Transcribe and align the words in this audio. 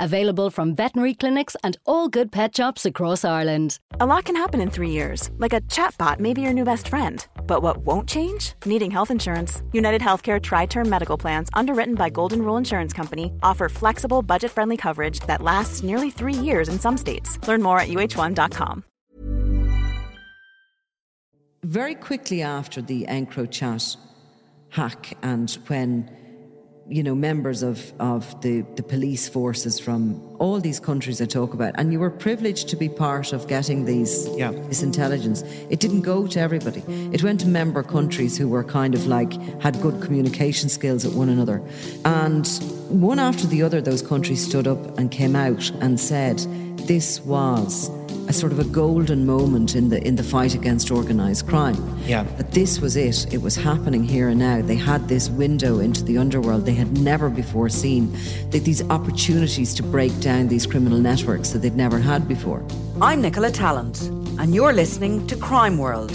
Available 0.00 0.50
from 0.50 0.76
veterinary 0.76 1.14
clinics 1.14 1.56
and 1.64 1.76
all 1.84 2.08
good 2.08 2.30
pet 2.30 2.56
shops 2.56 2.86
across 2.86 3.24
Ireland. 3.24 3.80
A 3.98 4.06
lot 4.06 4.26
can 4.26 4.36
happen 4.36 4.60
in 4.60 4.70
three 4.70 4.90
years, 4.90 5.30
like 5.38 5.52
a 5.52 5.60
chatbot 5.62 6.20
may 6.20 6.34
be 6.34 6.40
your 6.40 6.52
new 6.52 6.62
best 6.62 6.86
friend. 6.86 7.26
But 7.48 7.62
what 7.62 7.78
won't 7.78 8.08
change? 8.08 8.52
Needing 8.64 8.92
health 8.92 9.10
insurance. 9.10 9.62
United 9.72 10.00
Healthcare 10.00 10.40
Tri 10.40 10.66
Term 10.66 10.88
Medical 10.88 11.18
Plans, 11.18 11.48
underwritten 11.52 11.96
by 11.96 12.10
Golden 12.10 12.42
Rule 12.42 12.56
Insurance 12.56 12.92
Company, 12.92 13.32
offer 13.42 13.68
flexible, 13.68 14.22
budget 14.22 14.52
friendly 14.52 14.76
coverage 14.76 15.18
that 15.20 15.42
lasts 15.42 15.82
nearly 15.82 16.10
three 16.10 16.32
years 16.32 16.68
in 16.68 16.78
some 16.78 16.96
states. 16.96 17.38
Learn 17.48 17.62
more 17.62 17.80
at 17.80 17.88
uh1.com. 17.88 18.84
Very 21.64 21.96
quickly 21.96 22.40
after 22.42 22.80
the 22.80 23.04
EncroChat 23.06 23.96
hack 24.70 25.16
and 25.22 25.50
when 25.66 26.08
you 26.88 27.02
know, 27.02 27.14
members 27.14 27.62
of, 27.62 27.92
of 28.00 28.40
the, 28.40 28.62
the 28.76 28.82
police 28.82 29.28
forces 29.28 29.78
from 29.78 30.22
all 30.38 30.58
these 30.58 30.80
countries 30.80 31.20
I 31.20 31.26
talk 31.26 31.52
about, 31.52 31.74
and 31.76 31.92
you 31.92 32.00
were 32.00 32.10
privileged 32.10 32.68
to 32.70 32.76
be 32.76 32.88
part 32.88 33.32
of 33.32 33.46
getting 33.46 33.84
these 33.84 34.28
yeah. 34.36 34.52
this 34.52 34.82
intelligence. 34.82 35.42
It 35.68 35.80
didn't 35.80 36.02
go 36.02 36.26
to 36.26 36.40
everybody. 36.40 36.82
It 37.12 37.22
went 37.22 37.40
to 37.40 37.48
member 37.48 37.82
countries 37.82 38.38
who 38.38 38.48
were 38.48 38.64
kind 38.64 38.94
of 38.94 39.06
like 39.06 39.32
had 39.60 39.80
good 39.82 40.00
communication 40.00 40.68
skills 40.68 41.04
at 41.04 41.12
one 41.12 41.28
another. 41.28 41.62
And 42.04 42.46
one 42.88 43.18
after 43.18 43.46
the 43.46 43.62
other, 43.62 43.80
those 43.80 44.00
countries 44.00 44.44
stood 44.46 44.66
up 44.66 44.98
and 44.98 45.10
came 45.10 45.36
out 45.36 45.70
and 45.80 46.00
said 46.00 46.38
this 46.86 47.20
was 47.20 47.90
a 48.28 48.32
sort 48.32 48.52
of 48.52 48.58
a 48.58 48.64
golden 48.64 49.24
moment 49.24 49.74
in 49.74 49.88
the 49.88 50.06
in 50.06 50.14
the 50.16 50.22
fight 50.22 50.54
against 50.54 50.90
organized 50.90 51.46
crime. 51.46 51.98
Yeah. 52.04 52.24
That 52.36 52.52
this 52.52 52.78
was 52.78 52.94
it. 52.94 53.32
It 53.32 53.40
was 53.40 53.56
happening 53.56 54.04
here 54.04 54.28
and 54.28 54.38
now. 54.38 54.60
They 54.60 54.76
had 54.76 55.08
this 55.08 55.30
window 55.30 55.78
into 55.78 56.04
the 56.04 56.18
underworld 56.18 56.66
they 56.66 56.74
had 56.74 56.98
never 56.98 57.30
before 57.30 57.70
seen. 57.70 58.14
They, 58.50 58.58
these 58.58 58.82
opportunities 58.90 59.72
to 59.74 59.82
break 59.82 60.18
down 60.20 60.48
these 60.48 60.66
criminal 60.66 60.98
networks 60.98 61.50
that 61.50 61.60
they'd 61.60 61.74
never 61.74 61.98
had 61.98 62.28
before. 62.28 62.62
I'm 63.00 63.22
Nicola 63.22 63.50
Tallant, 63.50 64.08
and 64.38 64.54
you're 64.54 64.74
listening 64.74 65.26
to 65.28 65.36
Crime 65.36 65.78
World, 65.78 66.12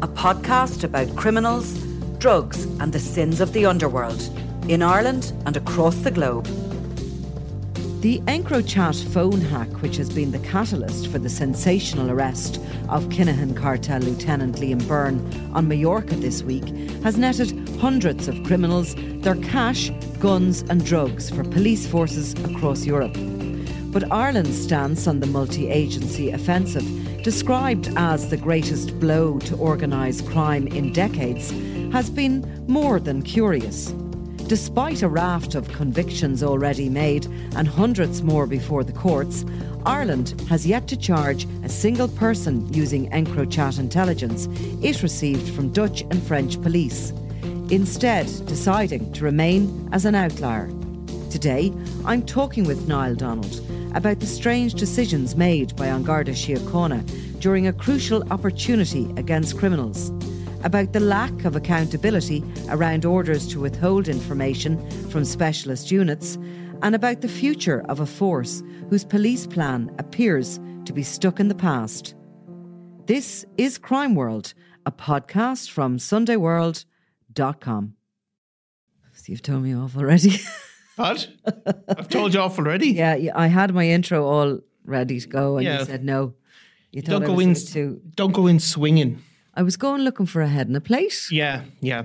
a 0.00 0.08
podcast 0.08 0.82
about 0.82 1.14
criminals, 1.14 1.74
drugs, 2.18 2.64
and 2.80 2.92
the 2.92 3.00
sins 3.00 3.40
of 3.40 3.52
the 3.52 3.66
underworld 3.66 4.22
in 4.68 4.82
Ireland 4.82 5.32
and 5.44 5.58
across 5.58 5.96
the 5.96 6.10
globe. 6.10 6.46
The 8.00 8.20
EncroChat 8.20 9.12
phone 9.12 9.42
hack, 9.42 9.68
which 9.82 9.98
has 9.98 10.08
been 10.08 10.30
the 10.30 10.38
catalyst 10.38 11.08
for 11.08 11.18
the 11.18 11.28
sensational 11.28 12.10
arrest 12.10 12.56
of 12.88 13.04
Kinahan 13.10 13.54
cartel 13.54 14.00
Lieutenant 14.00 14.56
Liam 14.56 14.88
Byrne 14.88 15.20
on 15.52 15.68
Mallorca 15.68 16.16
this 16.16 16.42
week, 16.42 16.66
has 17.02 17.18
netted 17.18 17.68
hundreds 17.78 18.26
of 18.26 18.42
criminals 18.44 18.94
their 19.20 19.36
cash, 19.36 19.90
guns, 20.18 20.62
and 20.70 20.82
drugs 20.82 21.28
for 21.28 21.44
police 21.44 21.86
forces 21.86 22.32
across 22.44 22.86
Europe. 22.86 23.14
But 23.92 24.10
Ireland's 24.10 24.58
stance 24.62 25.06
on 25.06 25.20
the 25.20 25.26
multi 25.26 25.68
agency 25.68 26.30
offensive, 26.30 26.86
described 27.22 27.92
as 27.96 28.30
the 28.30 28.38
greatest 28.38 28.98
blow 28.98 29.38
to 29.40 29.56
organised 29.56 30.26
crime 30.26 30.66
in 30.68 30.94
decades, 30.94 31.50
has 31.92 32.08
been 32.08 32.64
more 32.66 32.98
than 32.98 33.20
curious. 33.20 33.92
Despite 34.50 35.02
a 35.02 35.08
raft 35.08 35.54
of 35.54 35.68
convictions 35.68 36.42
already 36.42 36.88
made 36.88 37.26
and 37.54 37.68
hundreds 37.68 38.20
more 38.20 38.48
before 38.48 38.82
the 38.82 38.92
courts, 38.92 39.44
Ireland 39.86 40.42
has 40.48 40.66
yet 40.66 40.88
to 40.88 40.96
charge 40.96 41.46
a 41.62 41.68
single 41.68 42.08
person 42.08 42.66
using 42.74 43.08
EncroChat 43.10 43.78
intelligence 43.78 44.48
it 44.82 45.04
received 45.04 45.54
from 45.54 45.72
Dutch 45.72 46.00
and 46.00 46.20
French 46.20 46.60
police, 46.60 47.12
instead, 47.70 48.26
deciding 48.46 49.12
to 49.12 49.24
remain 49.24 49.88
as 49.92 50.04
an 50.04 50.16
outlier. 50.16 50.68
Today, 51.30 51.72
I'm 52.04 52.26
talking 52.26 52.64
with 52.64 52.88
Niall 52.88 53.14
Donald 53.14 53.60
about 53.94 54.18
the 54.18 54.26
strange 54.26 54.74
decisions 54.74 55.36
made 55.36 55.76
by 55.76 55.86
An 55.86 56.02
Garda 56.02 56.32
Síochána 56.32 57.38
during 57.38 57.68
a 57.68 57.72
crucial 57.72 58.24
opportunity 58.32 59.14
against 59.16 59.58
criminals 59.58 60.10
about 60.62 60.92
the 60.92 61.00
lack 61.00 61.44
of 61.44 61.56
accountability 61.56 62.42
around 62.68 63.04
orders 63.04 63.46
to 63.48 63.60
withhold 63.60 64.08
information 64.08 64.78
from 65.10 65.24
specialist 65.24 65.90
units, 65.90 66.38
and 66.82 66.94
about 66.94 67.20
the 67.20 67.28
future 67.28 67.84
of 67.88 68.00
a 68.00 68.06
force 68.06 68.62
whose 68.88 69.04
police 69.04 69.46
plan 69.46 69.94
appears 69.98 70.58
to 70.86 70.92
be 70.92 71.02
stuck 71.02 71.38
in 71.40 71.48
the 71.48 71.54
past. 71.54 72.14
This 73.06 73.44
is 73.58 73.76
Crime 73.78 74.14
World, 74.14 74.54
a 74.86 74.92
podcast 74.92 75.70
from 75.70 75.98
SundayWorld.com. 75.98 77.94
So 79.12 79.24
you've 79.26 79.42
told 79.42 79.62
me 79.62 79.74
off 79.74 79.96
already. 79.96 80.38
What? 80.96 81.28
I've 81.88 82.08
told 82.10 82.34
you 82.34 82.40
off 82.40 82.58
already. 82.58 82.88
yeah, 82.88 83.14
yeah, 83.14 83.32
I 83.34 83.46
had 83.46 83.72
my 83.72 83.88
intro 83.88 84.26
all 84.26 84.58
ready 84.84 85.18
to 85.18 85.26
go, 85.28 85.56
and 85.56 85.64
Yeah. 85.64 85.78
you 85.78 85.84
said 85.86 86.04
no. 86.04 86.34
You 86.92 87.00
Don't 87.00 87.24
go 87.24 87.38
in. 87.40 87.54
too. 87.54 88.02
Don't 88.16 88.32
go 88.32 88.46
in 88.48 88.60
swinging. 88.60 89.22
I 89.54 89.62
was 89.62 89.76
going 89.76 90.02
looking 90.02 90.26
for 90.26 90.42
a 90.42 90.48
head 90.48 90.68
and 90.68 90.76
a 90.76 90.80
plate. 90.80 91.26
Yeah, 91.30 91.62
yeah. 91.80 92.04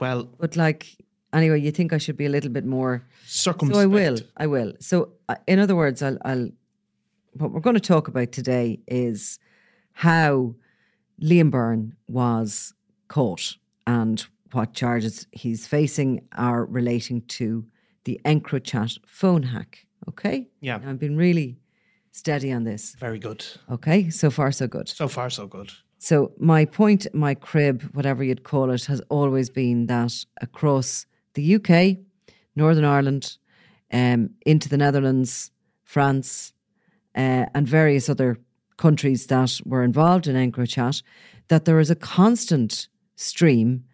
Well, 0.00 0.28
But 0.38 0.56
like, 0.56 0.86
anyway, 1.32 1.60
you 1.60 1.70
think 1.70 1.92
I 1.92 1.98
should 1.98 2.16
be 2.16 2.26
a 2.26 2.28
little 2.30 2.50
bit 2.50 2.64
more. 2.64 3.04
circumspect. 3.26 3.74
So 3.74 3.80
I 3.80 3.86
will. 3.86 4.18
I 4.36 4.46
will. 4.46 4.72
So, 4.80 5.10
uh, 5.28 5.36
in 5.46 5.58
other 5.58 5.76
words, 5.76 6.02
I'll, 6.02 6.18
I'll. 6.24 6.48
What 7.34 7.50
we're 7.52 7.60
going 7.60 7.74
to 7.74 7.80
talk 7.80 8.06
about 8.08 8.30
today 8.32 8.80
is 8.86 9.38
how 9.92 10.54
Liam 11.20 11.50
Byrne 11.50 11.96
was 12.06 12.72
caught 13.08 13.56
and 13.86 14.24
what 14.52 14.72
charges 14.74 15.26
he's 15.32 15.66
facing 15.66 16.20
are 16.36 16.64
relating 16.64 17.22
to 17.22 17.64
the 18.04 18.20
EncroChat 18.24 18.98
phone 19.06 19.42
hack. 19.42 19.86
Okay. 20.08 20.46
Yeah. 20.60 20.78
I've 20.86 20.98
been 21.00 21.16
really 21.16 21.58
steady 22.12 22.52
on 22.52 22.62
this. 22.64 22.94
Very 23.00 23.18
good. 23.18 23.44
Okay. 23.68 24.10
So 24.10 24.30
far, 24.30 24.52
so 24.52 24.68
good. 24.68 24.88
So 24.88 25.08
far, 25.08 25.28
so 25.30 25.46
good. 25.48 25.72
So 26.04 26.32
my 26.38 26.66
point, 26.66 27.06
my 27.14 27.34
crib, 27.34 27.80
whatever 27.94 28.22
you'd 28.22 28.42
call 28.42 28.70
it, 28.70 28.84
has 28.84 29.00
always 29.08 29.48
been 29.48 29.86
that 29.86 30.12
across 30.42 31.06
the 31.32 31.54
UK, 31.54 31.96
Northern 32.54 32.84
Ireland, 32.84 33.38
um, 33.90 34.28
into 34.44 34.68
the 34.68 34.76
Netherlands, 34.76 35.50
France, 35.82 36.52
uh, 37.14 37.46
and 37.54 37.66
various 37.66 38.10
other 38.10 38.36
countries 38.76 39.28
that 39.28 39.58
were 39.64 39.82
involved 39.82 40.26
in 40.26 40.36
EncroChat, 40.36 41.02
that 41.48 41.64
there 41.64 41.80
is 41.80 41.90
a 41.90 41.96
constant 41.96 42.86
stream 43.16 43.84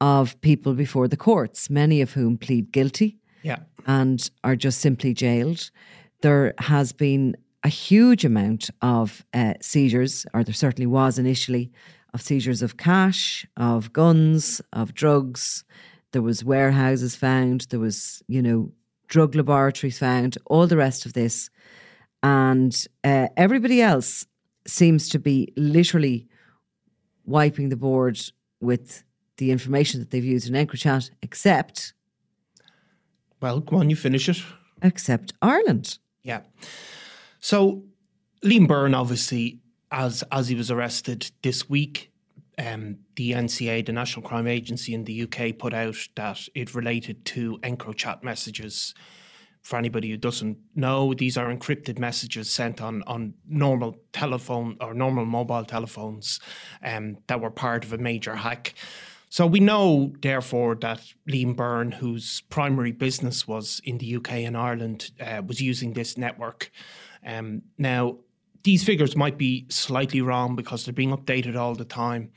of 0.00 0.40
people 0.40 0.72
before 0.72 1.08
the 1.08 1.16
courts, 1.18 1.68
many 1.68 2.00
of 2.00 2.12
whom 2.14 2.38
plead 2.38 2.72
guilty 2.72 3.18
Yeah. 3.42 3.58
and 3.86 4.30
are 4.44 4.56
just 4.56 4.78
simply 4.80 5.12
jailed. 5.12 5.70
There 6.22 6.54
has 6.56 6.92
been 6.94 7.36
a 7.62 7.68
huge 7.68 8.24
amount 8.24 8.70
of 8.82 9.24
uh, 9.34 9.54
seizures, 9.60 10.26
or 10.32 10.42
there 10.44 10.54
certainly 10.54 10.86
was 10.86 11.18
initially, 11.18 11.70
of 12.14 12.22
seizures 12.22 12.62
of 12.62 12.76
cash, 12.76 13.46
of 13.56 13.92
guns, 13.92 14.60
of 14.72 14.94
drugs. 14.94 15.64
There 16.12 16.22
was 16.22 16.42
warehouses 16.44 17.14
found. 17.16 17.66
There 17.70 17.78
was, 17.80 18.22
you 18.26 18.42
know, 18.42 18.72
drug 19.08 19.34
laboratories 19.34 19.98
found. 19.98 20.38
All 20.46 20.66
the 20.66 20.76
rest 20.76 21.06
of 21.06 21.12
this, 21.12 21.50
and 22.22 22.86
uh, 23.04 23.28
everybody 23.36 23.80
else 23.82 24.26
seems 24.66 25.08
to 25.10 25.18
be 25.18 25.52
literally 25.56 26.26
wiping 27.24 27.68
the 27.68 27.76
board 27.76 28.18
with 28.60 29.04
the 29.36 29.50
information 29.50 30.00
that 30.00 30.10
they've 30.10 30.24
used 30.24 30.48
in 30.48 30.54
EncroChat, 30.54 31.10
except 31.22 31.94
Well, 33.40 33.60
go 33.60 33.76
on, 33.76 33.88
you 33.90 33.96
finish 33.96 34.28
it. 34.28 34.42
except 34.82 35.32
Ireland. 35.40 35.98
Yeah. 36.22 36.40
So 37.40 37.84
Liam 38.44 38.68
Byrne, 38.68 38.94
obviously, 38.94 39.58
as 39.90 40.22
as 40.30 40.48
he 40.48 40.54
was 40.54 40.70
arrested 40.70 41.30
this 41.42 41.68
week, 41.68 42.12
um, 42.58 42.98
the 43.16 43.32
NCA, 43.32 43.84
the 43.84 43.92
National 43.92 44.26
Crime 44.26 44.46
Agency 44.46 44.94
in 44.94 45.04
the 45.04 45.22
UK, 45.22 45.58
put 45.58 45.74
out 45.74 45.96
that 46.16 46.40
it 46.54 46.74
related 46.74 47.24
to 47.26 47.58
EncroChat 47.58 48.22
messages. 48.22 48.94
For 49.62 49.78
anybody 49.78 50.08
who 50.08 50.16
doesn't 50.16 50.56
know, 50.74 51.12
these 51.12 51.36
are 51.36 51.54
encrypted 51.54 51.98
messages 51.98 52.50
sent 52.50 52.80
on, 52.80 53.02
on 53.06 53.34
normal 53.46 53.94
telephone 54.14 54.78
or 54.80 54.94
normal 54.94 55.26
mobile 55.26 55.66
telephones 55.66 56.40
um, 56.82 57.18
that 57.26 57.42
were 57.42 57.50
part 57.50 57.84
of 57.84 57.92
a 57.92 57.98
major 57.98 58.36
hack. 58.36 58.72
So 59.28 59.46
we 59.46 59.60
know, 59.60 60.14
therefore, 60.22 60.76
that 60.76 61.02
Liam 61.28 61.54
Byrne, 61.54 61.92
whose 61.92 62.40
primary 62.48 62.90
business 62.90 63.46
was 63.46 63.82
in 63.84 63.98
the 63.98 64.16
UK 64.16 64.32
and 64.32 64.56
Ireland, 64.56 65.10
uh, 65.20 65.42
was 65.46 65.60
using 65.60 65.92
this 65.92 66.16
network. 66.16 66.72
Um, 67.24 67.62
now, 67.78 68.16
these 68.62 68.84
figures 68.84 69.16
might 69.16 69.38
be 69.38 69.64
slightly 69.68 70.20
wrong 70.20 70.56
because 70.56 70.84
they're 70.84 70.92
being 70.92 71.16
updated 71.16 71.56
all 71.56 71.74
the 71.74 71.84
time. 71.84 72.30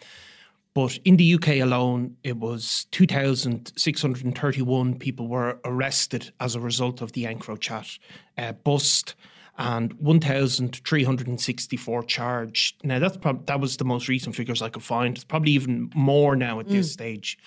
But 0.73 0.97
in 1.05 1.17
the 1.17 1.35
UK 1.35 1.59
alone, 1.59 2.17
it 2.23 2.37
was 2.37 2.87
2,631 2.91 4.97
people 4.97 5.27
were 5.27 5.59
arrested 5.65 6.33
as 6.39 6.55
a 6.55 6.59
result 6.59 7.01
of 7.01 7.11
the 7.11 7.25
EncroChat 7.25 7.99
uh, 8.39 8.53
bust 8.53 9.13
and 9.59 9.93
1,364 9.93 12.03
charged. 12.03 12.83
Now, 12.83 12.97
that's 12.97 13.17
prob- 13.17 13.45
that 13.45 13.59
was 13.59 13.77
the 13.77 13.85
most 13.85 14.07
recent 14.07 14.35
figures 14.35 14.63
I 14.63 14.69
could 14.69 14.81
find. 14.81 15.15
It's 15.15 15.23
probably 15.23 15.51
even 15.51 15.91
more 15.93 16.35
now 16.35 16.59
at 16.59 16.67
this 16.67 16.91
stage. 16.91 17.37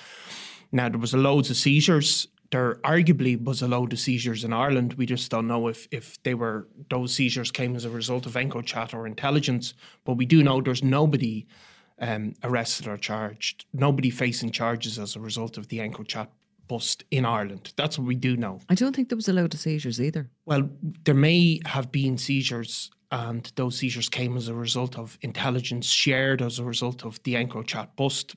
Now, 0.70 0.88
there 0.88 1.00
was 1.00 1.14
a 1.14 1.18
loads 1.18 1.50
of 1.50 1.56
seizures. 1.56 2.28
There 2.50 2.76
arguably 2.84 3.42
was 3.42 3.62
a 3.62 3.68
load 3.68 3.92
of 3.92 3.98
seizures 3.98 4.44
in 4.44 4.52
Ireland. 4.52 4.94
We 4.94 5.06
just 5.06 5.30
don't 5.30 5.48
know 5.48 5.68
if 5.68 5.88
if 5.90 6.22
they 6.22 6.34
were 6.34 6.68
those 6.90 7.14
seizures 7.14 7.50
came 7.50 7.76
as 7.76 7.84
a 7.84 7.90
result 7.90 8.26
of 8.26 8.34
EncroChat 8.34 8.94
or 8.94 9.06
intelligence. 9.06 9.74
But 10.04 10.14
we 10.14 10.26
do 10.26 10.42
know 10.42 10.60
there's 10.60 10.82
nobody 10.82 11.46
um, 12.00 12.34
arrested 12.42 12.86
or 12.86 12.96
charged, 12.96 13.66
nobody 13.72 14.10
facing 14.10 14.50
charges 14.50 14.98
as 14.98 15.16
a 15.16 15.20
result 15.20 15.58
of 15.58 15.68
the 15.68 15.78
EncroChat 15.78 16.28
bust 16.68 17.04
in 17.10 17.24
Ireland. 17.24 17.72
That's 17.76 17.98
what 17.98 18.06
we 18.06 18.16
do 18.16 18.36
know. 18.36 18.60
I 18.68 18.74
don't 18.74 18.94
think 18.94 19.08
there 19.08 19.16
was 19.16 19.28
a 19.28 19.32
load 19.32 19.54
of 19.54 19.60
seizures 19.60 20.00
either. 20.00 20.30
Well, 20.44 20.68
there 21.04 21.14
may 21.14 21.60
have 21.64 21.92
been 21.92 22.18
seizures, 22.18 22.90
and 23.10 23.50
those 23.56 23.78
seizures 23.78 24.08
came 24.08 24.36
as 24.36 24.48
a 24.48 24.54
result 24.54 24.98
of 24.98 25.18
intelligence 25.22 25.86
shared 25.86 26.42
as 26.42 26.58
a 26.58 26.64
result 26.64 27.04
of 27.04 27.22
the 27.22 27.34
EncroChat 27.34 27.88
bust. 27.96 28.36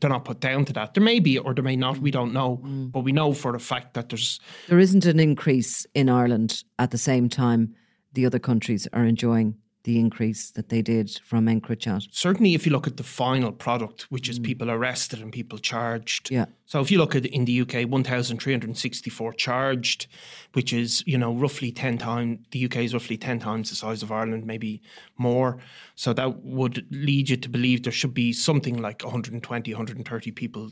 They're 0.00 0.10
not 0.10 0.24
put 0.24 0.40
down 0.40 0.64
to 0.66 0.72
that. 0.74 0.94
There 0.94 1.02
may 1.02 1.20
be, 1.20 1.38
or 1.38 1.54
there 1.54 1.64
may 1.64 1.76
not. 1.76 1.98
We 1.98 2.10
mm. 2.10 2.14
don't 2.14 2.32
know, 2.32 2.60
mm. 2.64 2.92
but 2.92 3.00
we 3.00 3.12
know 3.12 3.32
for 3.32 3.54
a 3.54 3.60
fact 3.60 3.94
that 3.94 4.08
there's 4.08 4.40
There 4.68 4.78
isn't 4.78 5.04
an 5.06 5.20
increase 5.20 5.86
in 5.94 6.08
Ireland 6.08 6.62
at 6.78 6.90
the 6.90 6.98
same 6.98 7.28
time 7.28 7.74
the 8.12 8.26
other 8.26 8.38
countries 8.38 8.88
are 8.92 9.04
enjoying 9.04 9.56
the 9.88 9.98
increase 9.98 10.50
that 10.50 10.68
they 10.68 10.82
did 10.82 11.18
from 11.24 11.46
EncroChat. 11.46 12.08
certainly 12.12 12.54
if 12.54 12.66
you 12.66 12.72
look 12.72 12.86
at 12.86 12.98
the 12.98 13.02
final 13.02 13.50
product, 13.50 14.02
which 14.10 14.28
is 14.28 14.38
people 14.38 14.70
arrested 14.70 15.18
and 15.22 15.32
people 15.32 15.56
charged. 15.56 16.30
Yeah. 16.30 16.44
So 16.66 16.80
if 16.82 16.90
you 16.90 16.98
look 16.98 17.16
at 17.16 17.24
in 17.24 17.46
the 17.46 17.62
UK, 17.62 17.88
one 17.88 18.04
thousand 18.04 18.42
three 18.42 18.52
hundred 18.52 18.76
sixty-four 18.76 19.32
charged, 19.32 20.06
which 20.52 20.74
is 20.74 21.02
you 21.06 21.16
know 21.16 21.32
roughly 21.34 21.72
ten 21.72 21.96
times 21.96 22.40
the 22.50 22.66
UK 22.66 22.76
is 22.88 22.92
roughly 22.92 23.16
ten 23.16 23.38
times 23.38 23.70
the 23.70 23.76
size 23.76 24.02
of 24.02 24.12
Ireland, 24.12 24.44
maybe 24.44 24.82
more. 25.16 25.56
So 25.94 26.12
that 26.12 26.44
would 26.44 26.86
lead 26.90 27.30
you 27.30 27.38
to 27.38 27.48
believe 27.48 27.84
there 27.84 27.98
should 28.00 28.12
be 28.12 28.34
something 28.34 28.76
like 28.76 29.02
120, 29.02 29.72
130 29.72 30.30
people. 30.32 30.70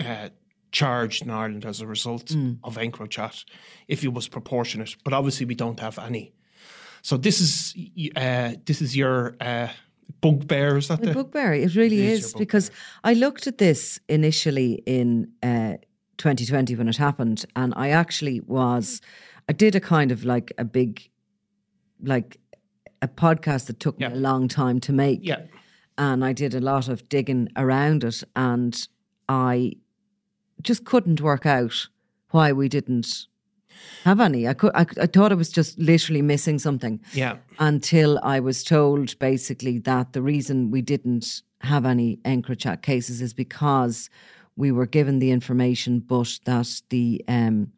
Uh, 0.00 0.30
charged 0.72 1.22
in 1.22 1.30
Ireland 1.30 1.64
as 1.64 1.80
a 1.80 1.86
result 1.86 2.32
of 2.64 2.76
EncroChat, 2.76 3.44
if 3.88 4.04
it 4.04 4.12
was 4.12 4.28
proportionate. 4.28 4.96
But 5.04 5.14
obviously, 5.14 5.46
we 5.46 5.54
don't 5.54 5.80
have 5.80 5.98
any. 5.98 6.34
So 7.02 7.16
this 7.16 7.40
is 7.40 7.74
uh, 8.16 8.52
this 8.64 8.80
is 8.82 8.96
your 8.96 9.36
uh, 9.40 9.68
bugbear. 10.20 10.76
Is 10.76 10.88
that 10.88 11.00
The 11.00 11.06
the 11.08 11.14
bugbear, 11.14 11.52
it 11.54 11.74
really 11.74 12.06
is 12.06 12.24
is, 12.26 12.34
because 12.34 12.70
I 13.04 13.14
looked 13.14 13.46
at 13.46 13.58
this 13.58 14.00
initially 14.08 14.82
in 14.86 15.28
uh, 15.42 15.74
2020 16.18 16.74
when 16.76 16.88
it 16.88 16.96
happened, 16.96 17.44
and 17.54 17.72
I 17.76 17.90
actually 17.90 18.40
was, 18.40 19.00
I 19.48 19.52
did 19.52 19.74
a 19.74 19.80
kind 19.80 20.12
of 20.12 20.24
like 20.24 20.52
a 20.58 20.64
big, 20.64 21.08
like 22.02 22.38
a 23.02 23.08
podcast 23.08 23.66
that 23.66 23.78
took 23.80 23.96
Yeah. 24.00 24.08
me 24.08 24.14
a 24.16 24.20
long 24.20 24.48
time 24.48 24.80
to 24.80 24.92
make. 24.92 25.20
Yeah. 25.22 25.42
And 25.98 26.24
I 26.24 26.32
did 26.32 26.54
a 26.54 26.60
lot 26.60 26.88
of 26.88 27.08
digging 27.08 27.48
around 27.56 28.04
it, 28.04 28.22
and 28.34 28.88
I 29.28 29.72
just 30.62 30.84
couldn't 30.84 31.20
work 31.20 31.46
out 31.46 31.88
why 32.30 32.52
we 32.52 32.68
didn't 32.68 33.26
have 34.04 34.20
any. 34.20 34.46
I 34.48 34.54
could, 34.54 34.72
I, 34.74 34.86
I 35.00 35.06
thought 35.06 35.32
I 35.32 35.36
was 35.36 35.50
just 35.50 35.78
literally 35.78 36.22
missing 36.22 36.58
something 36.58 37.00
Yeah. 37.12 37.36
until 37.58 38.18
I 38.22 38.40
was 38.40 38.62
told 38.64 39.18
basically 39.18 39.78
that 39.80 40.12
the 40.12 40.22
reason 40.22 40.70
we 40.70 40.82
didn't 40.82 41.42
have 41.60 41.84
any 41.86 42.16
EncroChat 42.24 42.82
cases 42.82 43.20
is 43.22 43.32
because 43.34 44.10
we 44.56 44.72
were 44.72 44.86
given 44.86 45.18
the 45.18 45.30
information, 45.30 46.00
but 46.00 46.38
that 46.44 46.82
the 46.90 47.24
um, 47.28 47.72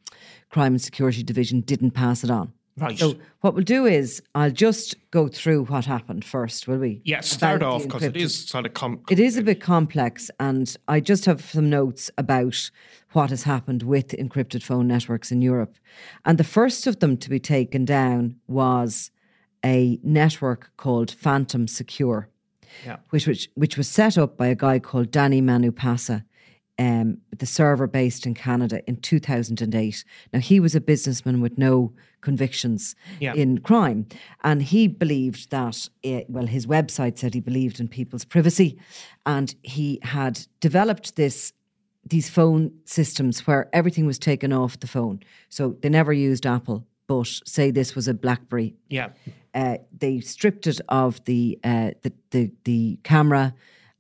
Crime 0.51 0.75
and 0.75 0.83
Security 0.83 1.23
Division 1.23 1.61
didn't 1.61 1.91
pass 1.93 2.23
it 2.25 2.31
on. 2.31 2.53
Right. 2.81 2.99
So 2.99 3.17
what 3.41 3.55
we'll 3.55 3.65
do 3.65 3.87
is 3.87 4.23
I'll 4.35 4.51
just 4.51 4.95
go 5.11 5.29
through 5.29 5.65
what 5.65 5.85
happened 5.85 6.25
first, 6.25 6.67
will 6.69 6.79
we? 6.79 7.03
yeah, 7.05 7.21
start 7.21 7.63
off 7.63 7.83
because 7.85 8.03
it 8.03 8.15
encrypted- 8.15 8.49
sort 8.49 8.67
of 8.67 8.75
com- 8.75 9.01
it 9.11 9.19
is 9.19 9.37
a 9.37 9.43
bit 9.43 9.61
complex, 9.61 10.31
and 10.39 10.75
I 10.87 11.01
just 11.01 11.25
have 11.25 11.41
some 11.41 11.69
notes 11.71 12.11
about 12.19 12.71
what 13.13 13.31
has 13.31 13.43
happened 13.45 13.83
with 13.83 14.09
encrypted 14.09 14.63
phone 14.63 14.87
networks 14.89 15.33
in 15.33 15.43
Europe. 15.43 15.77
And 16.25 16.39
the 16.39 16.45
first 16.45 16.87
of 16.87 17.01
them 17.01 17.17
to 17.19 17.31
be 17.31 17.41
taken 17.41 17.85
down 17.85 18.37
was 18.47 19.11
a 19.65 19.99
network 20.03 20.71
called 20.77 21.11
Phantom 21.11 21.67
Secure, 21.67 22.29
Yeah. 22.85 22.97
which, 23.11 23.27
which, 23.27 23.49
which 23.55 23.77
was 23.77 23.89
set 23.89 24.17
up 24.19 24.37
by 24.37 24.47
a 24.49 24.55
guy 24.55 24.79
called 24.79 25.11
Danny 25.11 25.41
Manupasa. 25.43 26.25
Um, 26.81 27.19
the 27.37 27.45
server 27.45 27.89
based 27.89 28.25
in 28.25 28.35
Canada 28.35 28.83
in 28.87 28.99
2008. 29.01 30.05
Now, 30.33 30.39
he 30.39 30.61
was 30.61 30.77
a 30.77 30.81
businessman 30.81 31.41
with 31.41 31.59
no 31.59 31.93
convictions 32.21 32.95
Yeah. 33.21 33.35
in 33.35 33.59
crime. 33.59 34.07
And 34.45 34.63
he 34.63 34.89
believed 34.89 35.51
that, 35.51 35.89
it, 36.03 36.29
well, 36.29 36.47
his 36.47 36.67
website 36.67 37.19
said 37.19 37.35
he 37.35 37.41
believed 37.41 37.81
in 37.81 37.89
people's 37.89 38.25
privacy. 38.25 38.79
And 39.25 39.55
he 39.63 39.99
had 40.03 40.47
developed 40.61 41.17
this 41.17 41.53
these 42.11 42.31
phone 42.31 42.71
systems 42.85 43.47
where 43.47 43.69
everything 43.75 44.07
was 44.07 44.19
taken 44.19 44.51
off 44.53 44.81
the 44.81 44.87
phone. 44.87 45.21
So 45.51 45.77
they 45.83 45.91
never 45.91 46.13
used 46.13 46.47
Apple, 46.47 46.87
but 47.07 47.27
say 47.45 47.71
this 47.71 47.95
was 47.95 48.09
a 48.09 48.15
BlackBerry. 48.15 48.75
Yeah. 48.89 49.09
Uh, 49.53 49.77
they 49.99 50.21
stripped 50.21 50.67
it 50.67 50.81
of 50.89 51.23
the, 51.25 51.59
uh, 51.65 51.91
the 52.03 52.13
the 52.31 52.51
the 52.65 52.99
camera 53.03 53.53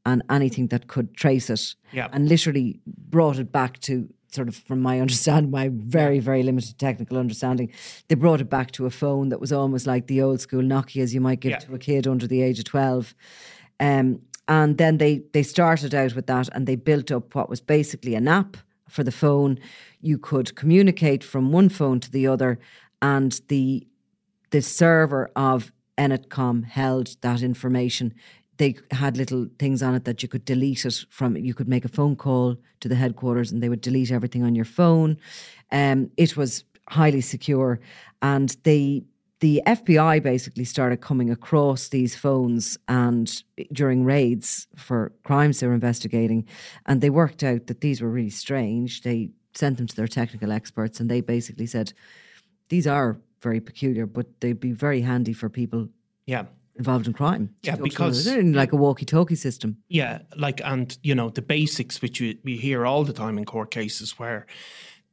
and 0.06 0.22
anything 0.30 0.68
that 0.68 0.86
could 0.86 1.14
trace 1.14 1.50
it, 1.50 1.74
Yeah. 1.92 2.08
and 2.12 2.28
literally 2.28 2.80
brought 2.86 3.38
it 3.38 3.52
back 3.52 3.78
to 3.80 4.08
sort 4.30 4.48
of, 4.48 4.56
from 4.56 4.80
my 4.80 5.00
understanding, 5.04 5.50
my 5.50 5.70
very 5.72 6.18
very 6.20 6.42
limited 6.42 6.78
technical 6.78 7.16
understanding, 7.18 7.70
they 8.08 8.14
brought 8.14 8.40
it 8.40 8.50
back 8.50 8.70
to 8.72 8.86
a 8.86 8.90
phone 8.90 9.28
that 9.30 9.40
was 9.40 9.52
almost 9.52 9.86
like 9.86 10.06
the 10.06 10.22
old 10.22 10.40
school 10.40 10.62
Nokia's 10.62 11.14
you 11.14 11.20
might 11.20 11.40
give 11.40 11.50
Yeah. 11.52 11.58
to 11.58 11.74
a 11.74 11.78
kid 11.78 12.06
under 12.06 12.26
the 12.26 12.42
age 12.42 12.58
of 12.58 12.64
twelve. 12.64 13.14
Um, 13.80 14.20
and 14.46 14.78
then 14.78 14.98
they 14.98 15.22
they 15.32 15.42
started 15.42 15.94
out 15.94 16.14
with 16.14 16.26
that 16.26 16.48
and 16.54 16.66
they 16.66 16.76
built 16.76 17.10
up 17.10 17.34
what 17.34 17.48
was 17.50 17.60
basically 17.60 18.14
an 18.14 18.28
app 18.28 18.56
for 18.88 19.04
the 19.04 19.12
phone. 19.12 19.58
You 20.00 20.18
could 20.18 20.54
communicate 20.54 21.22
from 21.24 21.52
one 21.52 21.68
phone 21.68 22.00
to 22.00 22.10
the 22.10 22.26
other, 22.26 22.58
and 23.02 23.40
the 23.48 23.86
the 24.50 24.62
server 24.62 25.30
of 25.36 25.72
Enetcom 25.98 26.64
held 26.64 27.16
that 27.20 27.42
information. 27.42 28.14
They 28.58 28.76
had 28.90 29.16
little 29.16 29.48
things 29.58 29.82
on 29.82 29.94
it 29.94 30.04
that 30.04 30.22
you 30.22 30.28
could 30.28 30.44
delete 30.44 30.84
it 30.84 31.04
from. 31.10 31.36
You 31.36 31.54
could 31.54 31.68
make 31.68 31.84
a 31.84 31.88
phone 31.88 32.16
call 32.16 32.56
to 32.80 32.88
the 32.88 32.94
headquarters, 32.94 33.50
and 33.50 33.62
they 33.62 33.68
would 33.68 33.80
delete 33.80 34.10
everything 34.10 34.42
on 34.42 34.54
your 34.54 34.64
phone. 34.64 35.16
Um, 35.72 36.10
it 36.16 36.36
was 36.36 36.64
highly 36.88 37.20
secure, 37.20 37.80
and 38.20 38.56
they 38.64 39.04
the 39.40 39.62
FBI 39.66 40.20
basically 40.20 40.64
started 40.64 41.00
coming 41.00 41.30
across 41.30 41.88
these 41.88 42.16
phones 42.16 42.76
and 42.88 43.44
during 43.72 44.02
raids 44.04 44.66
for 44.74 45.12
crimes 45.22 45.60
they 45.60 45.68
were 45.68 45.74
investigating, 45.74 46.44
and 46.86 47.00
they 47.00 47.10
worked 47.10 47.44
out 47.44 47.68
that 47.68 47.80
these 47.80 48.02
were 48.02 48.10
really 48.10 48.30
strange. 48.30 49.02
They 49.02 49.30
sent 49.54 49.76
them 49.76 49.86
to 49.86 49.96
their 49.96 50.08
technical 50.08 50.50
experts, 50.50 50.98
and 50.98 51.08
they 51.08 51.20
basically 51.20 51.66
said 51.66 51.92
these 52.68 52.86
are 52.86 53.20
very 53.40 53.60
peculiar, 53.60 54.06
but 54.06 54.40
they'd 54.40 54.60
be 54.60 54.72
very 54.72 55.02
handy 55.02 55.32
for 55.32 55.48
people 55.48 55.88
Yeah. 56.26 56.44
Involved 56.78 57.06
in 57.06 57.12
crime. 57.12 57.54
Yeah, 57.62 57.72
To 57.72 57.76
talk 57.76 57.76
to 57.76 57.78
them. 57.78 57.88
because- 57.88 58.24
they're 58.24 58.42
like 58.42 58.72
a 58.72 58.76
walkie-talkie 58.76 59.34
system. 59.34 59.78
Yeah, 59.88 60.20
like 60.36 60.60
and 60.64 60.96
you 61.02 61.14
know 61.14 61.28
the 61.28 61.42
basics 61.42 62.00
which 62.00 62.20
you, 62.20 62.38
we 62.44 62.56
hear 62.56 62.86
all 62.86 63.04
the 63.04 63.12
time 63.12 63.36
in 63.38 63.44
court 63.44 63.70
cases 63.70 64.18
where 64.18 64.46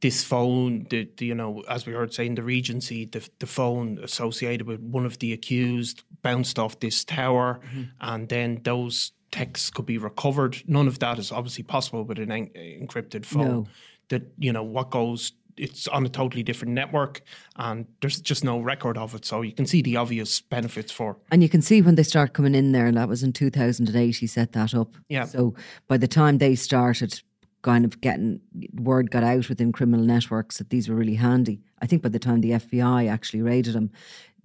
this 0.00 0.22
phone, 0.22 0.86
the, 0.90 1.08
the 1.16 1.26
you 1.26 1.34
know 1.34 1.62
as 1.68 1.86
we 1.86 1.92
heard 1.92 2.12
saying 2.14 2.34
the 2.36 2.42
Regency, 2.42 3.06
the 3.06 3.28
the 3.38 3.46
phone 3.46 3.98
associated 4.02 4.66
with 4.66 4.80
one 4.80 5.06
of 5.06 5.18
the 5.18 5.32
accused 5.32 6.02
bounced 6.22 6.58
off 6.58 6.78
this 6.80 7.04
tower, 7.04 7.60
mm-hmm. 7.66 7.82
and 8.00 8.28
then 8.28 8.60
those 8.62 9.12
texts 9.32 9.70
could 9.70 9.86
be 9.86 9.98
recovered. 9.98 10.62
None 10.66 10.86
of 10.86 10.98
that 11.00 11.18
is 11.18 11.32
obviously 11.32 11.64
possible 11.64 12.04
with 12.04 12.18
an 12.18 12.30
en- 12.30 12.50
encrypted 12.54 13.24
phone. 13.24 13.48
No. 13.48 13.66
That 14.08 14.22
you 14.38 14.52
know 14.52 14.62
what 14.62 14.90
goes 14.90 15.32
it's 15.56 15.88
on 15.88 16.04
a 16.04 16.08
totally 16.08 16.42
different 16.42 16.74
network, 16.74 17.22
and 17.56 17.86
there's 18.00 18.20
just 18.20 18.44
no 18.44 18.58
record 18.60 18.98
of 18.98 19.14
it. 19.14 19.24
So 19.24 19.42
you 19.42 19.52
can 19.52 19.66
see 19.66 19.82
the 19.82 19.96
obvious 19.96 20.40
benefits 20.40 20.92
for. 20.92 21.16
And 21.30 21.42
you 21.42 21.48
can 21.48 21.62
see 21.62 21.82
when 21.82 21.94
they 21.94 22.02
start 22.02 22.32
coming 22.32 22.54
in 22.54 22.72
there, 22.72 22.86
and 22.86 22.96
that 22.96 23.08
was 23.08 23.22
in 23.22 23.32
2008, 23.32 24.16
he 24.16 24.26
set 24.26 24.52
that 24.52 24.74
up. 24.74 24.94
Yeah. 25.08 25.24
So 25.24 25.54
by 25.88 25.96
the 25.96 26.08
time 26.08 26.38
they 26.38 26.54
started 26.54 27.20
kind 27.62 27.84
of 27.84 28.00
getting 28.00 28.40
word 28.74 29.10
got 29.10 29.24
out 29.24 29.48
within 29.48 29.72
criminal 29.72 30.04
networks 30.04 30.58
that 30.58 30.70
these 30.70 30.88
were 30.88 30.94
really 30.94 31.14
handy, 31.14 31.60
I 31.80 31.86
think 31.86 32.02
by 32.02 32.10
the 32.10 32.18
time 32.18 32.40
the 32.40 32.52
FBI 32.52 33.10
actually 33.10 33.42
raided 33.42 33.74
them, 33.74 33.90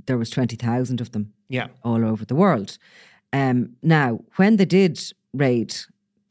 there 0.07 0.17
was 0.17 0.29
20,000 0.29 1.01
of 1.01 1.11
them 1.11 1.33
Yeah, 1.49 1.67
all 1.83 2.03
over 2.03 2.25
the 2.25 2.35
world. 2.35 2.77
Um, 3.33 3.75
now, 3.81 4.19
when 4.37 4.57
they 4.57 4.65
did 4.65 5.01
raid 5.33 5.75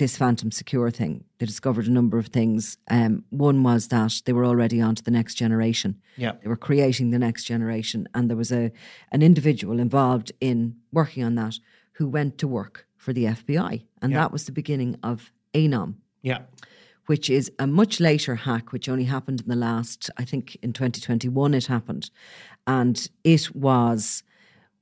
this 0.01 0.17
Phantom 0.17 0.51
Secure 0.51 0.91
thing, 0.91 1.23
they 1.39 1.47
discovered 1.47 1.87
a 1.87 1.91
number 1.91 2.19
of 2.19 2.29
things. 2.29 2.79
Um, 2.91 3.23
one 3.29 3.63
was 3.63 3.89
that 3.89 4.23
they 4.25 4.33
were 4.33 4.47
already 4.47 4.81
on 4.81 4.95
to 4.97 5.03
the 5.05 5.11
next 5.11 5.35
generation. 5.35 6.01
yeah, 6.17 6.33
They 6.43 6.49
were 6.49 6.57
creating 6.57 7.11
the 7.11 7.19
next 7.19 7.45
generation, 7.45 8.09
and 8.15 8.29
there 8.29 8.37
was 8.37 8.51
a 8.51 8.73
an 9.13 9.23
individual 9.23 9.79
involved 9.79 10.33
in 10.41 10.77
working 10.91 11.23
on 11.23 11.35
that 11.37 11.59
who 11.93 12.09
went 12.09 12.39
to 12.39 12.49
work 12.49 12.87
for 12.97 13.13
the 13.13 13.25
FBI, 13.27 13.85
and 14.03 14.13
Yeah. 14.13 14.21
that 14.21 14.33
was 14.33 14.45
the 14.47 14.53
beginning 14.53 14.97
of 15.03 15.31
ANOM, 15.55 15.97
yeah, 16.23 16.41
which 17.07 17.29
is 17.29 17.53
a 17.59 17.67
much 17.67 18.01
later 18.01 18.35
hack, 18.37 18.73
which 18.73 18.89
only 18.89 19.05
happened 19.05 19.43
in 19.43 19.49
the 19.49 19.57
last, 19.69 20.09
I 20.17 20.25
think, 20.25 20.57
in 20.63 20.73
2021 20.73 21.53
it 21.55 21.67
happened, 21.67 22.11
and 22.67 23.07
it 23.23 23.55
was 23.55 24.23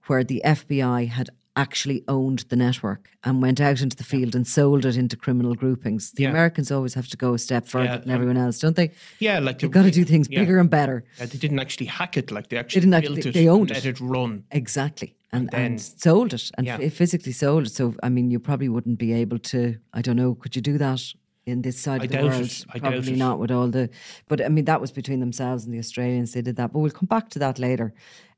where 0.07 0.23
the 0.25 0.41
FBI 0.45 1.09
had 1.09 1.29
actually 1.59 2.03
owned 2.09 2.41
the 2.49 2.57
network 2.57 3.11
and 3.25 3.43
went 3.43 3.61
out 3.61 3.81
into 3.83 3.97
the 3.97 4.05
field 4.05 4.35
and 4.35 4.47
sold 4.47 4.85
it 4.87 4.97
into 4.97 5.17
criminal 5.17 5.55
groupings. 5.55 6.13
The 6.13 6.23
Yeah. 6.23 6.31
Americans 6.31 6.71
always 6.71 6.95
have 6.95 7.09
to 7.09 7.17
go 7.17 7.35
a 7.35 7.39
step 7.39 7.67
further 7.67 7.85
Yeah, 7.87 7.97
than 7.99 8.11
um, 8.11 8.15
everyone 8.15 8.37
else, 8.39 8.59
don't 8.61 8.77
they? 8.77 8.91
yeah. 9.19 9.39
Like 9.41 9.61
You've 9.63 9.73
got 9.73 9.83
to 9.83 9.91
do 9.91 10.05
things 10.05 10.29
yeah. 10.31 10.41
bigger 10.41 10.59
and 10.59 10.71
better. 10.71 11.05
They 11.19 11.27
didn't 11.27 11.59
actually 11.59 11.87
hack 11.87 12.17
it. 12.17 12.31
Like 12.31 12.49
they 12.49 12.57
actually 12.57 12.81
didn't 12.83 13.01
built 13.03 13.19
actually- 13.19 13.31
it. 13.31 13.35
they 13.35 13.49
owned 13.49 13.71
and 13.71 13.79
it. 13.79 13.85
Let 13.85 13.95
it 13.95 14.01
run. 14.01 14.45
Exactly. 14.53 15.15
And, 15.33 15.43
And 15.53 15.55
and, 15.55 15.79
then- 15.79 15.79
sold 15.79 16.33
it 16.33 16.51
and 16.57 16.67
f- 16.69 16.93
physically 16.93 17.33
sold 17.33 17.67
it. 17.67 17.71
So, 17.71 17.95
I 18.03 18.09
mean, 18.09 18.31
you 18.31 18.39
probably 18.41 18.69
wouldn't 18.71 18.99
be 18.99 19.13
able 19.13 19.39
to, 19.53 19.77
I 19.93 20.01
don't 20.01 20.17
know, 20.17 20.35
could 20.37 20.55
you 20.57 20.63
do 20.63 20.79
that 20.79 21.03
in 21.45 21.63
this 21.63 21.79
side 21.79 22.01
I 22.03 22.05
of 22.05 22.11
the 22.13 22.19
it. 22.19 22.25
world? 22.25 22.65
I 22.75 22.79
doubt 22.79 22.93
probably 22.93 23.13
it. 23.13 23.19
not 23.27 23.39
with 23.41 23.51
all 23.51 23.69
the, 23.69 23.91
but 24.29 24.41
I 24.41 24.49
mean, 24.49 24.65
that 24.67 24.81
was 24.81 24.93
between 24.93 25.21
themselves 25.21 25.65
and 25.65 25.75
the 25.75 25.79
Australians. 25.79 26.33
They 26.33 26.43
did 26.43 26.57
that. 26.57 26.73
But 26.73 26.79
we'll 26.79 26.93
come 27.01 27.09
back 27.09 27.29
to 27.31 27.39
that 27.41 27.59
later. 27.59 27.93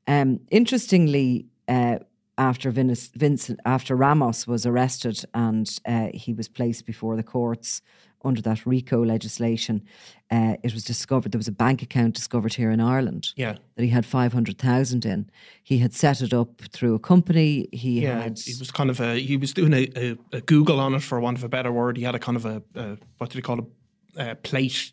Um, 0.07 0.39
interestingly, 0.49 1.45
uh, 1.67 1.99
after 2.37 2.71
Vince, 2.71 3.09
Vincent, 3.15 3.59
after 3.65 3.95
Ramos 3.95 4.47
was 4.47 4.65
arrested 4.65 5.23
and 5.33 5.79
uh, 5.85 6.09
he 6.13 6.33
was 6.33 6.47
placed 6.47 6.85
before 6.85 7.15
the 7.15 7.23
courts 7.23 7.81
under 8.23 8.41
that 8.41 8.65
RICO 8.65 9.03
legislation, 9.03 9.81
uh, 10.29 10.55
it 10.63 10.73
was 10.73 10.83
discovered 10.83 11.31
there 11.31 11.39
was 11.39 11.47
a 11.47 11.51
bank 11.51 11.81
account 11.81 12.15
discovered 12.15 12.53
here 12.53 12.71
in 12.71 12.79
Ireland 12.79 13.29
Yeah, 13.35 13.57
that 13.75 13.83
he 13.83 13.89
had 13.89 14.05
500,000 14.05 15.05
in. 15.05 15.29
He 15.63 15.79
had 15.79 15.93
set 15.93 16.21
it 16.21 16.33
up 16.33 16.61
through 16.71 16.95
a 16.95 16.99
company. 16.99 17.67
He 17.71 18.01
yeah. 18.01 18.21
had. 18.21 18.39
It 18.39 18.59
was 18.59 18.71
kind 18.71 18.89
of 18.89 18.99
a. 18.99 19.19
He 19.19 19.37
was 19.37 19.53
doing 19.53 19.73
a, 19.73 19.89
a, 19.95 20.17
a 20.33 20.41
Google 20.41 20.79
on 20.79 20.93
it, 20.93 21.01
for 21.01 21.19
want 21.19 21.37
of 21.37 21.43
a 21.43 21.49
better 21.49 21.71
word. 21.71 21.97
He 21.97 22.03
had 22.03 22.15
a 22.15 22.19
kind 22.19 22.37
of 22.37 22.45
a, 22.45 22.61
a 22.75 22.97
what 23.17 23.29
do 23.29 23.37
they 23.37 23.41
call 23.41 23.59
it? 23.59 23.65
A 24.17 24.35
plate. 24.35 24.91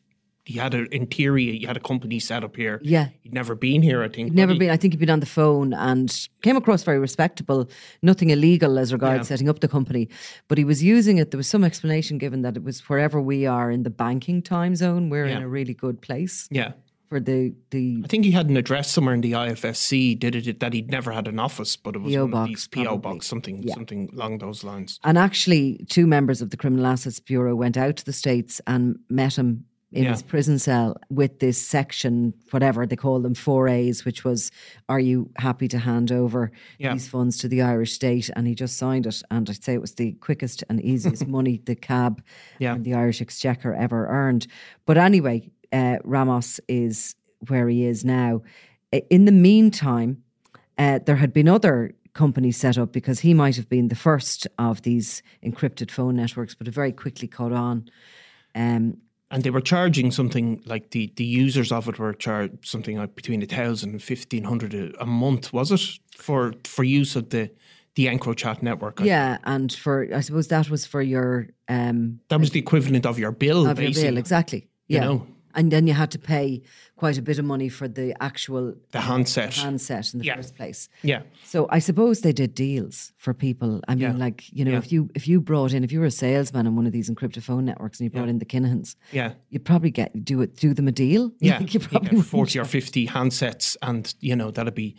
He 0.49 0.59
had 0.59 0.73
an 0.73 0.89
interior, 0.93 1.53
he 1.53 1.67
had 1.67 1.77
a 1.77 1.81
company 1.81 2.19
set 2.19 2.43
up 2.43 2.57
here. 2.57 2.81
Yeah. 2.83 3.09
he'd 3.23 3.35
never 3.35 3.55
been 3.55 3.83
here. 3.83 4.03
I 4.03 4.09
think. 4.09 4.29
He'd 4.29 4.35
never 4.35 4.55
he- 4.55 4.59
been, 4.61 4.71
I 4.71 4.79
think 4.79 4.95
he'd 4.95 4.99
been 5.01 5.11
on 5.11 5.21
the 5.21 5.27
phone 5.27 5.75
and 5.75 6.09
came 6.41 6.57
across 6.57 6.83
very 6.85 6.99
respectable, 6.99 7.69
nothing 8.01 8.31
illegal 8.31 8.79
as 8.79 8.91
regards 8.91 9.19
Yeah. 9.27 9.35
setting 9.37 9.51
up 9.51 9.61
the 9.61 9.69
company. 9.69 10.09
But 10.49 10.57
he 10.57 10.65
was 10.65 10.83
using 10.83 11.19
it. 11.19 11.31
There 11.33 11.37
was 11.37 11.49
some 11.49 11.65
explanation 11.65 12.17
given 12.17 12.41
that 12.43 12.57
it 12.57 12.65
was 12.65 12.81
wherever 12.89 13.21
we 13.21 13.45
are 13.45 13.71
in 13.71 13.83
the 13.83 13.91
banking 13.91 14.41
time 14.41 14.75
zone, 14.75 15.11
we're 15.11 15.27
in 15.27 15.43
a 15.43 15.49
really 15.49 15.75
good 15.75 16.01
place 16.01 16.49
Yeah, 16.51 16.73
for 17.11 17.21
the, 17.21 17.53
the 17.71 18.01
I 18.05 18.09
think 18.09 18.25
he 18.25 18.31
had 18.31 18.49
an 18.49 18.57
address 18.57 18.91
somewhere 18.91 19.15
in 19.15 19.21
the 19.21 19.33
IFSC. 19.33 20.19
Did 20.19 20.35
it 20.35 20.61
that 20.61 20.73
he'd 20.73 20.91
never 20.91 21.13
had 21.13 21.29
an 21.29 21.39
office, 21.39 21.77
but 21.77 21.95
it 21.95 21.99
was 22.01 22.15
PO 22.15 22.23
one 22.23 22.31
box, 22.31 22.43
of 22.45 22.49
these 22.49 22.69
PO 22.69 22.83
probably. 22.85 23.01
box, 23.13 23.27
something, 23.27 23.63
Yeah. 23.65 23.75
something 23.75 24.09
along 24.15 24.39
those 24.39 24.65
lines. 24.65 24.99
And 25.05 25.19
actually, 25.19 25.85
two 25.91 26.07
members 26.07 26.41
of 26.41 26.49
the 26.49 26.57
Criminal 26.57 26.87
Assets 26.87 27.21
Bureau 27.21 27.55
went 27.55 27.77
out 27.77 27.99
to 27.99 28.05
the 28.07 28.15
States 28.15 28.63
and 28.67 28.99
met 29.11 29.37
him 29.37 29.67
in 29.91 30.05
Yeah. 30.05 30.11
his 30.13 30.23
prison 30.23 30.59
cell 30.59 30.97
with 31.09 31.39
this 31.39 31.57
section, 31.59 32.35
whatever 32.51 32.87
they 32.87 32.97
call 32.97 33.21
them, 33.21 33.35
4As, 33.35 34.05
which 34.05 34.23
was, 34.25 34.51
Are 34.89 35.01
you 35.01 35.31
happy 35.39 35.67
to 35.69 35.79
hand 35.79 36.13
over 36.13 36.51
Yeah. 36.79 36.93
these 36.93 37.09
funds 37.09 37.39
to 37.39 37.49
the 37.49 37.63
Irish 37.63 37.93
state? 37.93 38.29
And 38.37 38.47
he 38.47 38.55
just 38.55 38.77
signed 38.77 39.07
it. 39.07 39.23
And 39.31 39.49
I'd 39.49 39.65
say 39.65 39.75
it 39.75 39.81
was 39.81 39.95
the 39.95 40.13
quickest 40.21 40.63
and 40.69 40.81
easiest 40.83 41.27
money 41.39 41.61
the 41.65 41.75
CAB 41.75 42.23
Yeah. 42.59 42.75
and 42.75 42.85
the 42.85 42.95
Irish 42.95 43.23
Exchequer 43.23 43.75
ever 43.75 44.07
earned. 44.09 44.47
But 44.85 44.99
anyway, 44.99 45.51
uh, 45.73 45.97
Ramos 46.05 46.61
is 46.69 47.15
where 47.49 47.69
he 47.69 47.85
is 47.85 48.05
now. 48.05 48.43
In 49.11 49.25
the 49.25 49.33
meantime, 49.33 50.23
uh, 50.77 50.99
there 51.05 51.17
had 51.17 51.33
been 51.33 51.49
other 51.49 51.95
companies 52.15 52.57
set 52.57 52.77
up 52.79 52.93
because 52.93 53.21
he 53.21 53.33
might 53.33 53.57
have 53.57 53.69
been 53.69 53.89
the 53.89 53.95
first 53.95 54.47
of 54.59 54.83
these 54.83 55.23
encrypted 55.45 55.91
phone 55.91 56.17
networks, 56.17 56.55
but 56.55 56.67
it 56.69 56.75
very 56.75 56.93
quickly 56.93 57.29
caught 57.29 57.53
on. 57.53 57.89
Um, 58.55 58.97
And 59.31 59.43
they 59.43 59.51
were 59.51 59.61
charging 59.61 60.11
something 60.11 60.63
like 60.65 60.91
the, 60.91 61.13
the 61.17 61.25
users 61.25 61.71
of 61.71 61.87
it 61.87 61.99
were 61.99 62.15
charged 62.15 62.67
something 62.67 62.97
like 62.97 63.15
between 63.15 63.43
a 63.43 63.47
thousand 63.47 63.91
and 63.91 64.03
fifteen 64.03 64.45
hundred 64.45 64.97
a, 64.99 65.07
month, 65.07 65.53
was 65.53 65.71
it? 65.71 65.83
For 66.17 66.55
for 66.65 66.83
use 66.83 67.15
of 67.15 67.29
the 67.29 67.51
the 67.95 68.07
EncroChat 68.07 68.63
network. 68.63 69.01
Yeah, 69.01 69.39
and 69.45 69.73
for 69.73 70.09
I 70.15 70.21
suppose 70.21 70.49
that 70.49 70.71
was 70.71 70.87
for 70.87 71.03
your 71.03 71.49
um, 71.69 72.21
That 72.29 72.41
was 72.41 72.51
the 72.51 72.61
equivalent 72.61 73.05
of 73.05 73.19
your 73.19 73.33
bill, 73.33 73.67
of 73.67 73.79
your 73.81 73.93
bill, 73.93 74.17
exactly. 74.17 74.69
you 74.87 74.97
Yeah, 74.97 75.05
know. 75.05 75.27
And 75.59 75.71
then 75.73 75.87
you 75.89 75.93
had 75.95 76.11
to 76.13 76.19
pay 76.19 76.63
quite 76.97 77.19
a 77.19 77.23
bit 77.23 77.39
of 77.39 77.45
money 77.45 77.69
for 77.69 77.89
the 77.89 78.15
actual 78.23 78.75
The 78.93 79.01
handset. 79.01 79.55
handset 79.55 80.13
in 80.15 80.21
the 80.21 80.27
Yeah. 80.27 80.37
first 80.37 80.55
place. 80.55 80.89
Yeah. 81.03 81.23
So 81.45 81.67
I 81.77 81.81
suppose 81.81 82.21
they 82.21 82.33
did 82.33 82.55
deals 82.55 83.13
for 83.17 83.35
people. 83.35 83.81
I 83.89 83.95
mean, 83.95 84.03
Yeah. 84.03 84.25
like 84.27 84.45
you 84.59 84.65
know, 84.65 84.73
Yeah. 84.73 84.79
if 84.85 84.93
you 84.93 85.11
if 85.15 85.27
you 85.29 85.41
brought 85.41 85.73
in, 85.75 85.85
if 85.85 85.91
you 85.93 86.01
were 86.01 86.07
a 86.07 86.11
salesman 86.27 86.67
on 86.69 86.77
one 86.77 86.87
of 86.87 86.93
these 86.93 87.11
encrypted 87.11 87.43
phone 87.43 87.65
networks 87.65 87.99
and 88.01 88.05
you 88.07 88.11
brought 88.17 88.29
in 88.31 88.39
the 88.39 88.47
Kinahans, 88.47 88.95
Yeah. 89.13 89.33
you'd 89.51 89.65
probably 89.65 89.91
get 89.91 90.25
do 90.25 90.41
it 90.43 90.57
do 90.57 90.73
them 90.75 90.89
a 90.89 90.93
deal. 90.93 91.33
Yeah. 91.41 91.61
You 91.61 91.67
you 91.73 91.81
probably 91.81 92.17
get 92.19 92.25
40 92.25 92.59
or 92.61 92.65
50 92.65 93.07
handsets, 93.09 93.77
and, 93.83 94.15
you 94.21 94.37
know, 94.37 94.51
that'd 94.53 94.75
be 94.75 94.95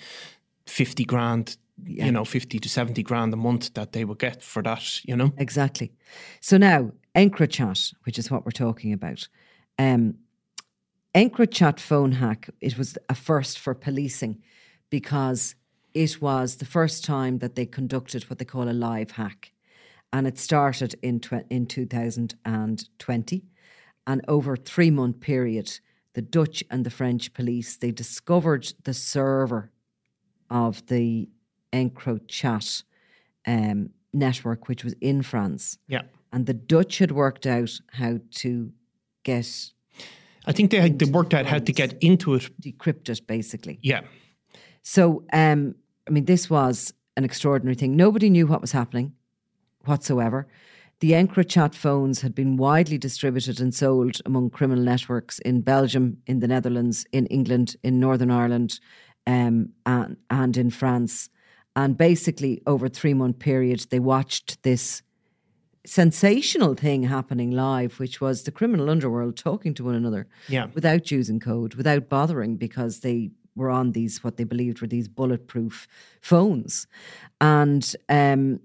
50 0.65 1.05
grand, 1.05 1.57
you 1.85 2.11
know, 2.11 2.25
50 2.25 2.59
to 2.59 2.69
70 2.69 3.01
grand 3.03 3.33
a 3.33 3.37
month 3.37 3.73
that 3.73 3.91
they 3.93 4.03
would 4.05 4.19
get 4.19 4.43
for 4.43 4.61
that, 4.63 5.03
you 5.05 5.15
know? 5.15 5.31
Exactly. 5.37 5.91
So 6.41 6.57
now, 6.57 6.91
EncroChat, 7.15 7.93
which 8.05 8.19
is 8.19 8.29
what 8.31 8.45
we're 8.45 8.51
talking 8.67 8.93
about. 8.93 9.27
Um, 9.77 10.15
EncroChat 11.15 11.79
phone 11.79 12.13
hack, 12.13 12.49
it 12.61 12.77
was 12.77 12.97
a 13.09 13.15
first 13.15 13.57
for 13.57 13.73
policing 13.73 14.41
because 14.89 15.55
it 15.93 16.21
was 16.21 16.57
the 16.57 16.65
first 16.65 17.03
time 17.03 17.39
that 17.39 17.55
they 17.55 17.65
conducted 17.65 18.29
what 18.29 18.37
they 18.37 18.45
call 18.45 18.69
a 18.69 18.71
live 18.71 19.11
hack. 19.11 19.51
And 20.13 20.27
it 20.27 20.37
started 20.37 20.95
in, 21.01 21.19
tw- 21.19 21.45
in 21.49 21.65
2020. 21.65 23.43
And 24.07 24.25
over 24.27 24.53
a 24.53 24.57
three 24.57 24.91
month 24.91 25.19
period, 25.19 25.79
the 26.13 26.21
Dutch 26.21 26.63
and 26.69 26.85
the 26.85 26.89
French 26.89 27.33
police, 27.33 27.77
they 27.77 27.91
discovered 27.91 28.73
the 28.83 28.93
server 28.93 29.71
of 30.49 30.85
the 30.87 31.29
EncroChat 31.73 32.83
um, 33.45 33.91
network, 34.13 34.67
which 34.67 34.83
was 34.83 34.93
in 35.01 35.21
France. 35.21 35.77
Yeah. 35.87 36.01
And 36.31 36.45
the 36.45 36.53
Dutch 36.53 36.99
had 36.99 37.11
worked 37.11 37.45
out 37.45 37.79
how 37.91 38.19
to 38.35 38.71
get 39.23 39.71
I 40.49 40.51
think 40.51 40.71
they, 40.71 40.81
had, 40.81 40.97
they 40.97 41.05
worked 41.05 41.35
out 41.35 41.45
how 41.45 41.59
to 41.59 41.71
get 41.71 41.93
into 42.01 42.33
it. 42.33 42.49
decrypt 42.59 43.07
it, 43.07 43.27
basically. 43.27 43.77
Yeah. 43.83 44.01
So, 44.81 45.23
um, 45.31 45.75
I 46.07 46.11
mean, 46.11 46.25
this 46.25 46.49
was 46.49 46.91
an 47.15 47.23
extraordinary 47.23 47.75
thing. 47.75 47.95
Nobody 47.95 48.31
knew 48.31 48.47
what 48.47 48.59
was 48.59 48.71
happening 48.71 49.13
whatsoever. 49.85 50.47
The 51.01 51.11
EncroChat 51.11 51.75
phones 51.75 52.21
had 52.21 52.33
been 52.33 52.57
widely 52.57 52.97
distributed 52.97 53.61
and 53.61 53.73
sold 53.73 54.19
among 54.25 54.49
criminal 54.49 54.83
networks 54.83 55.39
in 55.39 55.61
Belgium, 55.61 56.17
in 56.25 56.39
the 56.39 56.47
Netherlands, 56.47 57.05
in 57.11 57.27
England, 57.27 57.75
in 57.83 57.99
Northern 57.99 58.31
Ireland, 58.31 58.79
um, 59.27 59.69
and, 59.85 60.17
and 60.29 60.57
in 60.57 60.71
France. 60.71 61.29
And 61.75 61.95
basically, 61.95 62.61
over 62.65 62.87
a 62.87 62.89
three 62.89 63.13
month 63.13 63.39
period, 63.39 63.85
they 63.91 63.99
watched 63.99 64.61
this 64.63 65.03
sensational 65.85 66.73
thing 66.75 67.03
happening 67.03 67.51
live, 67.51 67.99
which 67.99 68.19
was 68.21 68.43
the 68.43 68.51
criminal 68.51 68.89
underworld 68.89 69.37
talking 69.37 69.73
to 69.75 69.83
one 69.83 69.95
another 69.95 70.27
Yeah. 70.47 70.67
without 70.73 71.09
using 71.11 71.39
code, 71.39 71.75
without 71.75 72.09
bothering, 72.09 72.57
because 72.57 72.99
they 72.99 73.31
were 73.55 73.69
on 73.69 73.91
these 73.91 74.23
what 74.23 74.37
they 74.37 74.43
believed 74.43 74.81
were 74.81 74.87
these 74.87 75.07
bulletproof 75.07 75.87
phones. 76.21 76.87
And 77.41 77.95
um, 78.09 78.59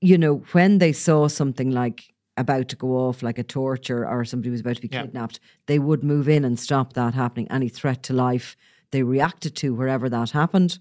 you 0.00 0.18
know, 0.18 0.42
when 0.52 0.78
they 0.78 0.92
saw 0.92 1.28
something 1.28 1.70
like 1.70 2.12
about 2.36 2.68
to 2.68 2.76
go 2.76 2.88
off, 2.96 3.22
like 3.22 3.38
a 3.38 3.44
torture 3.44 4.06
or 4.06 4.24
somebody 4.24 4.50
was 4.50 4.60
about 4.60 4.76
to 4.76 4.82
be 4.82 4.88
Yeah. 4.92 5.02
kidnapped, 5.02 5.40
they 5.66 5.78
would 5.78 6.02
move 6.02 6.28
in 6.28 6.44
and 6.44 6.58
stop 6.58 6.92
that 6.94 7.14
happening. 7.14 7.46
Any 7.50 7.68
threat 7.68 8.02
to 8.04 8.12
life, 8.12 8.56
they 8.90 9.02
reacted 9.02 9.54
to 9.56 9.72
wherever 9.74 10.08
that 10.08 10.30
happened. 10.30 10.78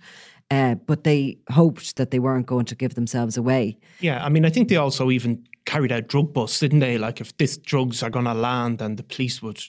Uh, 0.51 0.75
but 0.75 1.03
they 1.03 1.37
hoped 1.49 1.95
that 1.95 2.11
they 2.11 2.19
weren't 2.19 2.47
going 2.47 2.65
to 2.65 2.75
give 2.75 2.95
themselves 2.95 3.37
away. 3.37 3.77
Yeah. 4.01 4.23
I 4.25 4.29
mean, 4.29 4.45
I 4.45 4.49
think 4.49 4.67
they 4.67 4.75
also 4.75 5.09
even 5.09 5.47
carried 5.65 5.91
out 5.91 6.07
drug 6.07 6.33
busts, 6.33 6.59
didn't 6.59 6.79
they? 6.79 6.97
Like 6.97 7.21
if 7.21 7.35
this 7.37 7.57
drugs 7.57 8.03
are 8.03 8.09
going 8.09 8.25
to 8.25 8.33
land 8.33 8.81
and 8.81 8.97
the 8.97 9.03
police 9.03 9.41
would 9.41 9.59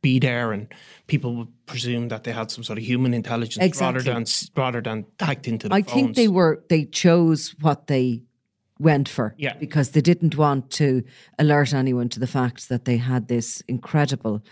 be 0.00 0.18
there, 0.18 0.50
and 0.52 0.66
people 1.06 1.36
would 1.36 1.66
presume 1.66 2.08
that 2.08 2.24
they 2.24 2.32
had 2.32 2.50
some 2.50 2.64
sort 2.64 2.78
of 2.78 2.84
human 2.84 3.14
intelligence 3.14 3.64
Exactly. 3.64 3.98
rather 3.98 4.12
than 4.12 4.24
rather 4.56 4.80
than 4.80 5.06
hacked 5.20 5.46
into 5.46 5.68
the 5.68 5.74
I 5.74 5.82
phones. 5.82 5.92
think 5.92 6.16
they 6.16 6.26
were 6.28 6.64
they 6.68 6.86
chose 6.86 7.54
what 7.60 7.86
they 7.86 8.22
went 8.80 9.08
for 9.08 9.34
Yeah. 9.38 9.54
because 9.60 9.90
they 9.90 10.00
didn't 10.00 10.36
want 10.36 10.70
to 10.72 11.04
alert 11.38 11.72
anyone 11.72 12.08
to 12.08 12.18
the 12.18 12.26
fact 12.26 12.68
that 12.68 12.84
they 12.84 12.96
had 12.96 13.28
this 13.28 13.62
incredible 13.68 14.42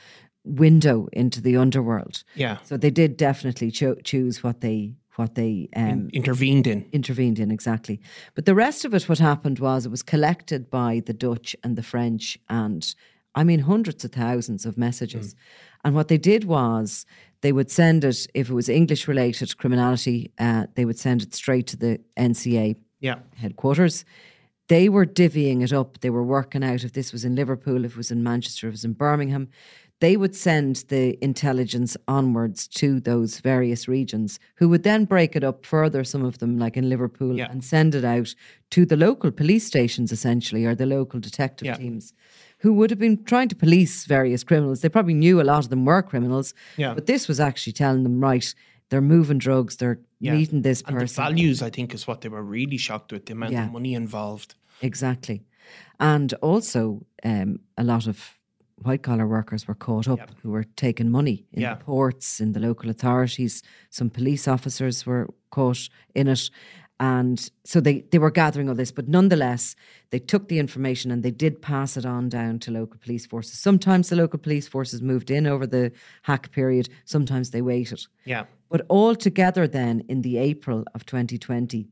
window 0.45 1.09
into 1.13 1.41
the 1.41 1.57
underworld. 1.57 2.23
Yeah. 2.37 2.59
So 2.65 2.77
they 2.77 2.91
did 2.91 3.17
definitely 3.17 3.73
cho- 3.73 3.97
choose 3.97 4.43
what 4.45 4.61
they 4.61 4.95
what 5.21 5.35
they 5.35 5.69
um, 5.77 6.09
intervened 6.13 6.67
in. 6.67 6.79
intervened 6.93 7.39
in 7.39 7.51
exactly. 7.51 7.97
But 8.35 8.45
the 8.47 8.55
rest 8.55 8.85
of 8.85 8.95
it, 8.95 9.09
what 9.09 9.19
happened 9.19 9.59
was 9.59 9.85
it 9.87 9.91
was 9.91 10.03
collected 10.03 10.63
by 10.71 11.03
the 11.07 11.13
Dutch 11.27 11.55
and 11.63 11.77
the 11.77 11.83
French, 11.93 12.39
and 12.49 12.83
I 13.35 13.45
mean 13.45 13.61
hundreds 13.61 14.05
of 14.05 14.11
thousands 14.13 14.67
of 14.67 14.77
messages. 14.77 15.35
And 15.85 15.95
what 15.95 16.09
they 16.09 16.19
did 16.19 16.45
was 16.45 17.07
they 17.43 17.53
would 17.53 17.71
send 17.71 18.05
it 18.05 18.27
if 18.35 18.51
it 18.51 18.55
was 18.55 18.69
English 18.69 19.09
related 19.09 19.57
criminality, 19.57 20.19
uh, 20.39 20.67
they 20.75 20.85
would 20.85 20.99
send 20.99 21.23
it 21.23 21.35
straight 21.35 21.67
to 21.69 21.77
the 21.77 21.99
NCA 22.17 22.77
Yeah. 23.01 23.19
headquarters. 23.37 24.05
They 24.69 24.89
were 24.89 25.07
divvying 25.07 25.63
it 25.63 25.73
up. 25.73 26.01
They 26.01 26.11
were 26.11 26.23
working 26.39 26.63
out 26.65 26.85
if 26.85 26.93
this 26.93 27.13
was 27.13 27.25
in 27.25 27.35
Liverpool, 27.35 27.85
if 27.85 27.93
it 27.93 27.97
was 27.97 28.11
in 28.11 28.23
Manchester, 28.23 28.67
if 28.67 28.71
it 28.73 28.79
was 28.79 28.85
in 28.85 28.93
Birmingham. 28.95 29.49
They 30.01 30.17
would 30.17 30.35
send 30.35 30.77
the 30.89 31.23
intelligence 31.23 31.95
onwards 32.09 32.67
to 32.69 33.01
those 33.01 33.41
various 33.41 33.87
regions, 33.87 34.41
who 34.57 34.69
would 34.71 34.83
then 34.83 35.05
break 35.05 35.37
it 35.37 35.45
up 35.45 35.65
further, 35.67 36.05
some 36.05 36.25
of 36.25 36.39
them, 36.39 36.59
like 36.59 36.77
in 36.77 36.89
Liverpool, 36.89 37.37
Yeah. 37.37 37.51
and 37.51 37.63
send 37.63 37.95
it 37.95 38.05
out 38.05 38.35
to 38.71 38.87
the 38.87 38.97
local 38.97 39.31
police 39.31 39.67
stations, 39.67 40.11
essentially, 40.11 40.65
or 40.65 40.75
the 40.75 40.87
local 40.87 41.21
detective 41.21 41.67
Yeah. 41.67 41.75
teams, 41.77 42.15
who 42.59 42.73
would 42.73 42.89
have 42.91 42.99
been 42.99 43.23
trying 43.25 43.49
to 43.49 43.57
police 43.57 44.07
various 44.07 44.43
criminals. 44.43 44.81
They 44.81 44.89
probably 44.89 45.15
knew 45.15 45.39
a 45.41 45.45
lot 45.45 45.65
of 45.65 45.71
them 45.71 45.85
were 45.85 46.03
criminals, 46.03 46.55
Yeah. 46.79 46.95
but 46.95 47.05
this 47.07 47.29
was 47.29 47.39
actually 47.39 47.75
telling 47.75 48.03
them, 48.03 48.21
right, 48.21 48.55
they're 48.89 49.03
moving 49.03 49.39
drugs, 49.39 49.77
they're 49.77 50.01
Yeah. 50.19 50.35
meeting 50.35 50.63
this 50.63 50.81
person. 50.83 50.99
And 50.99 51.09
the 51.09 51.13
values, 51.15 51.61
I 51.63 51.69
think, 51.71 51.93
is 51.95 52.07
what 52.07 52.23
they 52.23 52.31
were 52.31 52.43
really 52.43 52.79
shocked 52.79 53.13
with 53.13 53.27
the 53.27 53.33
amount 53.35 53.55
of 53.55 53.71
money 53.73 53.93
involved. 53.93 54.55
Exactly. 54.81 55.43
And 56.01 56.33
also, 56.41 57.05
um, 57.23 57.61
a 57.77 57.85
lot 57.85 58.07
of 58.07 58.39
white 58.83 59.03
collar 59.03 59.27
workers 59.27 59.67
were 59.69 59.75
caught 59.75 60.09
up 60.09 60.19
Yep. 60.19 60.31
who 60.43 60.51
were 60.51 60.65
taking 60.77 61.11
money 61.11 61.45
in 61.53 61.63
Yeah. 61.63 61.75
the 61.75 61.85
ports, 61.85 62.41
in 62.41 62.53
the 62.53 62.61
local 62.61 62.91
authorities. 62.91 63.63
Some 63.91 64.11
police 64.11 64.49
officers 64.49 65.05
were 65.07 65.29
caught 65.51 65.89
in 66.15 66.29
it. 66.29 66.51
And 66.99 67.51
so 67.65 67.81
they, 67.81 68.03
they 68.11 68.19
were 68.19 68.31
gathering 68.31 68.69
all 68.69 68.75
this, 68.75 68.93
but 68.93 69.09
nonetheless, 69.09 69.75
they 70.11 70.19
took 70.19 70.49
the 70.49 70.59
information 70.59 71.11
and 71.11 71.23
they 71.23 71.31
did 71.31 71.63
pass 71.63 71.97
it 71.97 72.05
on 72.05 72.29
down 72.29 72.59
to 72.61 72.71
local 72.71 73.01
police 73.03 73.25
forces. 73.25 73.59
Sometimes 73.59 74.11
the 74.11 74.17
local 74.17 74.39
police 74.39 74.69
forces 74.69 75.01
moved 75.01 75.31
in 75.31 75.47
over 75.47 75.67
the 75.67 75.93
hack 76.25 76.51
period, 76.53 76.91
sometimes 77.07 77.51
they 77.51 77.63
waited. 77.63 78.07
Yeah. 78.27 78.45
But 78.69 78.85
all 78.89 79.15
together, 79.17 79.67
then 79.67 80.03
in 80.09 80.21
the 80.21 80.37
April 80.37 80.85
of 80.95 81.07
2020, 81.07 81.89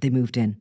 they 0.00 0.08
moved 0.10 0.36
in. 0.36 0.56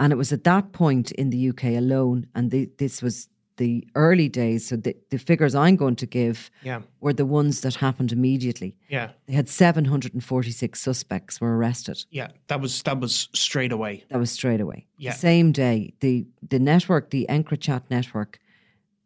And 0.00 0.10
it 0.12 0.16
was 0.16 0.32
at 0.32 0.44
that 0.44 0.72
point 0.72 1.10
in 1.12 1.28
the 1.30 1.50
UK 1.50 1.64
alone, 1.76 2.26
and 2.34 2.50
the, 2.50 2.70
this 2.78 3.02
was 3.02 3.28
the 3.62 3.86
early 3.94 4.28
days. 4.28 4.66
So 4.68 4.76
the, 4.76 4.94
the 5.10 5.18
figures 5.18 5.54
I'm 5.54 5.76
going 5.76 5.96
to 5.96 6.06
give 6.06 6.50
Yeah. 6.64 6.80
were 7.00 7.12
the 7.14 7.24
ones 7.26 7.60
that 7.60 7.74
happened 7.76 8.10
immediately. 8.12 8.74
Yeah. 8.88 9.10
They 9.26 9.34
had 9.34 9.48
746 9.48 10.80
suspects 10.80 11.40
were 11.40 11.56
arrested. 11.56 12.04
Yeah. 12.10 12.28
That 12.48 12.60
was 12.60 12.82
that 12.82 12.98
was 13.00 13.28
straight 13.34 13.72
away. 13.72 14.04
That 14.10 14.18
was 14.18 14.30
straight 14.30 14.60
away. 14.60 14.86
Yeah. 14.96 15.12
The 15.12 15.18
same 15.18 15.52
day, 15.52 15.94
the 16.00 16.26
the 16.50 16.58
network, 16.58 17.10
the 17.10 17.26
EncroChat 17.28 17.82
network 17.90 18.38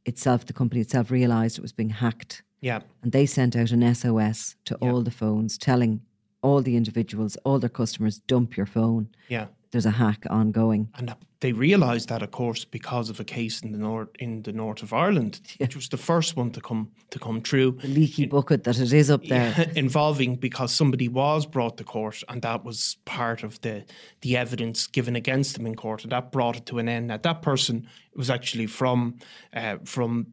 itself, 0.05 0.45
the 0.47 0.53
company 0.53 0.81
itself 0.81 1.11
realised 1.11 1.59
it 1.59 1.63
was 1.63 1.73
being 1.73 1.91
hacked. 1.91 2.43
Yeah. 2.61 2.81
And 3.03 3.13
they 3.13 3.27
sent 3.27 3.55
out 3.57 3.71
an 3.73 3.83
SOS 3.95 4.57
to 4.65 4.77
Yeah. 4.81 4.91
all 4.93 5.03
the 5.03 5.11
phones 5.11 5.59
telling 5.59 6.01
all 6.43 6.63
the 6.63 6.77
individuals, 6.77 7.37
all 7.45 7.59
their 7.59 7.69
customers, 7.83 8.21
dump 8.27 8.57
your 8.57 8.67
phone. 8.67 9.09
Yeah. 9.29 9.47
There's 9.71 9.87
a 9.87 9.91
hack 9.91 10.27
ongoing. 10.31 10.89
And 10.95 11.15
they 11.41 11.53
realised 11.53 12.09
that, 12.09 12.23
of 12.23 12.31
course, 12.31 12.65
because 12.65 13.11
of 13.11 13.21
a 13.21 13.25
case 13.25 13.61
in 13.61 13.73
the 13.73 13.79
north 13.79 14.09
in 14.19 14.43
the 14.43 14.53
north 14.53 14.83
of 14.83 14.93
Ireland, 14.93 15.41
which 15.59 15.77
was 15.77 15.89
the 15.89 15.97
first 15.97 16.37
one 16.37 16.51
to 16.53 16.61
come 16.61 16.91
to 17.11 17.19
come 17.19 17.41
true, 17.43 17.73
The 17.83 17.89
leaky 17.89 18.27
bucket 18.27 18.65
that 18.65 18.79
it 18.79 18.93
is 18.93 19.11
up 19.11 19.25
there. 19.25 19.71
involving 19.77 20.37
because 20.37 20.73
somebody 20.73 21.09
was 21.09 21.47
brought 21.47 21.77
to 21.79 21.85
court, 21.85 22.23
and 22.29 22.43
that 22.43 22.65
was 22.65 22.97
part 23.05 23.43
of 23.43 23.61
the 23.61 23.85
the 24.23 24.37
evidence 24.37 24.87
given 24.87 25.17
against 25.17 25.57
them 25.57 25.67
in 25.67 25.75
court, 25.75 26.03
and 26.03 26.13
that 26.13 26.33
brought 26.33 26.57
it 26.57 26.67
to 26.67 26.79
an 26.79 26.89
end. 26.89 27.11
That 27.11 27.23
that 27.25 27.43
person 27.43 27.87
was 28.15 28.31
actually 28.31 28.67
from 28.67 29.19
uh, 29.53 29.77
from 29.85 30.27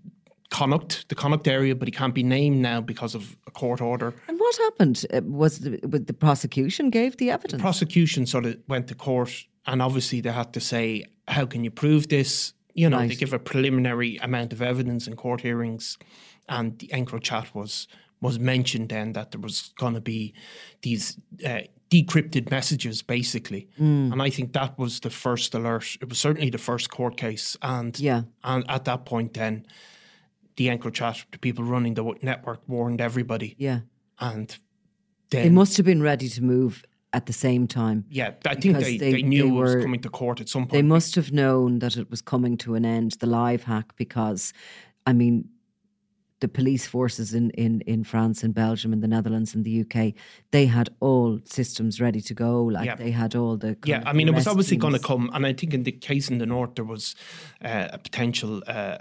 Connacht, 0.58 1.06
the 1.10 1.16
Connacht 1.16 1.48
area, 1.48 1.76
but 1.76 1.88
he 1.88 1.92
can't 1.92 2.14
be 2.14 2.24
named 2.24 2.58
now 2.62 2.80
because 2.82 3.16
of 3.16 3.36
a 3.48 3.52
court 3.52 3.82
order. 3.82 4.14
And 4.28 4.40
what 4.40 4.56
happened? 4.58 5.06
Uh, 5.14 5.22
Was 5.26 5.60
the, 5.60 5.78
the 6.10 6.14
prosecution 6.14 6.90
gave 6.92 7.18
the 7.18 7.32
evidence? 7.32 7.62
prosecution 7.62 8.26
sort 8.26 8.46
of 8.46 8.56
went 8.68 8.88
to 8.88 8.96
court 8.96 9.48
and 9.66 9.82
obviously 9.82 10.22
they 10.22 10.32
had 10.32 10.52
to 10.54 10.60
say 10.60 11.06
how 11.28 11.46
can 11.46 11.64
you 11.64 11.72
prove 11.72 12.08
this 12.10 12.54
you 12.76 12.90
know 12.90 13.00
they 13.08 13.16
give 13.16 13.34
a 13.34 13.40
preliminary 13.40 14.18
amount 14.22 14.52
of 14.54 14.62
evidence 14.62 15.08
in 15.08 15.16
court 15.16 15.42
hearings 15.42 15.98
and 16.50 16.78
the 16.80 16.88
EncroChat 16.88 17.54
was 17.56 17.88
was 18.22 18.38
mentioned 18.40 18.90
then 18.90 19.14
that 19.14 19.32
there 19.32 19.40
was 19.42 19.72
going 19.78 19.94
to 19.94 20.02
be 20.02 20.34
these 20.82 21.18
uh, 21.46 21.62
decrypted 21.90 22.50
messages 22.52 23.02
basically 23.04 23.68
Hmm. 23.78 24.12
and 24.12 24.22
I 24.22 24.30
think 24.30 24.52
that 24.54 24.78
was 24.78 25.00
the 25.00 25.10
first 25.10 25.56
alert 25.56 25.98
it 26.02 26.10
was 26.10 26.20
certainly 26.20 26.50
the 26.52 26.58
first 26.70 26.90
court 26.90 27.16
case 27.18 27.58
and 27.62 27.98
Yeah. 28.00 28.24
and 28.44 28.66
at 28.70 28.84
that 28.86 29.06
point 29.06 29.34
then 29.34 29.66
the 30.56 30.68
EncroChat, 30.68 31.26
the 31.32 31.40
people 31.40 31.64
running 31.64 31.94
the 31.96 32.04
network 32.22 32.62
warned 32.68 33.02
everybody 33.02 33.56
yeah. 33.58 33.80
and 34.20 34.58
They 35.30 35.50
must 35.50 35.78
have 35.78 35.86
been 35.86 36.02
ready 36.02 36.30
to 36.30 36.44
move 36.44 36.84
at 37.12 37.26
the 37.28 37.34
same 37.34 37.68
time. 37.68 38.06
yeah, 38.10 38.32
I 38.46 38.56
think 38.56 38.78
they, 38.78 38.98
they- 38.98 39.12
they, 39.14 39.22
knew 39.22 39.44
they 39.44 39.50
it 39.50 39.52
was 39.52 39.76
coming 39.84 40.02
to 40.02 40.10
court 40.10 40.42
at 40.42 40.50
some 40.50 40.64
point. 40.64 40.72
They 40.72 40.82
must 40.82 41.16
have 41.16 41.32
known 41.32 41.80
that 41.80 41.96
it 41.98 42.10
was 42.10 42.22
coming 42.22 42.58
to 42.58 42.76
an 42.76 42.86
end, 42.86 43.14
the 43.20 43.28
live 43.28 43.64
hack, 43.64 43.94
because, 43.96 44.52
I 45.06 45.14
mean, 45.14 45.48
the 46.40 46.48
police 46.50 46.86
forces 46.88 47.34
in, 47.34 47.52
in, 47.52 47.82
in 47.82 48.04
France 48.04 48.44
and 48.44 48.54
Belgium 48.54 48.92
and 48.94 49.02
the 49.02 49.08
Netherlands 49.08 49.56
and 49.56 49.64
the 49.64 49.82
UK, 49.82 50.14
they 50.52 50.66
had 50.66 50.90
all 51.00 51.40
systems 51.46 52.02
ready 52.02 52.20
to 52.20 52.34
go. 52.34 52.64
Like 52.66 52.86
Yeah. 52.88 52.96
they 52.96 53.12
had 53.12 53.34
all 53.36 53.56
the. 53.58 53.78
yeah, 53.86 54.04
I 54.06 54.12
mean, 54.14 54.28
it 54.28 54.34
was 54.36 54.46
obviously 54.48 54.76
going 54.78 54.94
to 54.94 55.00
come, 55.00 55.30
and 55.34 55.46
I 55.46 55.54
think 55.54 55.74
in 55.74 55.84
the 55.84 55.92
case 55.94 56.30
in 56.30 56.40
the 56.40 56.46
north 56.46 56.76
there 56.76 56.84
was 56.84 57.16
uh, 57.64 57.88
a 57.94 57.98
potential 57.98 58.62
uh, 58.68 58.98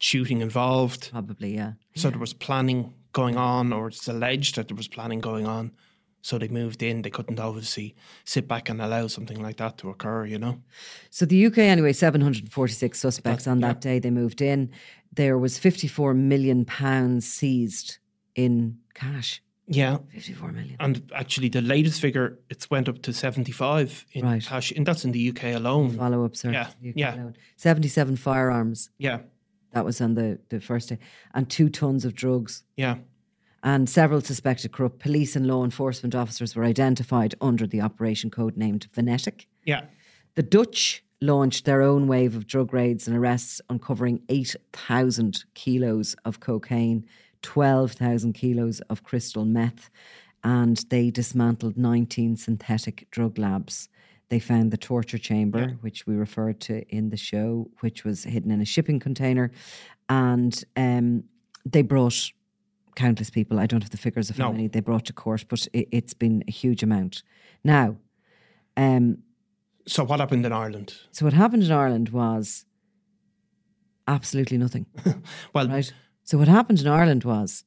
shooting 0.00 0.40
involved. 0.40 1.10
Probably, 1.12 1.54
yeah. 1.54 1.72
So 1.94 2.10
there 2.10 2.18
was 2.18 2.32
planning 2.34 2.92
going 3.12 3.36
on, 3.36 3.72
or 3.72 3.86
it's 3.88 4.08
alleged 4.08 4.56
that 4.56 4.66
there 4.68 4.76
was 4.76 4.88
planning 4.88 5.20
going 5.20 5.46
on. 5.46 5.70
So 6.22 6.36
they 6.36 6.48
moved 6.48 6.82
in. 6.82 7.02
They 7.02 7.10
couldn't 7.10 7.38
obviously 7.40 7.94
sit 8.24 8.46
back 8.48 8.68
and 8.68 8.82
allow 8.82 9.06
something 9.06 9.40
like 9.40 9.56
that 9.58 9.78
to 9.78 9.88
occur. 9.90 10.26
You 10.26 10.38
know. 10.38 10.58
So 11.10 11.24
the 11.24 11.46
UK, 11.46 11.58
anyway, 11.58 11.92
746 11.92 12.98
suspects 12.98 13.46
on 13.46 13.60
that 13.60 13.80
day 13.80 13.98
they 14.00 14.10
moved 14.10 14.42
in. 14.42 14.70
There 15.12 15.38
was 15.38 15.58
54 15.58 16.12
million 16.14 16.64
pounds 16.64 17.26
seized 17.26 17.98
in 18.34 18.78
cash. 18.94 19.42
Yeah, 19.72 19.98
54 20.12 20.50
million. 20.52 20.76
and 20.80 21.10
actually 21.14 21.48
the 21.48 21.62
latest 21.62 22.00
figure 22.00 22.38
it's 22.50 22.68
went 22.70 22.88
up 22.88 23.02
to 23.02 23.12
seventy 23.12 23.52
five 23.52 24.04
in 24.12 24.24
Right. 24.24 24.42
cash, 24.44 24.72
and 24.72 24.84
that's 24.84 25.04
in 25.04 25.12
the 25.12 25.28
UK 25.30 25.54
alone. 25.54 25.90
Follow 25.96 26.24
up, 26.24 26.34
sir. 26.34 26.50
Yeah, 26.50 26.70
yeah. 26.82 27.14
alone. 27.14 27.36
77 27.56 28.16
firearms. 28.16 28.90
Yeah, 28.98 29.20
That 29.72 29.84
was 29.84 30.00
on 30.00 30.14
the, 30.14 30.38
the 30.48 30.60
first 30.60 30.88
day. 30.88 30.98
And 31.34 31.48
two 31.48 31.68
tons 31.68 32.04
of 32.04 32.14
drugs. 32.14 32.64
yeah, 32.76 32.96
And 33.62 33.88
several 33.88 34.20
suspected 34.20 34.72
corrupt 34.72 34.98
police 34.98 35.36
and 35.36 35.46
law 35.46 35.64
enforcement 35.64 36.14
officers 36.14 36.56
were 36.56 36.64
identified 36.64 37.34
under 37.40 37.66
the 37.66 37.80
operation 37.80 38.30
code 38.30 38.56
named 38.56 38.88
Venetic. 38.94 39.46
yeah. 39.64 39.82
The 40.36 40.42
Dutch 40.44 41.04
launched 41.20 41.64
their 41.64 41.82
own 41.82 42.06
wave 42.06 42.36
of 42.36 42.46
drug 42.46 42.72
raids 42.72 43.06
and 43.06 43.16
arrests, 43.16 43.60
uncovering 43.68 44.22
8,000 44.28 45.44
kilos 45.54 46.14
of 46.24 46.40
cocaine, 46.40 47.04
12,000 47.42 48.32
kilos 48.32 48.80
of 48.82 49.02
crystal 49.02 49.44
meth, 49.44 49.90
and 50.42 50.84
they 50.88 51.10
dismantled 51.10 51.76
19 51.76 52.36
synthetic 52.36 53.06
drug 53.10 53.38
labs. 53.38 53.88
They 54.30 54.38
found 54.38 54.70
the 54.70 54.76
torture 54.76 55.18
chamber, 55.18 55.76
which 55.80 56.06
we 56.06 56.14
referred 56.14 56.60
to 56.60 56.86
in 56.88 57.10
the 57.10 57.16
show, 57.16 57.68
which 57.80 58.04
was 58.04 58.22
hidden 58.22 58.52
in 58.52 58.60
a 58.60 58.64
shipping 58.64 59.00
container. 59.00 59.50
And 60.08 60.64
um, 60.76 61.24
they 61.64 61.82
brought 61.82 62.30
countless 62.94 63.28
people. 63.28 63.58
I 63.58 63.66
don't 63.66 63.82
have 63.82 63.90
the 63.90 63.96
figures 63.96 64.30
of 64.30 64.36
how 64.38 64.52
many 64.52 64.68
they 64.68 64.80
brought 64.80 65.04
to 65.06 65.12
court, 65.12 65.46
but 65.48 65.66
it, 65.72 65.88
it's 65.90 66.14
been 66.14 66.44
a 66.46 66.52
huge 66.52 66.84
amount. 66.84 67.24
Now, 67.64 67.96
um, 68.76 69.18
So 69.86 70.04
what 70.04 70.20
happened 70.20 70.46
in 70.46 70.52
Ireland? 70.52 70.94
so 71.10 71.24
what 71.24 71.34
happened 71.34 71.64
in 71.64 71.72
Ireland 71.72 72.10
was 72.10 72.64
absolutely 74.06 74.58
nothing, 74.58 74.86
Well, 75.54 75.66
right? 75.68 75.92
So 76.22 76.38
what 76.38 76.46
happened 76.48 76.80
in 76.80 76.86
Ireland 76.86 77.24
was 77.24 77.64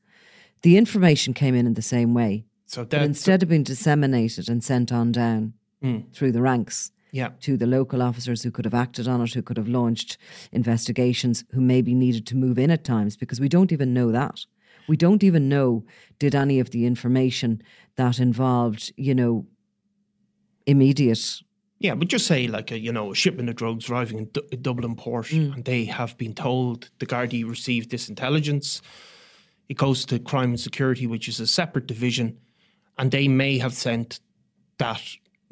the 0.62 0.78
information 0.78 1.34
came 1.34 1.56
in 1.56 1.68
in 1.68 1.74
the 1.74 1.82
same 1.82 2.14
way, 2.14 2.46
so 2.66 2.84
but 2.84 2.92
that 2.92 3.02
instead 3.04 3.44
of 3.44 3.50
being 3.50 3.64
disseminated 3.64 4.48
and 4.50 4.64
sent 4.64 4.94
on 4.94 5.12
down 5.12 5.54
Mm. 5.84 6.14
through 6.14 6.32
the 6.32 6.42
ranks 6.42 6.92
yeah, 7.12 7.30
to 7.42 7.58
the 7.58 7.68
local 7.68 8.02
officers 8.02 8.42
who 8.42 8.50
could 8.52 8.66
have 8.66 8.74
acted 8.74 9.08
on 9.08 9.22
it, 9.22 9.34
who 9.34 9.42
could 9.44 9.58
have 9.58 9.68
launched 9.68 10.18
investigations, 10.52 11.44
who 11.52 11.62
maybe 11.62 11.94
needed 11.94 12.26
to 12.28 12.36
move 12.36 12.58
in 12.58 12.72
at 12.72 12.84
times, 12.84 13.16
because 13.18 13.40
we 13.42 13.50
don't 13.50 13.72
even 13.72 13.94
know 13.94 14.12
that. 14.12 14.40
We 14.88 14.98
don't 14.98 15.24
even 15.24 15.48
know 15.48 15.84
did 16.20 16.34
any 16.36 16.60
of 16.60 16.72
the 16.72 16.86
information 16.86 17.62
that 17.98 18.20
involved, 18.20 18.92
you 18.98 19.14
know, 19.14 19.46
immediate. 20.66 21.42
Yeah, 21.80 21.96
but 21.96 22.08
just 22.08 22.26
say 22.28 22.48
like 22.48 22.72
a 22.72 22.80
you 22.80 22.92
know 22.94 23.12
a 23.12 23.16
shipment 23.16 23.50
of 23.50 23.56
drugs 23.58 23.90
arriving 23.90 24.18
in 24.20 24.30
Du- 24.32 24.58
Dublin 24.58 24.96
port, 24.96 25.28
Mm. 25.28 25.54
and 25.56 25.66
they 25.66 25.86
have 25.86 26.18
been 26.18 26.34
told 26.34 26.90
the 27.00 27.06
Gardaí 27.06 27.48
received 27.48 27.92
this 27.92 28.10
intelligence. 28.10 28.82
It 29.70 29.78
goes 29.78 30.06
to 30.06 30.20
crime 30.20 30.50
and 30.52 30.60
security, 30.60 31.08
which 31.08 31.28
is 31.28 31.40
a 31.40 31.48
separate 31.48 31.88
division, 31.88 32.38
and 32.98 33.12
they 33.12 33.28
may 33.28 33.58
have 33.58 33.74
sent 33.74 34.20
that. 34.78 35.02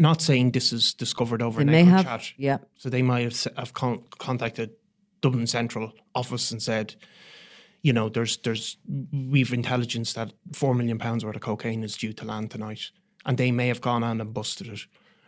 Not 0.02 0.22
saying 0.22 0.52
this 0.52 0.74
is 0.74 0.94
discovered 0.96 1.42
over 1.44 1.64
They 1.64 1.84
have, 1.84 2.06
chat. 2.06 2.34
yeah. 2.38 2.58
So 2.76 2.90
they 2.90 3.04
might 3.04 3.22
have, 3.24 3.48
have 3.56 3.74
con- 3.74 4.04
contacted 4.18 4.72
Dublin 5.22 5.46
Central 5.48 5.92
Office 6.16 6.50
and 6.52 6.60
said, 6.62 6.96
you 7.84 7.94
know, 7.94 8.10
there's 8.10 8.38
there's 8.38 8.78
we've 9.12 9.54
intelligence 9.54 10.14
that 10.14 10.34
four 10.54 10.74
million 10.74 10.98
pounds 10.98 11.24
worth 11.24 11.36
of 11.36 11.42
cocaine 11.42 11.84
is 11.84 11.96
due 11.96 12.14
to 12.14 12.26
land 12.26 12.50
tonight, 12.52 12.82
and 13.26 13.38
they 13.38 13.52
may 13.52 13.68
have 13.68 13.82
gone 13.82 14.04
on 14.04 14.20
and 14.22 14.34
busted 14.34 14.68
it. 14.68 14.80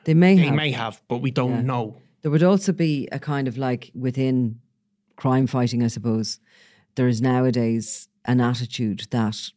They 0.05 0.13
may 0.15 0.35
They 0.35 0.45
have. 0.47 0.55
may 0.55 0.71
have, 0.71 1.01
but 1.07 1.19
we 1.19 1.29
don't 1.31 1.51
Yeah. 1.51 1.61
know. 1.61 1.97
There 2.23 2.31
would 2.31 2.43
also 2.43 2.71
be 2.73 3.07
a 3.11 3.19
kind 3.19 3.47
of 3.47 3.57
like 3.57 3.91
within 3.93 4.59
crime 5.17 5.45
fighting, 5.47 5.83
I 5.83 5.87
suppose, 5.89 6.39
there 6.95 7.07
is 7.07 7.21
nowadays 7.21 8.07
an 8.25 8.41
attitude 8.41 9.07
that 9.11 9.51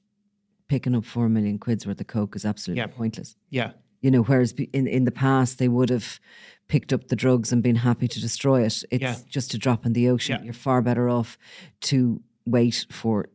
picking 0.68 0.94
up 0.94 1.04
four 1.04 1.28
million 1.28 1.58
quid's 1.58 1.86
worth 1.86 2.00
of 2.00 2.06
coke 2.06 2.36
is 2.36 2.44
absolutely 2.44 2.80
Yeah. 2.80 2.88
pointless. 2.88 3.36
Yeah, 3.50 3.72
You 4.06 4.12
know, 4.12 4.22
whereas 4.22 4.52
in 4.72 4.86
in 4.86 5.04
the 5.04 5.10
past 5.10 5.58
they 5.58 5.66
would 5.66 5.90
have 5.90 6.20
picked 6.68 6.92
up 6.92 7.08
the 7.08 7.16
drugs 7.16 7.52
and 7.52 7.60
been 7.60 7.74
happy 7.88 8.06
to 8.06 8.20
destroy 8.20 8.62
it. 8.64 8.84
It's 8.92 9.02
Yeah. 9.02 9.16
just 9.28 9.52
a 9.54 9.58
drop 9.58 9.84
in 9.84 9.94
the 9.94 10.08
ocean. 10.08 10.36
Yeah. 10.38 10.44
You're 10.44 10.62
far 10.68 10.80
better 10.80 11.08
off 11.08 11.36
to 11.90 12.20
wait 12.44 12.86
for 12.88 13.28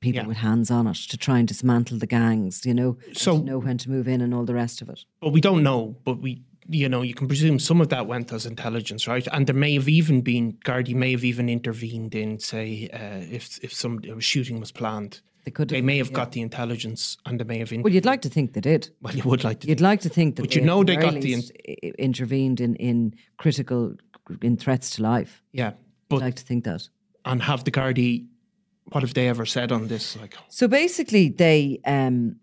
people 0.00 0.20
Yeah. 0.22 0.28
with 0.28 0.36
hands 0.36 0.70
on 0.70 0.86
it 0.86 0.98
to 1.10 1.16
try 1.16 1.40
and 1.40 1.48
dismantle 1.48 1.98
the 1.98 2.06
gangs. 2.06 2.64
You 2.64 2.74
know, 2.74 2.96
So- 3.12 3.38
to 3.38 3.44
know 3.44 3.58
when 3.58 3.76
to 3.78 3.90
move 3.90 4.06
in 4.06 4.20
and 4.20 4.32
all 4.32 4.44
the 4.44 4.54
rest 4.54 4.82
of 4.82 4.88
it. 4.88 5.00
but 5.20 5.32
we 5.32 5.40
don't 5.40 5.62
know. 5.64 5.96
But 6.04 6.16
we, 6.22 6.42
you 6.68 6.88
know, 6.88 7.02
you 7.02 7.14
can 7.14 7.26
presume 7.26 7.58
some 7.58 7.80
of 7.80 7.88
that 7.88 8.06
went 8.06 8.32
as 8.32 8.46
intelligence, 8.46 9.08
right? 9.08 9.26
And 9.32 9.46
there 9.48 9.56
may 9.66 9.74
have 9.74 9.88
even 9.88 10.20
been 10.22 10.52
Gardaí 10.64 10.94
may 10.94 11.10
have 11.10 11.24
even 11.24 11.48
intervened 11.48 12.14
in, 12.14 12.38
say, 12.38 12.88
uh, 13.00 13.22
if 13.38 13.44
if 13.66 13.72
some 13.72 13.94
a 14.16 14.20
shooting 14.20 14.60
was 14.60 14.70
planned. 14.72 15.22
They 15.44 15.50
could. 15.50 15.68
They 15.68 15.82
may 15.82 15.98
have 15.98 16.12
got 16.12 16.32
the 16.32 16.40
intelligence, 16.40 17.18
and 17.26 17.38
they 17.38 17.44
may 17.44 17.58
have. 17.58 17.70
Well, 17.70 17.92
you'd 17.92 18.06
like 18.06 18.22
to 18.22 18.28
think 18.30 18.54
they 18.54 18.60
did. 18.62 18.88
well, 19.02 19.14
you 19.14 19.22
would 19.24 19.44
like 19.44 19.60
to. 19.60 19.68
You'd 19.68 19.78
think. 19.78 19.84
like 19.84 20.00
to 20.00 20.08
think 20.08 20.36
that, 20.36 20.42
But 20.42 20.54
you 20.54 20.62
know, 20.62 20.82
they 20.84 20.96
got 20.96 21.20
the 21.20 21.34
in- 21.34 21.94
intervened 21.98 22.60
in 22.60 22.74
in 22.76 23.14
critical 23.36 23.94
in 24.42 24.56
threats 24.56 24.90
to 24.96 25.02
life. 25.02 25.42
Yeah, 25.52 25.72
but 26.08 26.16
I'd 26.16 26.22
like 26.26 26.34
to 26.36 26.44
think 26.44 26.64
that. 26.64 26.88
and 27.24 27.42
have 27.42 27.64
the 27.64 27.70
Gardaí. 27.70 28.26
What 28.92 29.02
have 29.02 29.14
they 29.14 29.28
ever 29.28 29.46
said 29.46 29.72
on 29.72 29.88
this? 29.88 30.16
Like, 30.16 30.36
So 30.48 30.68
basically, 30.68 31.28
they 31.30 31.80
um, 31.86 32.36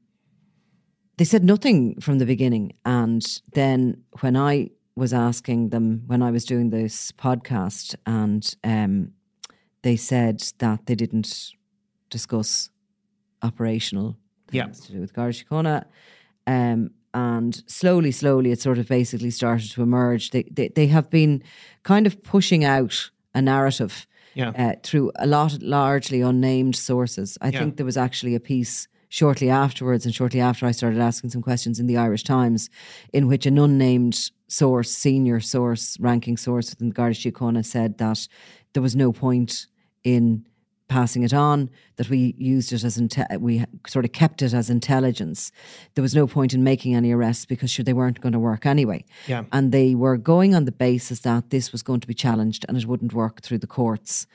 they 1.18 1.26
said 1.26 1.44
nothing 1.44 2.00
from 2.02 2.20
the 2.20 2.26
beginning, 2.26 2.74
and 2.86 3.24
then 3.54 4.04
when 4.22 4.36
I 4.36 4.70
was 4.96 5.14
asking 5.14 5.70
them 5.70 6.04
when 6.08 6.22
I 6.22 6.32
was 6.32 6.46
doing 6.46 6.70
this 6.70 7.12
podcast, 7.14 7.96
and 8.06 8.56
um, 8.64 9.12
they 9.82 9.96
said 9.96 10.42
that 10.60 10.86
they 10.86 10.96
didn't 10.96 11.52
discuss 12.10 12.70
operational 13.44 14.18
Yeah. 14.52 14.68
to 14.68 14.92
do 14.92 15.00
with 15.00 15.14
Garda 15.14 15.34
Síochána. 15.34 15.86
Um, 16.48 16.92
and 17.14 17.62
slowly, 17.68 18.12
slowly, 18.12 18.52
it 18.52 18.62
sort 18.62 18.78
of 18.78 18.88
basically 18.88 19.32
started 19.32 19.70
to 19.72 19.82
emerge. 19.82 20.32
They, 20.32 20.44
they, 20.44 20.70
they 20.70 20.88
have 20.88 21.10
been 21.10 21.44
kind 21.84 22.08
of 22.08 22.22
pushing 22.24 22.64
out 22.64 23.12
a 23.36 23.42
narrative 23.42 24.08
Yeah. 24.34 24.50
uh, 24.58 24.76
through 24.84 25.12
a 25.16 25.28
lot, 25.28 25.62
largely 25.62 26.22
unnamed 26.22 26.76
sources. 26.76 27.38
I 27.42 27.50
Yeah. 27.50 27.60
think 27.60 27.76
there 27.78 27.86
was 27.86 27.98
actually 27.98 28.34
a 28.36 28.40
piece 28.40 28.88
shortly 29.10 29.50
afterwards, 29.50 30.06
and 30.06 30.16
shortly 30.16 30.40
after 30.40 30.66
I 30.66 30.72
started 30.72 31.00
asking 31.02 31.32
some 31.32 31.42
questions 31.42 31.80
in 31.82 31.88
the 31.88 31.98
Irish 31.98 32.24
Times, 32.24 32.70
in 33.12 33.28
which 33.28 33.46
an 33.46 33.58
unnamed 33.60 34.32
source, 34.48 34.90
senior 34.90 35.42
source, 35.42 35.98
ranking 36.00 36.38
source 36.38 36.70
within 36.70 36.88
the 36.90 36.94
Garda 36.96 37.16
Síochána 37.16 37.66
said 37.66 37.98
that 37.98 38.26
there 38.74 38.82
was 38.82 38.96
no 38.96 39.12
point 39.12 39.68
in 40.06 40.46
passing 40.92 41.24
it 41.24 41.34
on, 41.34 41.70
that 41.96 42.10
we 42.10 42.36
used 42.38 42.74
it 42.74 42.84
as 42.84 42.98
inte- 42.98 43.40
we 43.40 43.66
sort 43.88 44.06
of 44.06 44.12
kept 44.12 44.42
it 44.42 44.54
as 44.54 44.70
intelligence. 44.70 45.52
There 45.94 46.02
was 46.02 46.16
no 46.16 46.28
point 46.28 46.54
in 46.54 46.64
making 46.64 46.96
any 46.96 47.12
arrests 47.12 47.46
because 47.46 47.72
sure 47.72 47.86
they 47.86 48.00
weren't 48.02 48.22
going 48.22 48.34
to 48.34 48.40
work 48.40 48.66
anyway. 48.66 49.06
Yeah. 49.28 49.44
And 49.52 49.72
they 49.72 49.96
were 49.96 50.18
going 50.18 50.54
on 50.56 50.66
the 50.66 50.78
basis 50.90 51.20
that 51.22 51.50
this 51.50 51.72
was 51.72 51.84
going 51.84 52.02
to 52.02 52.08
be 52.08 52.14
challenged 52.14 52.66
and 52.68 52.78
it 52.78 52.86
wouldn't 52.86 53.14
work 53.14 53.42
through 53.42 53.60
the 53.60 53.74
courts. 53.80 54.28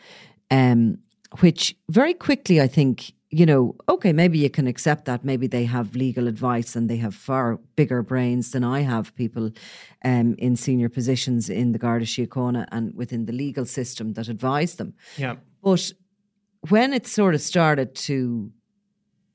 Um, 0.50 0.98
which 1.40 1.76
very 1.90 2.14
quickly 2.14 2.60
I 2.66 2.68
think, 2.68 3.12
you 3.30 3.44
know, 3.44 3.74
okay, 3.88 4.12
maybe 4.12 4.38
you 4.38 4.48
can 4.48 4.66
accept 4.66 5.04
that. 5.04 5.24
Maybe 5.24 5.46
they 5.48 5.66
have 5.66 5.96
legal 5.96 6.28
advice 6.28 6.76
and 6.76 6.88
they 6.88 6.96
have 6.98 7.14
far 7.14 7.58
bigger 7.74 8.02
brains 8.02 8.50
than 8.52 8.64
I 8.64 8.80
have, 8.82 9.14
people 9.14 9.50
um, 10.04 10.34
in 10.38 10.56
senior 10.56 10.88
positions 10.88 11.50
in 11.50 11.72
the 11.72 11.78
Garda 11.78 12.06
Síochána 12.06 12.66
and 12.70 12.94
within 12.94 13.26
the 13.26 13.32
legal 13.32 13.66
system 13.66 14.14
that 14.14 14.28
advise 14.28 14.76
them. 14.76 14.94
yeah, 15.18 15.34
But 15.62 15.92
when 16.70 16.92
it 16.92 17.06
sort 17.06 17.34
of 17.34 17.40
started 17.40 17.94
to 17.94 18.50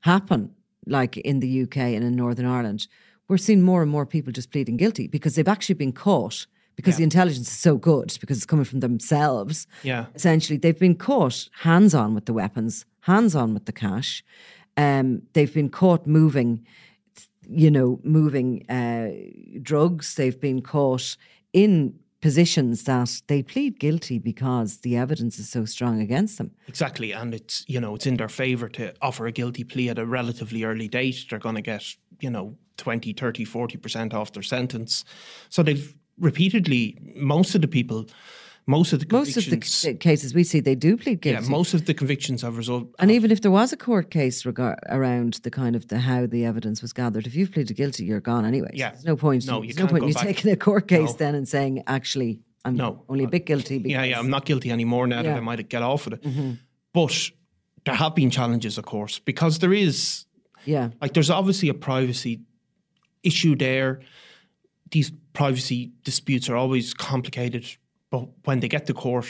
happen, 0.00 0.54
like 0.86 1.16
in 1.16 1.40
the 1.40 1.62
UK 1.62 1.76
and 1.76 2.04
in 2.04 2.16
Northern 2.16 2.46
Ireland, 2.46 2.86
we're 3.28 3.38
seeing 3.38 3.62
more 3.62 3.82
and 3.82 3.90
more 3.90 4.06
people 4.06 4.32
just 4.32 4.50
pleading 4.50 4.76
guilty 4.76 5.06
because 5.06 5.34
they've 5.34 5.48
actually 5.48 5.76
been 5.76 5.92
caught 5.92 6.46
because 6.76 6.96
the 6.96 7.04
intelligence 7.04 7.48
is 7.48 7.58
so 7.58 7.76
good 7.76 8.16
because 8.20 8.38
it's 8.38 8.46
coming 8.46 8.64
from 8.64 8.80
themselves. 8.80 9.66
yeah, 9.82 10.06
Essentially, 10.14 10.56
they've 10.58 10.78
been 10.78 10.96
caught 10.96 11.48
hands 11.60 11.94
on 11.94 12.14
with 12.14 12.26
the 12.26 12.32
weapons, 12.32 12.84
hands 13.00 13.36
on 13.36 13.54
with 13.54 13.66
the 13.66 13.72
cash. 13.72 14.24
Um, 14.76 15.22
they've 15.34 15.52
been 15.52 15.68
caught 15.68 16.06
moving, 16.06 16.66
you 17.48 17.70
know, 17.70 18.00
moving 18.02 18.68
uh, 18.70 19.10
drugs. 19.60 20.14
They've 20.14 20.40
been 20.40 20.62
caught 20.62 21.16
in 21.52 21.94
positions 22.22 22.84
that 22.84 23.20
they 23.26 23.42
plead 23.42 23.78
guilty 23.78 24.18
because 24.18 24.78
the 24.78 24.96
evidence 24.96 25.38
is 25.38 25.50
so 25.50 25.66
strong 25.66 26.00
against 26.00 26.38
them. 26.38 26.52
exactly. 26.68 27.12
And 27.12 27.34
it's 27.34 27.64
you 27.68 27.80
know 27.80 27.94
it's 27.94 28.06
in 28.06 28.16
their 28.16 28.30
favour 28.30 28.68
to 28.70 28.94
offer 29.02 29.26
a 29.26 29.32
guilty 29.32 29.64
plea 29.64 29.90
at 29.90 29.98
a 29.98 30.06
relatively 30.06 30.64
early 30.64 30.88
date. 30.88 31.26
They're 31.28 31.38
going 31.38 31.56
to 31.56 31.62
get 31.62 31.84
you 32.20 32.30
know 32.30 32.56
20, 32.78 33.12
30, 33.12 33.44
40 33.44 33.76
percent 33.76 34.14
off 34.14 34.32
their 34.32 34.42
sentence. 34.42 35.04
So 35.50 35.62
they've 35.62 35.94
repeatedly 36.18 36.96
most 37.16 37.54
of 37.54 37.60
the 37.60 37.68
people, 37.68 38.06
most 38.66 38.92
of 38.92 39.00
the 39.00 39.06
Most 39.10 39.36
of 39.36 39.44
the 39.50 39.60
c- 39.66 39.90
uh, 39.90 39.94
cases 39.96 40.34
we 40.34 40.44
see, 40.44 40.60
they 40.60 40.74
do 40.76 40.96
plead 40.96 41.20
guilty. 41.20 41.42
yeah, 41.44 41.50
most 41.50 41.74
of 41.74 41.84
the 41.86 41.94
convictions 41.94 42.42
have 42.42 42.56
result. 42.56 42.88
and 43.00 43.10
even 43.10 43.30
if 43.30 43.40
there 43.40 43.50
was 43.50 43.72
a 43.72 43.76
court 43.76 44.10
case 44.10 44.44
regar- 44.44 44.78
around 44.88 45.34
the 45.42 45.50
kind 45.50 45.74
of 45.74 45.88
the 45.88 45.98
how 45.98 46.26
the 46.26 46.44
evidence 46.44 46.80
was 46.80 46.92
gathered, 46.92 47.26
if 47.26 47.34
you've 47.34 47.50
pleaded 47.52 47.76
guilty, 47.76 48.04
you're 48.04 48.20
gone 48.20 48.44
anyway. 48.44 48.70
Yeah. 48.72 48.90
There's 48.90 49.04
no 49.04 49.16
point. 49.16 49.46
No, 49.46 49.60
there's 49.60 49.76
you 49.76 49.82
no 49.82 49.88
point 49.90 50.06
you 50.06 50.14
taking 50.14 50.50
a 50.52 50.56
court 50.56 50.86
case 50.88 51.10
No. 51.10 51.16
then 51.16 51.34
and 51.34 51.48
saying, 51.48 51.82
actually, 51.86 52.40
I'm 52.64 52.76
No. 52.76 53.02
only 53.08 53.24
a 53.24 53.28
bit 53.28 53.46
guilty. 53.46 53.78
Because, 53.78 53.90
yeah, 53.92 54.04
yeah, 54.04 54.18
I'm 54.20 54.30
not 54.30 54.44
guilty 54.44 54.70
anymore 54.70 55.06
now 55.08 55.22
that 55.22 55.36
I 55.36 55.40
might 55.40 55.68
get 55.68 55.82
off 55.82 56.04
with 56.04 56.14
it. 56.14 56.22
Mm-hmm. 56.22 56.52
But 56.92 57.30
there 57.84 57.94
have 57.96 58.14
been 58.14 58.30
challenges, 58.30 58.78
of 58.78 58.84
course, 58.84 59.18
because 59.18 59.58
there 59.58 59.72
is 59.72 60.24
Yeah, 60.64 60.90
like 61.00 61.14
there's 61.14 61.30
obviously 61.30 61.68
a 61.68 61.74
privacy 61.74 62.42
issue 63.24 63.56
there. 63.56 64.00
These 64.92 65.10
privacy 65.32 65.90
disputes 66.04 66.48
are 66.48 66.54
always 66.56 66.94
complicated, 66.94 67.64
but 68.12 68.28
when 68.46 68.60
they 68.60 68.68
get 68.68 68.86
to 68.86 68.94
court, 68.94 69.26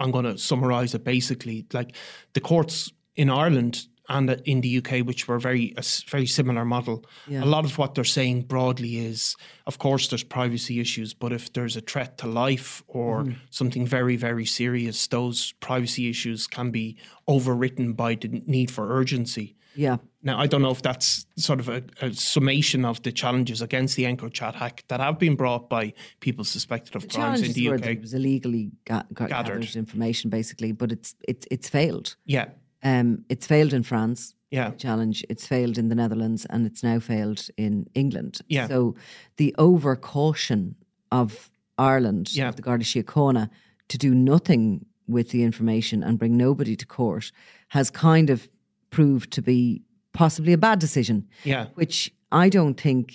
I'm 0.00 0.10
going 0.10 0.26
to 0.26 0.36
summarize 0.36 0.94
it 0.94 1.04
basically. 1.04 1.64
Like 1.72 1.90
the 2.34 2.40
courts 2.40 2.92
in 3.14 3.30
Ireland 3.30 3.86
and 4.08 4.30
in 4.44 4.60
the 4.60 4.72
UK, 4.78 4.90
which 5.08 5.26
were 5.28 5.38
very 5.40 5.74
a 5.76 5.82
very 6.10 6.26
similar 6.26 6.64
model. 6.64 7.04
Yeah. 7.26 7.42
A 7.44 7.48
lot 7.56 7.64
of 7.64 7.76
what 7.78 7.94
they're 7.94 8.04
saying 8.20 8.42
broadly 8.46 8.92
is, 8.98 9.34
of 9.66 9.78
course, 9.78 10.08
there's 10.08 10.22
privacy 10.38 10.78
issues, 10.80 11.14
but 11.14 11.32
if 11.32 11.44
there's 11.54 11.76
a 11.76 11.80
threat 11.80 12.18
to 12.18 12.26
life 12.46 12.82
or 12.86 13.24
Mm-hmm. 13.24 13.32
something 13.50 13.86
very 13.98 14.16
very 14.16 14.46
serious, 14.46 15.06
those 15.08 15.52
privacy 15.60 16.04
issues 16.08 16.46
can 16.46 16.70
be 16.70 16.96
overwritten 17.26 17.96
by 17.96 18.14
the 18.16 18.28
need 18.46 18.70
for 18.70 18.84
urgency. 19.00 19.56
yeah. 19.74 19.96
Now, 20.26 20.40
I 20.40 20.46
don't 20.48 20.60
know 20.60 20.72
if 20.72 20.82
that's 20.82 21.24
sort 21.36 21.60
of 21.60 21.68
a, 21.68 21.82
a 22.02 22.12
summation 22.12 22.84
of 22.84 23.00
the 23.02 23.12
challenges 23.12 23.62
against 23.62 23.94
the 23.94 24.02
EncroChat 24.04 24.54
hack 24.56 24.82
that 24.88 24.98
have 25.00 25.18
been 25.20 25.36
brought 25.36 25.70
by 25.70 25.92
people 26.18 26.44
suspected 26.44 26.96
of 26.96 27.02
The 27.02 27.08
crimes 27.14 27.42
in 27.42 27.52
the 27.52 27.68
UK. 27.70 27.86
it 27.86 28.00
was 28.00 28.12
illegally 28.12 28.72
ga- 28.84 29.04
ga- 29.14 29.28
Gathered. 29.28 29.60
gathered 29.62 29.76
information, 29.76 30.28
basically, 30.28 30.72
but 30.72 30.90
it's 30.90 31.14
it's 31.28 31.46
it's 31.50 31.68
failed. 31.68 32.16
Yeah, 32.26 32.46
Um, 32.82 33.24
it's 33.28 33.46
failed 33.46 33.72
in 33.72 33.84
France. 33.84 34.34
Yeah. 34.50 34.70
the 34.70 34.76
challenge. 34.76 35.24
It's 35.28 35.46
failed 35.46 35.78
in 35.78 35.88
the 35.88 35.94
Netherlands, 35.94 36.44
and 36.50 36.66
it's 36.66 36.82
now 36.82 36.98
failed 37.00 37.48
in 37.56 37.86
England. 37.94 38.40
Yeah. 38.48 38.66
So 38.68 38.94
the 39.36 39.54
over 39.58 39.94
caution 39.96 40.74
of 41.10 41.50
Ireland, 41.78 42.34
Yeah. 42.34 42.48
of 42.48 42.56
the 42.56 42.62
Garda 42.62 42.84
Síochána, 42.84 43.48
to 43.88 43.98
do 43.98 44.12
nothing 44.14 44.86
with 45.08 45.30
the 45.30 45.42
information 45.44 46.02
and 46.02 46.18
bring 46.18 46.36
nobody 46.36 46.74
to 46.76 46.86
court 46.86 47.30
has 47.68 47.90
kind 47.90 48.28
of 48.30 48.48
proved 48.90 49.30
to 49.32 49.42
be 49.42 49.82
possibly 50.16 50.52
a 50.52 50.58
bad 50.58 50.78
decision. 50.78 51.26
yeah, 51.44 51.66
Which 51.74 52.10
I 52.32 52.48
don't 52.48 52.80
think 52.80 53.12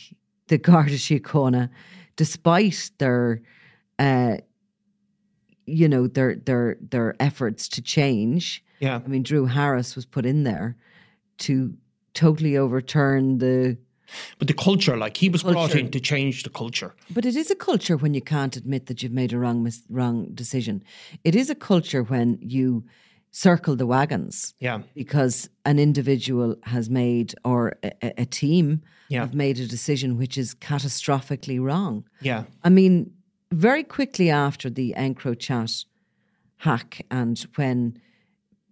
the 0.48 0.58
Garda 0.58 0.98
Síochána, 0.98 1.70
despite 2.16 2.92
their, 3.00 3.42
uh, 4.00 4.38
you 5.66 5.88
know, 5.88 6.08
their 6.08 6.36
their 6.36 6.78
their 6.92 7.16
efforts 7.20 7.68
to 7.70 7.82
change. 7.82 8.64
yeah, 8.80 9.00
I 9.06 9.08
mean, 9.08 9.24
Drew 9.24 9.46
Harris 9.48 9.96
was 9.96 10.06
put 10.06 10.26
in 10.26 10.44
there 10.44 10.76
to 11.40 11.74
totally 12.14 12.58
overturn 12.58 13.38
the. 13.40 13.78
But 14.40 14.48
the 14.48 14.54
culture, 14.54 14.98
like 14.98 15.16
he 15.18 15.30
was 15.30 15.44
brought 15.44 15.74
in 15.76 15.90
to 15.92 16.00
change 16.00 16.44
the 16.44 16.50
culture. 16.50 16.92
But 17.10 17.26
it 17.26 17.36
is 17.36 17.50
a 17.52 17.56
culture 17.56 17.96
when 17.98 18.14
you 18.14 18.22
can't 18.22 18.56
admit 18.58 18.86
that 18.88 19.02
you've 19.02 19.14
made 19.14 19.32
a 19.34 19.38
wrong 19.38 19.64
mis- 19.64 19.86
wrong 19.90 20.28
decision. 20.36 20.84
It 21.24 21.34
is 21.36 21.50
a 21.50 21.56
culture 21.56 22.04
when 22.04 22.38
you 22.42 22.84
circle 23.32 23.76
the 23.78 23.88
wagons 23.88 24.54
Yeah. 24.60 24.82
because 24.94 25.50
an 25.66 25.80
individual 25.80 26.56
has 26.64 26.90
made 26.90 27.34
or 27.46 27.74
a, 27.84 27.92
a- 28.22 28.26
team 28.26 28.82
Yeah. 29.10 29.22
have 29.22 29.34
made 29.34 29.58
a 29.60 29.68
decision 29.68 30.18
which 30.18 30.38
is 30.38 30.54
catastrophically 30.56 31.60
wrong. 31.60 32.04
Yeah. 32.22 32.44
I 32.64 32.70
mean, 32.70 33.12
very 33.52 33.84
quickly 33.84 34.30
after 34.30 34.70
the 34.70 34.94
EncroChat 34.98 35.86
hack 36.58 37.06
and 37.10 37.40
when 37.56 37.98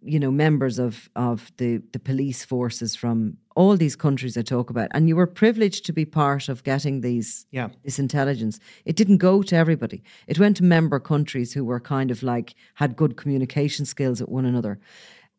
you 0.02 0.20
know 0.20 0.32
members 0.32 0.80
of 0.80 1.10
of 1.16 1.52
the 1.58 1.82
the 1.92 2.00
police 2.00 2.46
forces 2.46 2.96
from 2.96 3.38
all 3.56 3.76
these 3.78 3.96
countries 3.96 4.38
I 4.38 4.42
talk 4.44 4.70
about 4.70 4.90
and 4.94 5.10
you 5.10 5.16
were 5.18 5.28
privileged 5.28 5.86
to 5.86 5.94
be 5.94 6.06
part 6.06 6.48
of 6.50 6.64
getting 6.64 7.02
these 7.02 7.46
Yeah. 7.52 7.70
this 7.84 8.00
intelligence. 8.00 8.60
It 8.86 8.96
didn't 8.96 9.18
go 9.18 9.44
to 9.44 9.56
everybody. 9.56 10.02
It 10.28 10.40
went 10.40 10.58
to 10.58 10.64
member 10.64 11.00
countries 11.00 11.54
who 11.54 11.66
were 11.66 11.80
kind 11.82 12.12
of 12.12 12.24
like 12.24 12.56
had 12.76 12.96
good 12.96 13.18
communication 13.18 13.86
skills 13.86 14.22
at 14.22 14.30
one 14.30 14.46
another. 14.46 14.80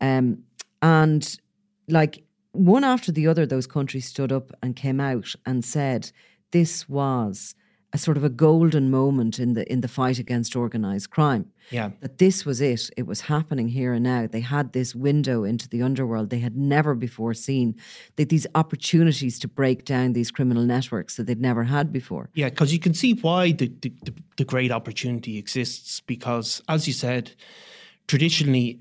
Um 0.00 0.44
and 0.82 1.36
like 1.88 2.22
one 2.52 2.84
after 2.84 3.12
the 3.12 3.26
other 3.26 3.46
those 3.46 3.66
countries 3.66 4.06
stood 4.06 4.32
up 4.32 4.50
and 4.62 4.76
came 4.76 5.00
out 5.00 5.34
and 5.46 5.64
said 5.64 6.12
this 6.50 6.88
was 6.88 7.54
a 7.92 7.98
sort 7.98 8.16
of 8.16 8.24
a 8.24 8.28
golden 8.28 8.90
moment 8.90 9.38
in 9.38 9.54
the 9.54 9.70
in 9.70 9.80
the 9.80 9.88
fight 9.88 10.18
against 10.18 10.54
organized 10.54 11.10
crime. 11.10 11.50
Yeah. 11.70 11.90
that 12.00 12.18
this 12.18 12.44
was 12.44 12.60
it. 12.60 12.90
It 12.96 13.06
was 13.06 13.22
happening 13.22 13.68
here 13.68 13.92
and 13.92 14.02
now. 14.02 14.26
They 14.26 14.40
had 14.40 14.72
this 14.72 14.92
window 14.92 15.44
into 15.44 15.68
the 15.68 15.82
underworld 15.82 16.30
they 16.30 16.40
had 16.40 16.56
never 16.56 16.96
before 16.96 17.32
seen. 17.32 17.76
They, 18.16 18.24
these 18.24 18.46
opportunities 18.56 19.38
to 19.38 19.48
break 19.48 19.84
down 19.84 20.12
these 20.12 20.32
criminal 20.32 20.64
networks 20.64 21.16
that 21.16 21.28
they'd 21.28 21.40
never 21.40 21.64
had 21.64 21.92
before. 21.92 22.28
Yeah, 22.34 22.48
because 22.48 22.72
you 22.72 22.80
can 22.80 22.92
see 22.94 23.14
why 23.14 23.52
the, 23.52 23.68
the, 23.82 23.92
the, 24.02 24.14
the 24.36 24.44
great 24.44 24.72
opportunity 24.72 25.38
exists. 25.38 26.00
Because, 26.00 26.60
as 26.68 26.88
you 26.88 26.92
said, 26.92 27.32
traditionally, 28.08 28.80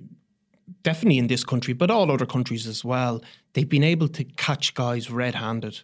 definitely 0.81 1.19
in 1.19 1.27
this 1.27 1.43
country, 1.43 1.73
but 1.73 1.91
all 1.91 2.11
other 2.11 2.25
countries 2.25 2.65
as 2.65 2.83
well, 2.83 3.21
they've 3.53 3.69
been 3.69 3.83
able 3.83 4.07
to 4.07 4.23
catch 4.23 4.73
guys 4.73 5.11
red 5.11 5.35
handed 5.35 5.81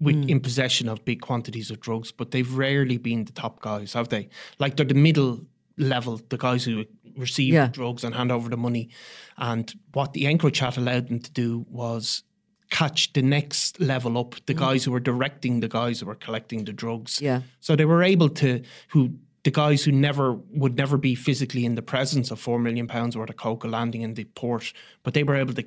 with 0.00 0.16
hmm. 0.16 0.28
in 0.28 0.40
possession 0.40 0.88
of 0.88 1.04
big 1.04 1.20
quantities 1.20 1.70
of 1.70 1.80
drugs, 1.80 2.12
but 2.12 2.30
they've 2.30 2.52
rarely 2.54 2.98
been 2.98 3.24
the 3.24 3.32
top 3.32 3.60
guys, 3.60 3.92
have 3.92 4.08
they? 4.08 4.28
Like 4.58 4.76
they're 4.76 4.86
the 4.86 4.94
middle 4.94 5.40
level, 5.76 6.20
the 6.28 6.36
guys 6.36 6.64
who 6.64 6.84
receive 7.16 7.54
Yeah. 7.54 7.66
the 7.66 7.72
drugs 7.72 8.04
and 8.04 8.14
hand 8.14 8.32
over 8.32 8.48
the 8.48 8.56
money. 8.56 8.90
And 9.38 9.72
what 9.92 10.12
the 10.12 10.24
EncroChat 10.24 10.76
allowed 10.76 11.08
them 11.08 11.20
to 11.20 11.30
do 11.30 11.66
was 11.68 12.22
catch 12.70 13.12
the 13.12 13.22
next 13.22 13.80
level 13.80 14.18
up, 14.18 14.34
the 14.46 14.52
hmm. 14.52 14.60
guys 14.60 14.84
who 14.84 14.90
were 14.90 15.00
directing 15.00 15.60
the 15.60 15.68
guys 15.68 16.00
who 16.00 16.06
were 16.06 16.14
collecting 16.14 16.64
the 16.64 16.72
drugs. 16.72 17.20
Yeah. 17.20 17.42
So 17.60 17.76
they 17.76 17.84
were 17.84 18.02
able 18.02 18.28
to 18.30 18.62
who 18.88 19.14
the 19.44 19.50
guys 19.50 19.84
who 19.84 19.92
never 19.92 20.32
would 20.50 20.76
never 20.76 20.96
be 20.96 21.14
physically 21.14 21.64
in 21.64 21.74
the 21.74 21.82
presence 21.82 22.30
of 22.30 22.40
four 22.40 22.58
million 22.58 22.86
pounds 22.86 23.16
worth 23.16 23.30
of 23.30 23.36
coke 23.36 23.64
landing 23.64 24.02
in 24.02 24.14
the 24.14 24.24
port, 24.24 24.72
but 25.02 25.14
they 25.14 25.22
were 25.22 25.36
able 25.36 25.52
to, 25.54 25.64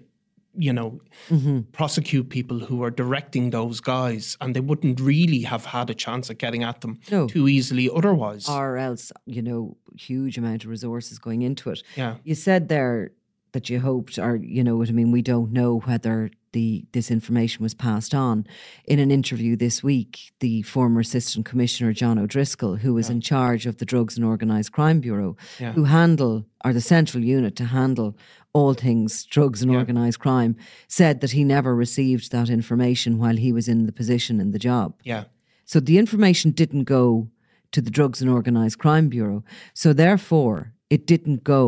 you 0.58 0.74
know, 0.74 1.00
mm-hmm. 1.30 1.62
prosecute 1.72 2.30
people 2.30 2.60
who 2.60 2.84
are 2.84 2.92
directing 2.92 3.52
those 3.52 3.80
guys, 3.80 4.36
and 4.42 4.56
they 4.56 4.60
wouldn't 4.60 5.00
really 5.00 5.42
have 5.42 5.66
had 5.66 5.90
a 5.90 5.94
chance 5.94 6.30
at 6.30 6.38
getting 6.40 6.64
at 6.64 6.82
them 6.82 7.00
No. 7.12 7.28
too 7.28 7.48
easily 7.48 7.90
otherwise. 7.94 8.50
or 8.50 8.78
else 8.78 9.12
you 9.26 9.42
know 9.42 9.78
huge 9.96 10.38
amount 10.38 10.64
of 10.64 10.70
resources 10.70 11.20
going 11.20 11.42
into 11.42 11.70
it 11.70 11.82
Yeah. 11.96 12.16
you 12.24 12.36
said 12.36 12.70
there 12.70 13.12
that 13.54 13.70
you 13.70 13.80
hoped 13.80 14.18
or 14.20 14.36
you 14.36 14.64
know 14.64 14.76
what 14.78 14.90
i 14.90 14.92
mean 14.92 15.12
we 15.12 15.22
don't 15.22 15.52
know 15.52 15.80
whether 15.80 16.30
the 16.58 16.70
this 16.96 17.10
information 17.18 17.60
was 17.68 17.76
passed 17.88 18.14
on. 18.28 18.36
In 18.94 19.00
an 19.06 19.12
interview 19.20 19.54
this 19.56 19.78
week 19.92 20.12
the 20.46 20.56
former 20.76 21.00
assistant 21.08 21.44
commissioner 21.52 21.92
john 22.02 22.18
o'driscoll 22.24 22.76
who 22.84 22.92
was 23.00 23.10
in 23.16 23.20
charge 23.32 23.64
of 23.70 23.76
the 23.78 23.86
drugs 23.92 24.14
and 24.18 24.26
organised 24.34 24.72
crime 24.78 25.00
bureau 25.08 25.32
Yeah. 25.64 25.74
who 25.76 25.84
handle 26.00 26.34
or 26.66 26.72
the 26.74 26.82
central 26.96 27.24
unit 27.38 27.54
to 27.62 27.66
handle 27.80 28.10
all 28.58 28.74
things 28.74 29.12
drugs 29.36 29.60
and 29.64 29.72
organised 29.80 30.20
crime 30.26 30.54
said 31.00 31.16
that 31.22 31.32
he 31.38 31.44
never 31.56 31.72
received 31.86 32.26
that 32.32 32.50
information 32.60 33.12
while 33.22 33.38
he 33.46 33.52
was 33.58 33.68
in 33.74 33.80
the 33.88 33.98
position 34.02 34.36
in 34.44 34.50
the 34.56 34.64
job. 34.70 34.88
Yeah, 35.12 35.24
so 35.72 35.78
the 35.80 35.98
information 36.04 36.48
didn't 36.62 36.86
go 37.00 37.28
to 37.74 37.82
the 37.86 37.92
Drugs 37.98 38.20
and 38.22 38.30
Organised 38.38 38.78
Crime 38.84 39.08
Bureau. 39.10 39.40
So 39.74 39.88
therefore, 39.94 40.58
it 40.96 41.02
didn't 41.14 41.42
go 41.44 41.64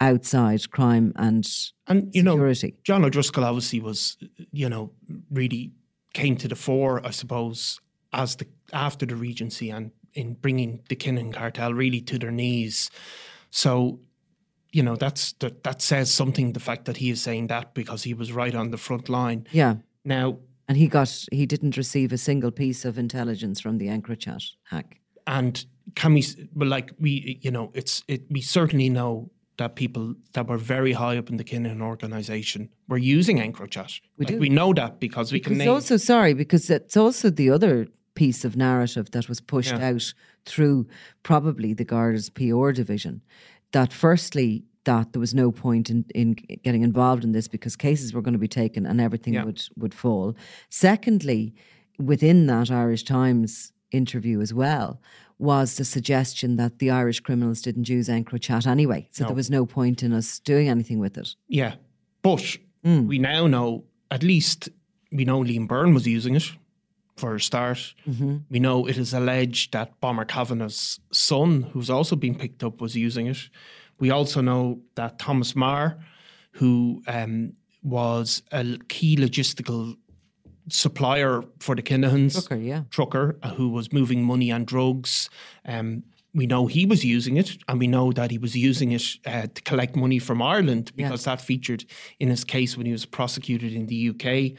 outside 0.00 0.70
crime 0.70 1.12
and 1.16 1.46
and 1.86 2.14
you 2.14 2.22
know, 2.22 2.32
security. 2.32 2.76
John 2.84 3.04
O'Driscoll 3.04 3.44
obviously 3.44 3.80
was, 3.80 4.16
you 4.52 4.68
know, 4.68 4.92
really 5.30 5.72
came 6.12 6.36
to 6.36 6.48
the 6.48 6.56
fore, 6.56 7.04
I 7.06 7.10
suppose, 7.10 7.80
as 8.12 8.36
the 8.36 8.46
after 8.72 9.06
the 9.06 9.16
Regency 9.16 9.70
and 9.70 9.90
in 10.14 10.34
bringing 10.34 10.80
the 10.88 10.96
Kinahan 10.96 11.32
cartel 11.32 11.72
really 11.74 12.00
to 12.02 12.18
their 12.18 12.30
knees. 12.30 12.90
So, 13.50 14.00
you 14.72 14.82
know, 14.82 14.96
that's 14.96 15.32
that, 15.34 15.62
that 15.64 15.82
says 15.82 16.12
something. 16.12 16.52
The 16.52 16.60
fact 16.60 16.84
that 16.84 16.96
he 16.96 17.10
is 17.10 17.22
saying 17.22 17.48
that 17.48 17.74
because 17.74 18.02
he 18.04 18.14
was 18.14 18.32
right 18.32 18.54
on 18.54 18.70
the 18.70 18.78
front 18.78 19.08
line. 19.08 19.46
yeah. 19.52 19.76
Now, 20.04 20.38
And 20.68 20.76
he 20.76 20.86
got 20.88 21.26
he 21.32 21.46
didn't 21.46 21.76
receive 21.76 22.12
a 22.12 22.18
single 22.18 22.50
piece 22.50 22.84
of 22.84 22.98
intelligence 22.98 23.60
from 23.60 23.78
the 23.78 23.86
EncroChat 23.88 24.44
hack. 24.70 25.00
and 25.26 25.64
can 25.94 26.14
we? 26.14 26.24
Well, 26.54 26.68
like 26.68 26.92
we, 26.98 27.38
you 27.42 27.50
know, 27.50 27.70
it's 27.74 28.02
it. 28.08 28.22
We 28.30 28.40
certainly 28.40 28.88
know 28.90 29.30
that 29.56 29.76
people 29.76 30.14
that 30.32 30.48
were 30.48 30.58
very 30.58 30.92
high 30.92 31.16
up 31.16 31.30
in 31.30 31.36
the 31.36 31.44
Kinahan 31.44 31.80
organisation 31.80 32.68
were 32.88 32.98
using 32.98 33.38
EncroChat. 33.38 34.00
We 34.18 34.26
like, 34.26 34.34
do. 34.34 34.40
We 34.40 34.48
know 34.48 34.72
that 34.74 34.98
because 35.00 35.32
we 35.32 35.40
can 35.40 35.52
Because 35.54 35.58
name. 35.66 35.74
also 35.74 35.96
sorry, 35.96 36.34
because 36.34 36.68
it's 36.70 36.96
also 36.96 37.30
the 37.30 37.50
other 37.50 37.86
piece 38.14 38.44
of 38.44 38.56
narrative 38.56 39.10
that 39.12 39.28
was 39.28 39.40
pushed 39.40 39.72
Yeah. 39.72 39.88
out 39.90 40.12
through 40.44 40.86
probably 41.22 41.72
the 41.74 41.84
Garda's 41.84 42.30
PR 42.30 42.70
division. 42.72 43.22
That 43.72 43.92
firstly, 43.92 44.64
that 44.84 45.12
there 45.12 45.20
was 45.20 45.34
no 45.34 45.50
point 45.50 45.88
in, 45.88 46.04
in 46.14 46.32
getting 46.62 46.82
involved 46.82 47.24
in 47.24 47.32
this 47.32 47.48
because 47.48 47.74
cases 47.76 48.12
were 48.12 48.20
going 48.22 48.34
to 48.34 48.38
be 48.38 48.48
taken 48.48 48.86
and 48.86 49.00
everything 49.00 49.34
Yeah. 49.34 49.44
would 49.44 49.62
would 49.76 49.94
fall. 49.94 50.36
Secondly, 50.68 51.54
within 51.98 52.46
that 52.46 52.70
Irish 52.70 53.04
Times 53.04 53.72
interview 53.92 54.40
as 54.40 54.52
well 54.52 55.00
was 55.38 55.76
the 55.76 55.84
suggestion 55.84 56.56
that 56.56 56.78
the 56.78 56.90
Irish 56.90 57.20
criminals 57.20 57.60
didn't 57.60 57.88
use 57.88 58.08
EncroChat 58.08 58.66
anyway, 58.66 59.08
so 59.10 59.24
No. 59.24 59.28
there 59.28 59.36
was 59.36 59.50
no 59.50 59.66
point 59.66 60.02
in 60.02 60.12
us 60.12 60.38
doing 60.38 60.68
anything 60.68 60.98
with 61.00 61.18
it. 61.18 61.34
Yeah, 61.48 61.74
but 62.22 62.58
Mm. 62.84 63.06
we 63.06 63.18
now 63.18 63.46
know 63.46 63.84
at 64.10 64.22
least 64.22 64.68
we 65.10 65.24
know 65.24 65.40
Liam 65.42 65.66
Byrne 65.66 65.94
was 65.94 66.06
using 66.06 66.36
it 66.36 66.52
for 67.16 67.34
a 67.34 67.40
start. 67.40 67.94
Mm-hmm. 68.06 68.36
We 68.50 68.58
know 68.60 68.86
it 68.86 68.98
is 68.98 69.14
alleged 69.14 69.72
that 69.72 69.98
Bomber 70.00 70.24
Kavanagh's 70.24 71.00
son, 71.12 71.62
who's 71.72 71.88
also 71.90 72.16
been 72.16 72.34
picked 72.34 72.62
up, 72.64 72.80
was 72.80 72.94
using 72.96 73.26
it. 73.26 73.38
We 74.00 74.10
also 74.10 74.40
know 74.40 74.80
that 74.96 75.18
Thomas 75.18 75.54
Maher, 75.56 75.98
who 76.52 77.02
um, 77.06 77.52
was 77.82 78.42
a 78.52 78.78
key 78.88 79.16
logistical 79.16 79.96
supplier 80.68 81.42
for 81.60 81.74
the 81.74 81.82
Kinahans, 81.82 82.32
Trucker, 82.32 82.56
yeah. 82.56 82.82
trucker 82.90 83.38
uh, 83.42 83.50
who 83.54 83.68
was 83.68 83.92
moving 83.92 84.22
money 84.22 84.50
and 84.50 84.66
drugs. 84.66 85.28
Um, 85.66 86.02
we 86.34 86.46
know 86.46 86.66
he 86.66 86.84
was 86.84 87.04
using 87.04 87.36
it, 87.36 87.56
and 87.68 87.78
we 87.78 87.86
know 87.86 88.10
that 88.12 88.30
he 88.30 88.38
was 88.38 88.56
using 88.56 88.92
it 88.92 89.04
uh, 89.26 89.46
to 89.54 89.62
collect 89.62 89.94
money 89.94 90.18
from 90.18 90.42
Ireland 90.42 90.90
Yeah. 90.96 91.06
because 91.08 91.24
that 91.24 91.40
featured 91.40 91.84
in 92.18 92.28
his 92.28 92.44
case 92.44 92.76
when 92.76 92.86
he 92.86 92.92
was 92.92 93.06
prosecuted 93.06 93.72
in 93.72 93.86
the 93.86 94.08
UK. 94.10 94.58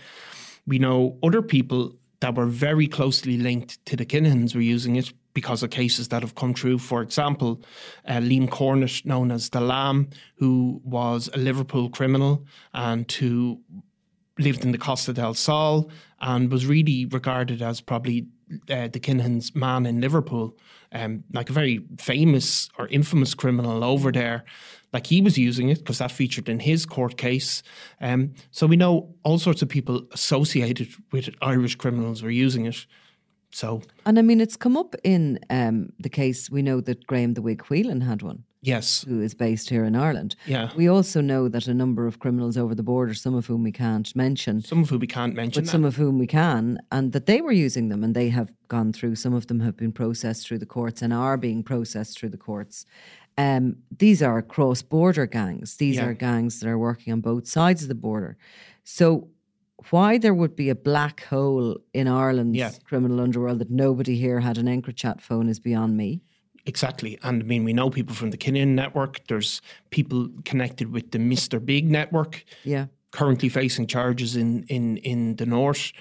We 0.66 0.80
know 0.80 1.18
other 1.22 1.42
people 1.42 1.96
that 2.22 2.36
were 2.36 2.46
very 2.46 2.88
closely 2.88 3.38
linked 3.38 3.86
to 3.88 3.98
the 3.98 4.06
Kinahans 4.06 4.56
were 4.56 4.62
using 4.62 4.96
it 4.96 5.12
because 5.34 5.64
of 5.64 5.70
cases 5.70 6.08
that 6.08 6.22
have 6.22 6.34
come 6.36 6.54
true. 6.54 6.78
For 6.78 7.02
example, 7.02 7.62
uh, 8.08 8.14
Liam 8.20 8.50
Cornish, 8.50 9.04
known 9.06 9.30
as 9.32 9.50
the 9.50 9.60
Lamb, 9.60 10.10
who 10.38 10.80
was 10.86 11.30
a 11.34 11.38
Liverpool 11.38 11.90
criminal 11.90 12.46
and 12.74 13.12
who 13.12 13.60
lived 14.38 14.64
in 14.64 14.72
the 14.72 14.78
Costa 14.78 15.14
del 15.14 15.34
Sol 15.34 15.90
and 16.22 16.52
was 16.52 16.66
really 16.66 17.06
regarded 17.06 17.62
as 17.62 17.82
probably 17.82 18.28
uh, 18.70 18.88
the 18.88 19.00
Kinahan's 19.00 19.56
man 19.56 19.86
in 19.86 20.02
Liverpool, 20.02 20.58
um, 20.92 21.24
like 21.34 21.50
a 21.50 21.54
very 21.54 21.86
famous 21.98 22.70
or 22.78 22.88
infamous 22.88 23.34
criminal 23.34 23.84
over 23.84 24.12
there. 24.12 24.44
Like 24.94 25.08
he 25.08 25.22
was 25.22 25.38
using 25.38 25.70
it 25.70 25.80
because 25.80 25.98
that 25.98 26.12
featured 26.12 26.48
in 26.48 26.60
his 26.60 26.86
court 26.86 27.18
case. 27.18 27.64
Um, 28.02 28.34
so 28.52 28.68
we 28.68 28.78
know 28.78 29.14
all 29.24 29.40
sorts 29.40 29.62
of 29.62 29.70
people 29.70 30.04
associated 30.14 30.90
with 31.12 31.30
Irish 31.42 31.76
criminals 31.76 32.24
were 32.24 32.32
using 32.32 32.66
it. 32.66 32.86
So 33.52 33.82
And 34.06 34.20
I 34.20 34.22
mean, 34.22 34.42
it's 34.42 34.58
come 34.58 34.78
up 34.78 34.96
in 35.04 35.40
um, 35.50 35.92
the 36.00 36.10
case. 36.10 36.50
We 36.50 36.62
know 36.62 36.82
that 36.82 37.08
Graham 37.08 37.34
the 37.34 37.42
Wig 37.42 37.62
Whelan 37.64 38.02
had 38.02 38.22
one, 38.22 38.44
yes, 38.66 39.06
who 39.08 39.22
is 39.22 39.34
based 39.34 39.70
here 39.70 39.84
in 39.86 39.96
Ireland. 39.96 40.36
Yeah. 40.46 40.70
We 40.76 40.88
also 40.90 41.22
know 41.22 41.48
that 41.50 41.68
a 41.68 41.74
number 41.74 42.08
of 42.08 42.20
criminals 42.20 42.58
over 42.58 42.74
the 42.76 42.84
border, 42.84 43.14
some 43.14 43.36
of 43.36 43.46
whom 43.46 43.64
we 43.64 43.72
can't 43.72 44.14
mention, 44.16 44.62
some 44.62 44.82
of 44.84 44.90
whom 44.90 45.00
we 45.00 45.08
can't 45.08 45.36
mention. 45.36 45.64
but 45.64 45.70
some 45.70 45.86
of 45.86 45.96
whom 45.96 46.18
we 46.20 46.28
can, 46.28 46.80
and 46.92 47.12
that 47.14 47.26
they 47.26 47.42
were 47.42 47.52
using 47.52 47.90
them 47.90 48.04
and 48.04 48.16
they 48.16 48.30
have 48.30 48.50
gone 48.68 48.92
through, 48.94 49.16
some 49.16 49.34
of 49.34 49.48
them 49.48 49.60
have 49.62 49.78
been 49.78 49.92
processed 49.92 50.48
through 50.48 50.60
the 50.60 50.66
courts 50.66 51.02
and 51.02 51.14
are 51.14 51.38
being 51.38 51.64
processed 51.64 52.18
through 52.20 52.30
the 52.30 52.38
courts. 52.38 52.86
Um, 53.38 53.78
these 54.00 54.24
are 54.24 54.42
cross 54.42 54.82
border 54.82 55.26
gangs. 55.28 55.76
These 55.78 55.98
Yeah. 55.98 56.06
are 56.08 56.14
gangs 56.14 56.60
that 56.60 56.70
are 56.70 56.78
working 56.80 57.12
on 57.14 57.22
both 57.22 57.48
sides 57.48 57.82
of 57.84 57.90
the 57.90 57.96
border. 57.96 58.38
So 58.84 59.28
why 59.90 60.18
there 60.18 60.34
would 60.34 60.56
be 60.56 60.70
a 60.70 60.76
black 60.76 61.22
hole 61.26 61.78
in 61.94 62.08
Ireland's 62.08 62.58
Yeah. 62.58 62.72
criminal 62.86 63.20
underworld 63.20 63.60
that 63.60 63.70
nobody 63.70 64.16
here 64.16 64.40
had 64.40 64.58
an 64.58 64.68
EncroChat 64.68 65.20
phone 65.22 65.50
is 65.50 65.60
beyond 65.60 65.98
me. 65.98 66.22
Exactly. 66.66 67.18
And 67.24 67.44
I 67.44 67.46
mean, 67.46 67.64
we 67.64 67.74
know 67.74 67.90
people 67.90 68.16
from 68.16 68.32
the 68.32 68.38
Kinahan 68.38 68.70
network. 68.70 69.26
There's 69.28 69.62
people 69.92 70.30
connected 70.46 70.92
with 70.92 71.12
the 71.12 71.20
Mr. 71.20 71.64
Big 71.64 71.90
network, 71.90 72.44
Yeah. 72.64 72.88
currently 73.12 73.50
facing 73.50 73.88
charges 73.88 74.36
in, 74.36 74.64
in, 74.64 74.98
in 74.98 75.36
the 75.36 75.46
north. 75.46 75.92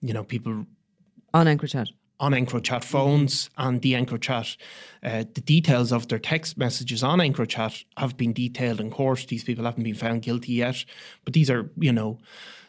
You 0.00 0.14
know, 0.14 0.24
people 0.24 0.66
On 1.34 1.46
EncroChat. 1.46 1.88
on 2.20 2.32
EncroChat 2.32 2.84
phones 2.84 3.50
and 3.58 3.82
the 3.82 3.92
EncroChat, 3.92 4.56
uh, 5.02 5.24
the 5.34 5.40
details 5.42 5.92
of 5.92 6.08
their 6.08 6.18
text 6.18 6.56
messages 6.56 7.02
on 7.02 7.18
EncroChat 7.18 7.84
have 7.98 8.16
been 8.16 8.32
detailed 8.32 8.80
in 8.80 8.90
court. 8.90 9.26
These 9.28 9.44
people 9.44 9.64
haven't 9.64 9.84
been 9.84 9.94
found 9.94 10.22
guilty 10.22 10.52
yet, 10.54 10.84
but 11.24 11.34
these 11.34 11.50
are, 11.50 11.70
you 11.78 11.92
know, 11.92 12.18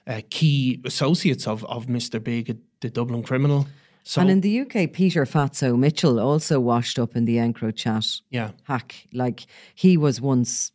uh, 0.07 0.21
key 0.29 0.81
associates 0.85 1.47
of, 1.47 1.63
of 1.65 1.87
Mr. 1.87 2.21
Big, 2.23 2.57
the 2.81 2.89
Dublin 2.89 3.23
criminal. 3.23 3.65
So, 4.07 4.21
and 4.21 4.29
in 4.29 4.41
the 4.41 4.61
UK, 4.61 4.93
Peter 4.93 5.25
Fatso 5.25 5.75
Mitchell 5.75 6.19
also 6.19 6.59
washed 6.59 6.99
up 6.99 7.15
in 7.15 7.25
the 7.25 7.37
EncroChat 7.37 8.21
yeah, 8.29 8.51
hack. 8.63 9.07
Like 9.11 9.47
he 9.73 9.97
was 9.97 10.21
once 10.21 10.71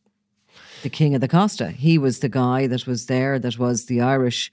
the 0.83 0.91
king 0.91 1.15
of 1.15 1.21
the 1.21 1.29
Costa. 1.29 1.71
He 1.71 1.97
was 1.97 2.19
the 2.19 2.29
guy 2.29 2.67
that 2.67 2.89
was 2.89 3.07
there, 3.07 3.39
that 3.39 3.57
was 3.57 3.87
the 3.87 4.01
Irish 4.01 4.51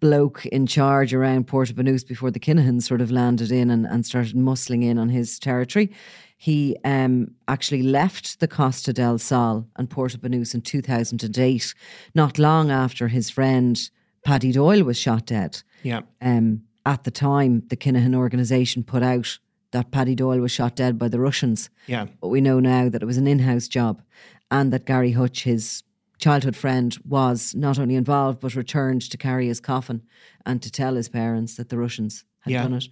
bloke 0.00 0.44
in 0.46 0.66
charge 0.66 1.14
around 1.14 1.46
Puerto 1.46 1.72
Banús 1.72 2.04
before 2.04 2.32
the 2.32 2.40
Kinahans 2.40 2.82
sort 2.82 3.00
of 3.00 3.12
landed 3.12 3.52
in 3.52 3.70
and, 3.70 3.86
and 3.86 4.04
started 4.04 4.34
muscling 4.34 4.82
in 4.82 4.98
on 4.98 5.08
his 5.08 5.38
territory. 5.38 5.92
He 6.36 6.76
um, 6.84 7.30
actually 7.46 7.84
left 7.84 8.40
the 8.40 8.48
Costa 8.48 8.92
del 8.92 9.18
Sol 9.18 9.64
and 9.76 9.88
Puerto 9.88 10.18
Banús 10.18 10.54
in 10.54 10.60
2008, 10.60 11.74
not 12.16 12.36
long 12.36 12.72
after 12.72 13.06
his 13.06 13.30
friend 13.30 13.90
Paddy 14.24 14.50
Doyle 14.50 14.82
was 14.82 14.98
shot 14.98 15.26
dead. 15.26 15.62
yeah, 15.84 16.00
Um, 16.20 16.62
at 16.86 17.04
the 17.04 17.10
time, 17.10 17.62
the 17.68 17.76
Kinahan 17.76 18.14
organisation 18.14 18.82
put 18.84 19.02
out 19.02 19.38
that 19.70 19.90
Paddy 19.90 20.14
Doyle 20.14 20.40
was 20.40 20.52
shot 20.52 20.76
dead 20.76 20.98
by 20.98 21.08
the 21.08 21.20
Russians. 21.20 21.70
yeah, 21.86 22.06
But 22.20 22.28
we 22.28 22.40
know 22.40 22.60
now 22.60 22.88
that 22.88 23.02
it 23.02 23.06
was 23.06 23.16
an 23.16 23.26
in 23.26 23.38
house 23.38 23.68
job 23.68 24.02
and 24.50 24.72
that 24.72 24.84
Gary 24.84 25.12
Hutch, 25.12 25.44
his 25.44 25.82
childhood 26.18 26.56
friend, 26.56 26.96
was 27.08 27.54
not 27.54 27.78
only 27.78 27.94
involved 27.94 28.40
but 28.40 28.54
returned 28.54 29.02
to 29.10 29.16
carry 29.16 29.46
his 29.46 29.60
coffin 29.60 30.02
and 30.44 30.60
to 30.62 30.70
tell 30.70 30.94
his 30.94 31.08
parents 31.08 31.54
that 31.56 31.68
the 31.70 31.78
Russians 31.78 32.24
had 32.40 32.52
Yeah. 32.52 32.62
done 32.62 32.74
it. 32.74 32.88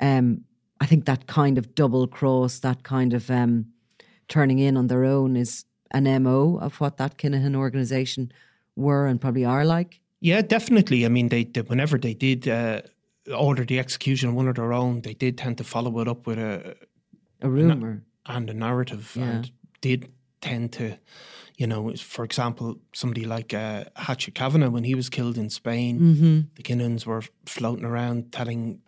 Um, 0.00 0.44
I 0.80 0.86
think 0.86 1.06
that 1.06 1.26
kind 1.26 1.56
of 1.58 1.74
double 1.74 2.06
cross, 2.06 2.58
that 2.60 2.82
kind 2.82 3.14
of 3.14 3.30
um, 3.30 3.66
turning 4.28 4.58
in 4.58 4.76
on 4.76 4.88
their 4.88 5.04
own 5.04 5.34
is 5.36 5.64
an 5.92 6.04
MO 6.22 6.58
of 6.58 6.78
what 6.80 6.98
that 6.98 7.16
Kinahan 7.16 7.56
organisation 7.56 8.30
were 8.76 9.06
and 9.06 9.20
probably 9.20 9.44
are 9.44 9.64
like. 9.64 10.00
Yeah, 10.20 10.42
definitely. 10.42 11.06
I 11.06 11.08
mean, 11.08 11.28
they, 11.30 11.44
they 11.44 11.62
whenever 11.62 11.96
they 11.98 12.12
did 12.14 12.46
uh, 12.48 12.82
order 13.34 13.64
the 13.64 13.78
execution 13.78 14.28
of 14.30 14.34
one 14.34 14.48
of 14.48 14.54
their 14.56 14.72
own, 14.72 15.02
they 15.02 15.14
did 15.14 15.36
tend 15.38 15.58
to 15.58 15.64
follow 15.64 15.98
it 16.00 16.08
up 16.08 16.26
with 16.26 16.38
a 16.38 16.76
A 17.42 17.48
rumour. 17.48 18.02
and 18.26 18.50
a 18.50 18.54
narrative, 18.54 19.12
Yeah. 19.16 19.24
and 19.30 19.50
did 19.80 20.10
tend 20.40 20.72
to, 20.72 20.98
you 21.56 21.66
know, 21.66 21.92
for 21.96 22.24
example, 22.24 22.76
somebody 22.92 23.24
like 23.24 23.52
uh, 23.54 23.84
Hatchet 23.96 24.34
Kavanagh 24.34 24.70
when 24.70 24.84
he 24.84 24.94
was 24.94 25.08
killed 25.08 25.36
in 25.38 25.50
Spain, 25.50 25.98
Mm-hmm. 26.00 26.40
the 26.56 26.62
Kinahans 26.62 27.06
were 27.06 27.22
floating 27.46 27.84
around 27.84 28.32
telling. 28.32 28.80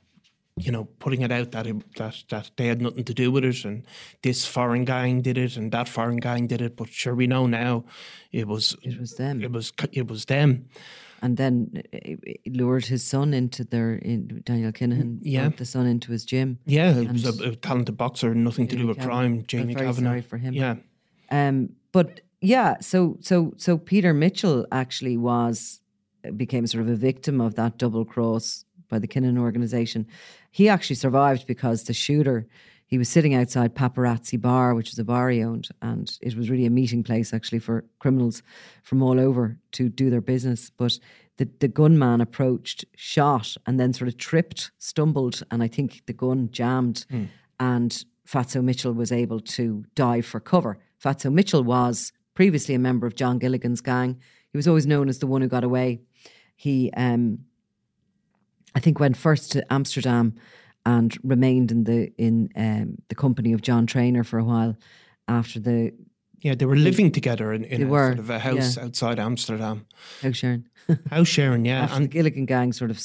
You 0.57 0.73
know, 0.73 0.85
putting 0.99 1.23
it 1.23 1.33
out 1.33 1.53
that 1.53 1.67
it, 1.67 1.77
that 1.97 2.25
that 2.29 2.51
they 2.57 2.67
had 2.67 2.83
nothing 2.83 3.05
to 3.05 3.15
do 3.15 3.33
with 3.33 3.45
it, 3.45 3.65
and 3.65 3.87
this 4.23 4.45
foreign 4.45 4.85
gang 4.85 5.23
did 5.23 5.39
it, 5.39 5.57
and 5.57 5.73
that 5.73 5.89
foreign 5.89 6.19
gang 6.19 6.49
did 6.49 6.61
it. 6.61 6.77
But 6.77 6.91
sure, 6.91 7.15
we 7.15 7.27
know 7.27 7.47
now, 7.47 7.85
it 8.31 8.47
was 8.47 8.77
It 8.83 8.99
was 9.01 9.15
them. 9.15 9.41
it 9.43 9.53
was 9.53 9.73
it 9.93 10.07
was 10.11 10.25
them. 10.27 10.67
And 11.23 11.37
then 11.37 11.83
uh, 11.95 11.99
lured 12.47 12.87
his 12.87 13.03
son 13.05 13.35
into 13.35 13.65
their 13.65 13.95
in 13.97 14.43
Daniel 14.45 14.73
Kinahan 14.73 15.19
Yeah. 15.23 15.49
the 15.51 15.65
son 15.65 15.87
into 15.87 16.13
his 16.13 16.25
gym. 16.25 16.59
Yeah, 16.67 16.95
he 16.95 17.07
was 17.07 17.25
a, 17.41 17.51
a 17.51 17.57
talented 17.57 17.97
boxer, 17.97 18.35
nothing 18.35 18.69
to 18.69 18.77
do 18.77 18.87
with 18.87 18.99
crime. 18.99 19.45
Jamie 19.47 19.75
very 19.75 19.87
Kavanagh. 19.87 20.09
sorry 20.11 20.23
for 20.23 20.39
him. 20.39 20.55
Yeah, 20.55 20.77
Um, 21.31 21.71
but 21.93 22.21
yeah, 22.41 22.79
so 22.81 23.19
so 23.21 23.53
so 23.57 23.77
Peter 23.77 24.15
Mitchell 24.15 24.67
actually 24.73 25.17
was 25.19 25.81
became 26.37 26.67
sort 26.67 26.83
of 26.85 26.89
a 26.91 26.97
victim 26.97 27.41
of 27.41 27.55
that 27.55 27.77
double 27.79 28.05
cross 28.05 28.65
by 28.89 28.99
the 28.99 29.07
Kinahan 29.09 29.39
organization. 29.39 30.07
He 30.51 30.69
actually 30.69 30.97
survived 30.97 31.47
because 31.47 31.85
the 31.85 31.93
shooter 31.95 32.47
he 32.91 32.99
was 32.99 33.09
sitting 33.09 33.35
outside 33.35 33.77
Paparazzi 33.77 34.41
Bar, 34.41 34.75
which 34.75 34.93
is 34.93 34.99
a 34.99 35.05
bar 35.05 35.31
he 35.31 35.45
owned, 35.45 35.69
and 35.81 36.19
it 36.21 36.37
was 36.37 36.51
really 36.51 36.67
a 36.67 36.71
meeting 36.71 37.05
place 37.05 37.33
actually 37.33 37.61
for 37.61 37.85
criminals 38.01 38.43
from 38.83 39.01
all 39.01 39.21
over 39.21 39.57
to 39.73 39.89
do 39.89 40.11
their 40.11 40.21
business. 40.21 40.71
But 40.77 40.99
the, 41.37 41.49
the 41.61 41.69
gunman 41.69 42.21
approached, 42.21 42.85
shot, 42.97 43.57
and 43.65 43.79
then 43.79 43.93
sort 43.93 44.09
of 44.09 44.19
tripped, 44.19 44.73
stumbled, 44.79 45.45
and 45.53 45.63
I 45.63 45.69
think 45.69 46.03
the 46.07 46.13
gun 46.13 46.49
jammed. 46.51 47.07
And 47.61 48.05
Fatso 48.27 48.63
Mitchell 48.63 48.93
was 48.93 49.13
able 49.13 49.39
to 49.39 49.85
dive 49.95 50.27
for 50.27 50.41
cover. 50.41 50.79
Fatso 51.03 51.33
Mitchell 51.33 51.63
was 51.63 52.13
previously 52.35 52.75
a 52.75 52.81
member 52.81 53.07
of 53.07 53.15
John 53.15 53.39
Gilligan's 53.39 53.81
gang. 53.81 54.19
He 54.53 54.59
was 54.59 54.67
always 54.67 54.87
known 54.87 55.09
as 55.09 55.21
the 55.21 55.29
one 55.29 55.43
who 55.43 55.49
got 55.49 55.63
away. 55.63 56.01
He, 56.57 56.91
um, 56.97 57.39
I 58.75 58.81
think, 58.81 58.99
went 58.99 59.17
first 59.17 59.53
to 59.53 59.73
Amsterdam 59.73 60.35
and 60.87 61.17
remained 61.23 61.71
in 61.71 61.85
the 61.85 62.13
in 62.17 62.49
um, 62.57 62.97
the 63.09 63.15
company 63.15 63.53
of 63.53 63.63
John 63.63 63.87
Traynor 63.87 64.25
for 64.25 64.39
a 64.39 64.45
while 64.45 64.77
after 65.29 65.61
the 65.61 65.93
yeah, 66.41 66.55
they 66.55 66.65
were 66.65 66.77
living 66.77 67.13
together 67.13 67.53
in, 67.53 67.65
in 67.65 67.83
a 67.83 67.87
were, 67.87 68.09
sort 68.09 68.19
of 68.19 68.31
a 68.31 68.39
house 68.39 68.77
yeah. 68.77 68.85
outside 68.85 69.19
Amsterdam. 69.19 69.87
house 70.23 70.37
sharing. 70.37 70.65
House 71.11 71.29
sharing, 71.29 71.67
yeah, 71.67 71.83
after 71.83 71.97
the 71.97 72.01
and 72.03 72.11
Gilligan 72.11 72.47
gang 72.47 72.73
sort 72.73 72.91
of 72.91 73.01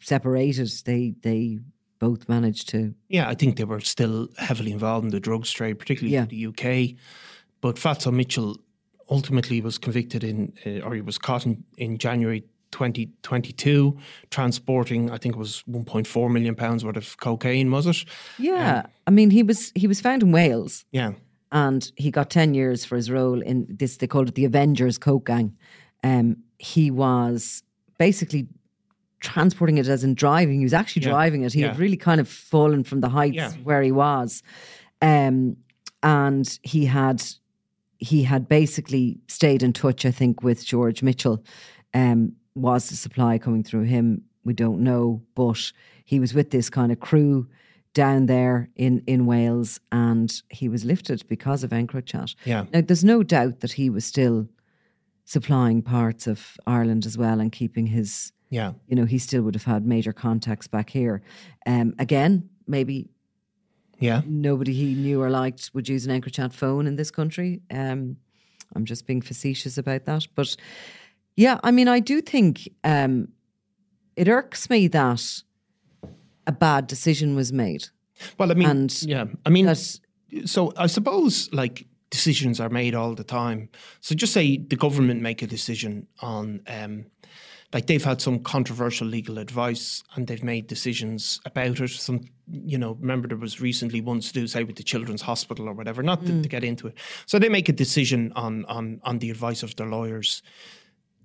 separated, 0.00 0.70
they 0.84 1.14
they 1.22 1.58
both 1.98 2.28
managed 2.28 2.68
to 2.68 2.94
yeah, 3.08 3.28
I 3.28 3.34
think 3.34 3.56
they 3.56 3.64
were 3.64 3.80
still 3.80 4.28
heavily 4.36 4.70
involved 4.72 5.04
in 5.04 5.10
the 5.10 5.20
drugs 5.20 5.50
trade, 5.50 5.78
particularly 5.78 6.14
Yeah. 6.14 6.22
in 6.22 6.28
the 6.28 6.46
UK. 6.46 6.96
But 7.60 7.76
Fatso 7.76 8.12
Mitchell 8.12 8.56
ultimately 9.10 9.60
was 9.60 9.78
convicted 9.78 10.22
in, 10.22 10.52
uh, 10.66 10.86
or 10.86 10.94
he 10.94 11.00
was 11.00 11.18
caught 11.18 11.46
in, 11.46 11.64
in 11.76 11.98
January 11.98 12.44
2022, 12.70 13.96
transporting, 14.30 15.10
I 15.10 15.16
think 15.18 15.34
it 15.34 15.38
was 15.38 15.62
1.4 15.68 16.30
million 16.30 16.54
pounds 16.54 16.84
worth 16.84 16.96
of 16.96 17.16
cocaine, 17.18 17.70
was 17.70 17.86
it? 17.86 18.04
yeah. 18.38 18.86
I 19.06 19.10
mean, 19.10 19.30
he 19.30 19.42
was 19.42 19.72
he 19.74 19.86
was 19.86 20.00
found 20.00 20.22
in 20.22 20.32
Wales. 20.32 20.84
Yeah, 20.92 21.12
and 21.50 21.90
he 21.96 22.10
got 22.10 22.28
10 22.30 22.54
years 22.54 22.84
for 22.84 22.96
his 22.96 23.10
role 23.10 23.40
in 23.40 23.66
this 23.70 23.96
they 23.96 24.06
called 24.06 24.28
it 24.28 24.34
the 24.34 24.44
avengers 24.44 24.98
coke 24.98 25.24
gang 25.26 25.56
um, 26.04 26.36
he 26.58 26.90
was 26.90 27.62
basically 27.98 28.46
transporting 29.20 29.78
it 29.78 29.88
as 29.88 30.04
in 30.04 30.14
driving 30.14 30.58
he 30.58 30.64
was 30.64 30.74
actually 30.74 31.02
Yeah, 31.02 31.12
driving 31.12 31.42
it 31.44 31.54
he 31.54 31.62
had 31.62 31.78
really 31.78 31.96
kind 31.96 32.20
of 32.20 32.28
fallen 32.28 32.84
from 32.84 33.00
the 33.00 33.08
heights 33.08 33.34
Yeah. 33.36 33.50
where 33.64 33.80
he 33.82 33.90
was 33.92 34.42
um, 35.00 35.56
and 36.02 36.58
he 36.62 36.84
had 36.84 37.22
he 37.98 38.22
had 38.24 38.46
basically 38.46 39.18
stayed 39.26 39.62
in 39.62 39.72
touch 39.72 40.04
i 40.04 40.10
think 40.10 40.42
with 40.42 40.64
george 40.66 41.02
mitchell 41.02 41.42
um, 41.94 42.32
was 42.58 42.88
the 42.88 42.96
supply 42.96 43.38
coming 43.38 43.62
through 43.62 43.82
him 43.82 44.22
we 44.44 44.52
don't 44.52 44.80
know 44.80 45.22
but 45.34 45.72
he 46.04 46.18
was 46.20 46.34
with 46.34 46.50
this 46.50 46.70
kind 46.70 46.90
of 46.92 47.00
crew 47.00 47.46
down 47.94 48.26
there 48.26 48.70
in, 48.76 49.02
in 49.06 49.26
Wales 49.26 49.80
and 49.90 50.42
he 50.50 50.68
was 50.68 50.84
lifted 50.84 51.26
because 51.28 51.64
of 51.64 51.70
EncroChat. 51.70 52.34
yeah. 52.44 52.64
Now, 52.72 52.80
there's 52.80 53.04
no 53.04 53.22
doubt 53.22 53.60
that 53.60 53.72
he 53.72 53.90
was 53.90 54.04
still 54.04 54.48
supplying 55.24 55.82
parts 55.82 56.26
of 56.26 56.56
Ireland 56.66 57.06
as 57.06 57.18
well 57.18 57.40
and 57.40 57.50
keeping 57.50 57.86
his, 57.86 58.32
Yeah, 58.50 58.72
you 58.86 58.96
know, 58.96 59.04
he 59.04 59.18
still 59.18 59.42
would 59.42 59.54
have 59.54 59.64
had 59.64 59.84
major 59.84 60.12
contacts 60.12 60.68
back 60.68 60.90
here. 60.90 61.22
Um, 61.66 61.94
again, 61.98 62.48
maybe 62.66 63.08
yeah. 63.98 64.22
nobody 64.26 64.72
he 64.72 64.94
knew 64.94 65.20
or 65.20 65.28
liked 65.28 65.70
would 65.74 65.88
use 65.88 66.06
an 66.06 66.20
EncroChat 66.20 66.52
phone 66.52 66.86
in 66.86 66.96
this 66.96 67.10
country. 67.10 67.62
Um, 67.70 68.16
I'm 68.74 68.84
just 68.84 69.06
being 69.06 69.22
facetious 69.22 69.76
about 69.76 70.04
that. 70.04 70.26
But 70.34 70.56
yeah, 71.38 71.60
I 71.62 71.70
mean, 71.70 71.86
I 71.86 72.00
do 72.00 72.20
think 72.20 72.68
um, 72.82 73.28
it 74.16 74.28
irks 74.28 74.68
me 74.68 74.88
that 74.88 75.42
a 76.48 76.52
bad 76.52 76.88
decision 76.88 77.36
was 77.36 77.52
made. 77.52 77.86
Well, 78.38 78.50
I 78.50 78.54
mean, 78.54 78.68
And 78.68 79.02
yeah, 79.04 79.26
I 79.46 79.50
mean, 79.50 79.66
That 79.66 80.00
so 80.46 80.72
I 80.76 80.88
suppose 80.88 81.48
like 81.52 81.86
decisions 82.10 82.58
are 82.58 82.70
made 82.70 82.96
all 82.96 83.14
the 83.14 83.22
time. 83.22 83.68
So 84.00 84.16
just 84.16 84.32
say 84.32 84.56
the 84.56 84.74
government 84.74 85.22
make 85.22 85.40
a 85.40 85.46
decision 85.46 86.08
on, 86.22 86.60
um, 86.66 87.06
like 87.72 87.86
they've 87.86 88.04
had 88.04 88.20
some 88.20 88.40
controversial 88.40 89.06
legal 89.06 89.38
advice 89.38 90.02
and 90.16 90.26
they've 90.26 90.42
made 90.42 90.66
decisions 90.66 91.40
about 91.44 91.78
it. 91.78 91.90
Some, 91.90 92.24
you 92.50 92.78
know, 92.78 92.96
remember 92.98 93.28
there 93.28 93.36
was 93.36 93.60
recently 93.60 94.00
one 94.00 94.18
to 94.18 94.32
do 94.32 94.48
say 94.48 94.64
with 94.64 94.74
the 94.74 94.82
Children's 94.82 95.22
Hospital 95.22 95.68
or 95.68 95.72
whatever. 95.72 96.02
Not 96.02 96.26
to, 96.26 96.42
to 96.42 96.48
get 96.48 96.64
into 96.64 96.88
it. 96.88 96.94
So 97.26 97.38
they 97.38 97.48
make 97.48 97.68
a 97.68 97.72
decision 97.72 98.32
on 98.34 98.64
on 98.64 99.00
on 99.04 99.20
the 99.20 99.30
advice 99.30 99.62
of 99.62 99.76
their 99.76 99.86
lawyers. 99.86 100.42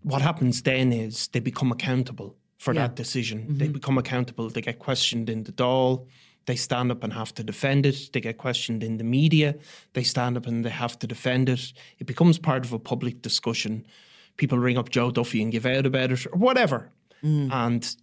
What 0.04 0.22
happens 0.22 0.62
then 0.62 0.92
is 0.92 1.28
they 1.30 1.40
become 1.40 1.72
accountable 1.72 2.36
for 2.58 2.74
that 2.74 2.96
decision. 2.96 3.58
They 3.58 3.66
mm-hmm. 3.66 3.74
become 3.74 3.98
accountable. 3.98 4.50
They 4.50 4.62
get 4.62 4.80
questioned 4.80 5.30
in 5.30 5.44
the 5.44 5.52
Dáil. 5.52 6.06
They 6.46 6.56
stand 6.56 6.92
up 6.92 7.04
and 7.04 7.14
have 7.14 7.34
to 7.36 7.44
defend 7.44 7.86
it. 7.86 8.10
They 8.12 8.22
get 8.22 8.38
questioned 8.38 8.84
in 8.84 8.98
the 8.98 9.04
media. 9.04 9.56
They 9.94 10.04
stand 10.04 10.38
up 10.38 10.46
and 10.46 10.64
they 10.64 10.70
have 10.70 11.00
to 11.00 11.08
defend 11.08 11.50
it. 11.50 11.74
It 12.00 12.08
becomes 12.08 12.38
part 12.38 12.66
of 12.66 12.74
a 12.74 12.80
public 12.80 13.22
discussion. 13.22 13.86
People 14.38 14.60
ring 14.60 14.78
up 14.78 14.90
Joe 14.90 15.12
Duffy 15.12 15.42
and 15.42 15.52
give 15.52 15.66
out 15.66 15.86
about 15.86 16.12
it 16.12 16.26
or 16.28 16.38
whatever. 16.38 16.92
Mm. 17.24 17.50
and 17.54 17.96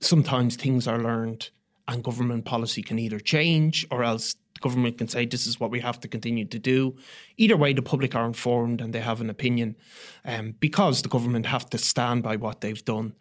sometimes 0.00 0.56
things 0.56 0.86
are 0.86 0.98
learned, 0.98 1.50
and 1.86 2.04
government 2.04 2.44
policy 2.44 2.82
can 2.82 2.98
either 2.98 3.18
change 3.18 3.86
or 3.90 4.04
else 4.04 4.36
government 4.60 4.98
can 4.98 5.08
say 5.08 5.26
this 5.26 5.46
is 5.46 5.60
what 5.60 5.70
we 5.70 5.80
have 5.80 6.00
to 6.00 6.08
continue 6.08 6.44
to 6.46 6.58
do. 6.58 6.96
Either 7.36 7.56
way, 7.56 7.72
the 7.72 7.82
public 7.82 8.14
are 8.14 8.26
informed 8.26 8.80
and 8.80 8.92
they 8.92 9.00
have 9.00 9.20
an 9.20 9.30
opinion, 9.30 9.76
um, 10.24 10.54
because 10.60 11.02
the 11.02 11.08
government 11.08 11.46
have 11.46 11.68
to 11.70 11.78
stand 11.78 12.22
by 12.22 12.36
what 12.36 12.60
they've 12.60 12.84
done. 12.84 13.14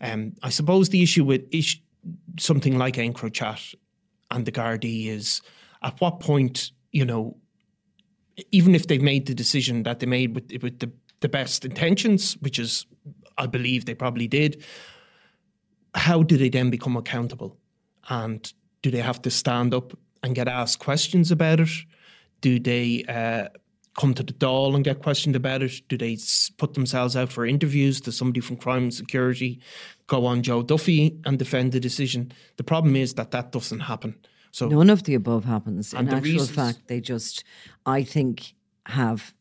Um, 0.00 0.34
I 0.42 0.50
suppose 0.50 0.88
the 0.88 1.02
issue 1.02 1.24
with 1.24 1.42
ish, 1.50 1.82
something 2.38 2.78
like 2.78 2.94
EncroChat 2.96 3.74
and 4.30 4.46
the 4.46 4.52
Gardaí 4.52 5.08
is 5.08 5.42
at 5.82 6.00
what 6.00 6.20
point, 6.20 6.70
you 6.92 7.04
know, 7.04 7.36
even 8.52 8.74
if 8.74 8.86
they've 8.86 9.02
made 9.02 9.26
the 9.26 9.34
decision 9.34 9.82
that 9.82 10.00
they 10.00 10.06
made 10.06 10.34
with, 10.34 10.50
with 10.62 10.78
the, 10.78 10.90
the 11.20 11.28
best 11.28 11.64
intentions, 11.64 12.34
which 12.40 12.58
is, 12.58 12.86
I 13.36 13.46
believe 13.46 13.84
they 13.84 13.94
probably 13.94 14.28
did, 14.28 14.64
how 15.94 16.22
do 16.22 16.36
they 16.36 16.48
then 16.48 16.70
become 16.70 16.96
accountable? 16.96 17.56
And 18.08 18.50
do 18.82 18.90
they 18.90 19.00
have 19.00 19.20
to 19.22 19.30
stand 19.30 19.74
up 19.74 19.92
and 20.22 20.34
get 20.34 20.48
asked 20.48 20.78
questions 20.78 21.30
about 21.30 21.60
it? 21.60 21.70
Do 22.40 22.58
they 22.58 23.04
uh, 23.08 23.48
come 23.98 24.14
to 24.14 24.22
the 24.22 24.32
Dáil 24.32 24.74
and 24.74 24.84
get 24.84 25.02
questioned 25.02 25.36
about 25.36 25.62
it? 25.62 25.80
Do 25.88 25.96
they 25.96 26.16
put 26.58 26.74
themselves 26.74 27.16
out 27.16 27.30
for 27.30 27.46
interviews? 27.46 28.00
Does 28.00 28.16
somebody 28.16 28.40
from 28.40 28.56
crime 28.56 28.84
and 28.84 28.94
security 28.94 29.60
go 30.06 30.26
on 30.26 30.42
Joe 30.42 30.62
Duffy 30.62 31.18
and 31.24 31.38
defend 31.38 31.72
the 31.72 31.80
decision? 31.80 32.32
The 32.56 32.64
problem 32.64 32.96
is 32.96 33.14
that 33.14 33.30
that 33.32 33.52
doesn't 33.52 33.80
happen. 33.80 34.14
So 34.52 34.68
None 34.68 34.90
of 34.90 35.04
the 35.04 35.14
above 35.14 35.44
happens. 35.44 35.92
And 35.92 36.00
In 36.02 36.06
the 36.10 36.16
actual 36.16 36.32
reasons- 36.32 36.50
fact, 36.50 36.88
they 36.88 37.00
just, 37.00 37.44
I 37.86 38.02
think, 38.02 38.54
have 38.86 39.32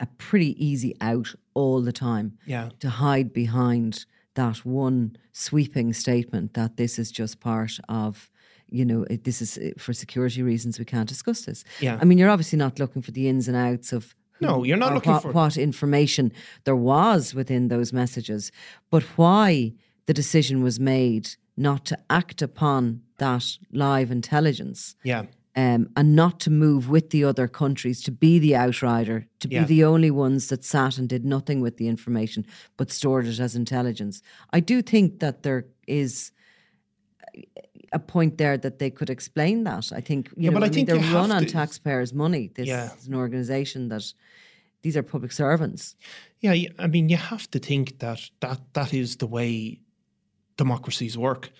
a 0.00 0.06
pretty 0.18 0.54
easy 0.64 0.96
out 1.00 1.34
all 1.54 1.80
the 1.80 1.92
time 1.92 2.38
Yeah. 2.46 2.70
to 2.80 2.88
hide 2.90 3.32
behind 3.32 4.04
that 4.34 4.58
one 4.64 5.16
sweeping 5.32 5.92
statement 5.92 6.54
that 6.54 6.76
this 6.76 6.98
is 6.98 7.10
just 7.10 7.40
part 7.40 7.78
of, 7.88 8.30
you 8.74 8.84
know, 8.84 9.04
it, 9.08 9.24
this 9.24 9.40
is 9.40 9.56
uh, 9.58 9.70
for 9.78 9.92
security 9.92 10.42
reasons 10.42 10.78
we 10.78 10.84
can't 10.84 11.08
discuss 11.08 11.44
this. 11.44 11.64
Yeah. 11.80 11.98
I 12.00 12.04
mean, 12.04 12.18
you're 12.18 12.30
obviously 12.30 12.58
not 12.58 12.78
looking 12.78 13.02
for 13.02 13.12
the 13.12 13.28
ins 13.28 13.48
and 13.48 13.56
outs 13.56 13.92
of. 13.92 14.14
No, 14.40 14.64
you're 14.64 14.76
not 14.76 14.92
looking 14.94 15.12
what, 15.12 15.22
for- 15.22 15.32
what 15.32 15.56
information 15.56 16.32
there 16.64 16.76
was 16.76 17.34
within 17.34 17.68
those 17.68 17.92
messages, 17.92 18.50
but 18.90 19.02
why 19.16 19.72
the 20.06 20.12
decision 20.14 20.62
was 20.62 20.80
made 20.80 21.30
not 21.56 21.84
to 21.86 21.98
act 22.10 22.42
upon 22.42 23.00
that 23.18 23.58
live 23.70 24.10
intelligence 24.10 24.96
yeah. 25.04 25.22
um, 25.54 25.88
and 25.94 26.16
not 26.16 26.40
to 26.40 26.50
move 26.50 26.90
with 26.90 27.10
the 27.10 27.22
other 27.22 27.46
countries, 27.46 28.02
to 28.02 28.10
be 28.10 28.40
the 28.40 28.56
outrider, 28.56 29.28
to 29.38 29.46
be 29.46 29.54
Yeah. 29.54 29.64
the 29.64 29.84
only 29.84 30.10
ones 30.10 30.48
that 30.48 30.64
sat 30.64 30.98
and 30.98 31.08
did 31.08 31.24
nothing 31.24 31.60
with 31.60 31.76
the 31.76 31.86
information 31.86 32.44
but 32.76 32.90
stored 32.90 33.26
it 33.26 33.38
as 33.38 33.54
intelligence. 33.54 34.20
I 34.52 34.58
do 34.58 34.82
think 34.82 35.20
that 35.20 35.44
there 35.44 35.66
is 35.86 36.32
a 37.94 37.98
point 37.98 38.36
there 38.38 38.56
that 38.58 38.78
they 38.78 38.90
could 38.90 39.10
explain 39.10 39.64
that. 39.64 39.92
I 39.92 40.00
think 40.00 40.28
you 40.28 40.34
Yeah, 40.36 40.50
know, 40.50 40.54
but 40.54 40.62
I 40.62 40.66
I 40.66 40.68
mean, 40.68 40.74
think 40.74 40.88
they're 40.88 41.12
run 41.20 41.30
on 41.32 41.42
to- 41.46 41.52
taxpayers' 41.52 42.12
money. 42.12 42.50
This 42.54 42.66
Yeah. 42.68 42.90
is 42.98 43.06
an 43.06 43.14
organisation 43.14 43.88
that 43.88 44.04
these 44.82 44.96
are 44.98 45.02
public 45.02 45.32
servants. 45.32 45.96
Yeah, 46.40 46.54
I 46.78 46.86
mean, 46.88 47.08
you 47.08 47.16
have 47.16 47.50
to 47.52 47.58
think 47.58 47.98
that 48.00 48.20
that 48.40 48.60
that 48.74 48.92
is 48.92 49.16
the 49.16 49.26
way 49.26 49.80
democracies 50.56 51.16
work. 51.16 51.50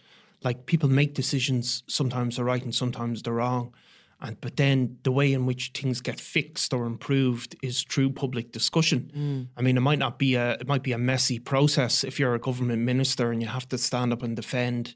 Like 0.42 0.66
people 0.66 0.88
make 0.90 1.14
decisions, 1.14 1.82
sometimes 1.86 2.36
they're 2.36 2.44
right 2.44 2.62
and 2.62 2.74
sometimes 2.74 3.22
they're 3.22 3.32
wrong, 3.34 3.72
and 4.20 4.36
but 4.40 4.56
then 4.56 4.98
the 5.02 5.12
way 5.12 5.32
in 5.32 5.46
which 5.46 5.70
things 5.74 6.00
get 6.02 6.20
fixed 6.20 6.74
or 6.74 6.86
improved 6.86 7.56
is 7.62 7.82
through 7.90 8.10
public 8.12 8.52
discussion. 8.52 9.10
Mm. 9.16 9.46
I 9.56 9.62
mean, 9.62 9.76
it 9.76 9.80
might 9.80 9.98
not 9.98 10.18
be 10.18 10.34
a 10.34 10.52
it 10.60 10.66
might 10.66 10.82
be 10.82 10.92
a 10.92 10.98
messy 10.98 11.38
process 11.38 12.04
if 12.04 12.18
you're 12.20 12.34
a 12.34 12.38
government 12.40 12.82
minister 12.82 13.30
and 13.32 13.40
you 13.42 13.48
have 13.48 13.66
to 13.68 13.78
stand 13.78 14.12
up 14.12 14.22
and 14.22 14.36
defend 14.36 14.94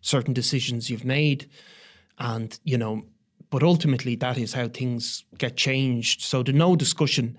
certain 0.00 0.34
decisions 0.34 0.88
you've 0.90 1.04
made, 1.04 1.48
and 2.18 2.58
you 2.64 2.78
know. 2.78 3.04
But 3.50 3.62
ultimately, 3.64 4.14
that 4.16 4.38
is 4.38 4.52
how 4.54 4.68
things 4.68 5.24
get 5.38 5.56
changed. 5.56 6.22
So 6.22 6.42
the 6.44 6.52
no 6.52 6.76
discussion, 6.76 7.36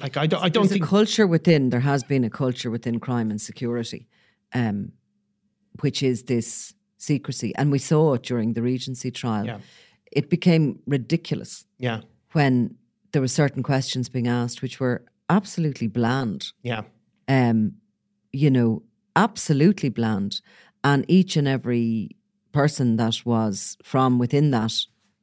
like 0.00 0.16
I 0.16 0.26
don't, 0.26 0.42
I 0.42 0.48
don't 0.48 0.62
There's 0.64 0.72
think 0.78 0.84
culture 0.88 1.26
within. 1.26 1.70
There 1.70 1.80
has 1.80 2.02
been 2.02 2.24
a 2.24 2.30
culture 2.30 2.70
within 2.70 2.98
crime 2.98 3.30
and 3.30 3.40
security, 3.40 4.06
um, 4.54 4.92
which 5.80 6.02
is 6.02 6.22
this 6.24 6.72
secrecy, 6.98 7.52
and 7.56 7.70
we 7.70 7.78
saw 7.78 8.14
it 8.14 8.22
during 8.22 8.54
the 8.54 8.62
Regency 8.62 9.10
trial. 9.10 9.44
Yeah. 9.44 9.58
It 10.12 10.30
became 10.30 10.78
ridiculous 10.86 11.66
Yeah, 11.78 12.00
when 12.32 12.76
there 13.12 13.20
were 13.20 13.28
certain 13.28 13.62
questions 13.62 14.08
being 14.08 14.28
asked 14.28 14.62
which 14.62 14.80
were 14.80 15.04
absolutely 15.28 15.88
bland. 15.88 16.52
yeah, 16.62 16.82
Um, 17.28 17.72
you 18.32 18.50
know, 18.50 18.82
absolutely 19.14 19.90
bland, 19.90 20.40
and 20.86 21.04
each 21.08 21.36
and 21.36 21.48
every 21.48 22.16
person 22.52 22.96
that 22.96 23.16
was 23.24 23.76
from 23.82 24.18
within 24.18 24.52
that 24.52 24.72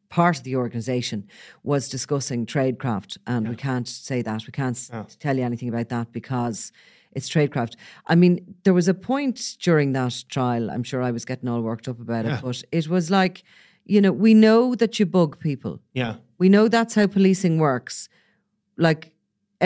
part 0.09 0.37
of 0.37 0.43
the 0.43 0.55
organization 0.55 1.25
was 1.63 1.89
discussing 1.89 2.45
tradecraft. 2.45 3.17
And 3.25 3.47
we 3.47 3.55
can't 3.55 3.87
say 3.87 4.21
that. 4.21 4.41
We 4.45 4.51
can't 4.51 4.77
s 4.77 5.15
tell 5.25 5.35
you 5.37 5.45
anything 5.51 5.69
about 5.73 5.89
that 5.95 6.07
because 6.19 6.57
it's 7.15 7.29
tradecraft. 7.35 7.73
I 8.11 8.15
mean 8.21 8.33
there 8.63 8.77
was 8.79 8.87
a 8.87 8.97
point 9.11 9.37
during 9.67 9.89
that 9.93 10.15
trial 10.35 10.65
i'm 10.73 10.85
sure 10.89 11.01
i 11.09 11.11
was 11.17 11.25
getting 11.31 11.49
all 11.51 11.63
worked 11.71 11.87
up 11.91 11.99
about 12.05 12.23
it 12.29 12.35
but 12.47 12.57
it 12.79 12.85
was 12.95 13.05
like 13.19 13.35
you 13.93 13.99
know 14.03 14.13
we 14.27 14.33
know 14.45 14.59
that 14.81 14.93
you 14.97 15.05
bug 15.17 15.31
people. 15.49 15.73
Yeah, 16.01 16.13
we 16.41 16.47
know 16.53 16.65
that's 16.67 16.95
how 16.99 17.07
policing 17.15 17.55
works. 17.69 17.95
Like 18.87 19.01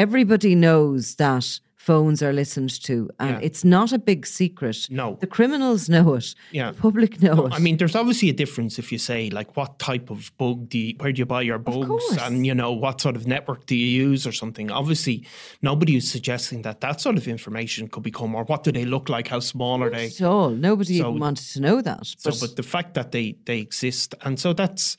everybody 0.06 0.54
knows 0.66 1.16
that 1.16 1.48
phones 1.88 2.20
are 2.26 2.34
listened 2.42 2.74
to, 2.90 2.96
and 3.20 3.30
Yeah. 3.30 3.48
it's 3.48 3.64
not 3.78 3.90
a 3.94 4.00
big 4.12 4.22
secret. 4.40 4.78
No. 4.90 5.08
the 5.26 5.28
criminals 5.38 5.88
know 5.96 6.08
it. 6.20 6.28
Yeah. 6.52 6.72
the 6.72 6.78
public 6.88 7.12
know 7.26 7.38
it. 7.48 7.54
I 7.58 7.60
mean, 7.66 7.76
there's 7.80 7.96
obviously 8.02 8.30
a 8.36 8.38
difference 8.44 8.74
if 8.84 8.88
you 8.94 9.00
say 9.12 9.20
like 9.40 9.50
what 9.60 9.72
type 9.90 10.08
of 10.16 10.20
bug 10.42 10.58
do 10.72 10.78
you, 10.86 10.94
where 11.00 11.12
do 11.14 11.20
you 11.22 11.26
buy 11.36 11.42
your 11.52 11.60
bugs, 11.72 12.06
and 12.26 12.46
you 12.48 12.54
know 12.62 12.72
what 12.84 12.96
sort 13.06 13.16
of 13.20 13.24
network 13.36 13.62
do 13.72 13.76
you 13.84 13.90
use 14.10 14.22
or 14.30 14.34
something. 14.42 14.68
Obviously, 14.82 15.18
nobody 15.62 15.94
is 16.02 16.06
suggesting 16.16 16.60
that 16.64 16.78
that 16.86 17.00
sort 17.06 17.18
of 17.18 17.26
information 17.38 17.88
could 17.92 18.04
become 18.12 18.32
or 18.38 18.44
what 18.52 18.62
do 18.66 18.72
they 18.72 18.86
look 18.86 19.06
like, 19.16 19.28
how 19.36 19.40
small 19.54 19.82
are 19.84 19.90
they. 19.98 20.08
at 20.08 20.22
all. 20.22 20.50
Nobody 20.70 20.98
So- 20.98 21.08
even 21.10 21.20
wanted 21.20 21.48
to 21.54 21.60
know 21.68 21.78
that. 21.90 22.06
So, 22.06 22.30
But, 22.30 22.40
but 22.44 22.52
the 22.62 22.68
fact 22.76 22.90
that 22.98 23.08
they 23.16 23.26
they 23.50 23.60
exist, 23.68 24.10
and 24.26 24.34
so 24.44 24.50
that's 24.62 24.98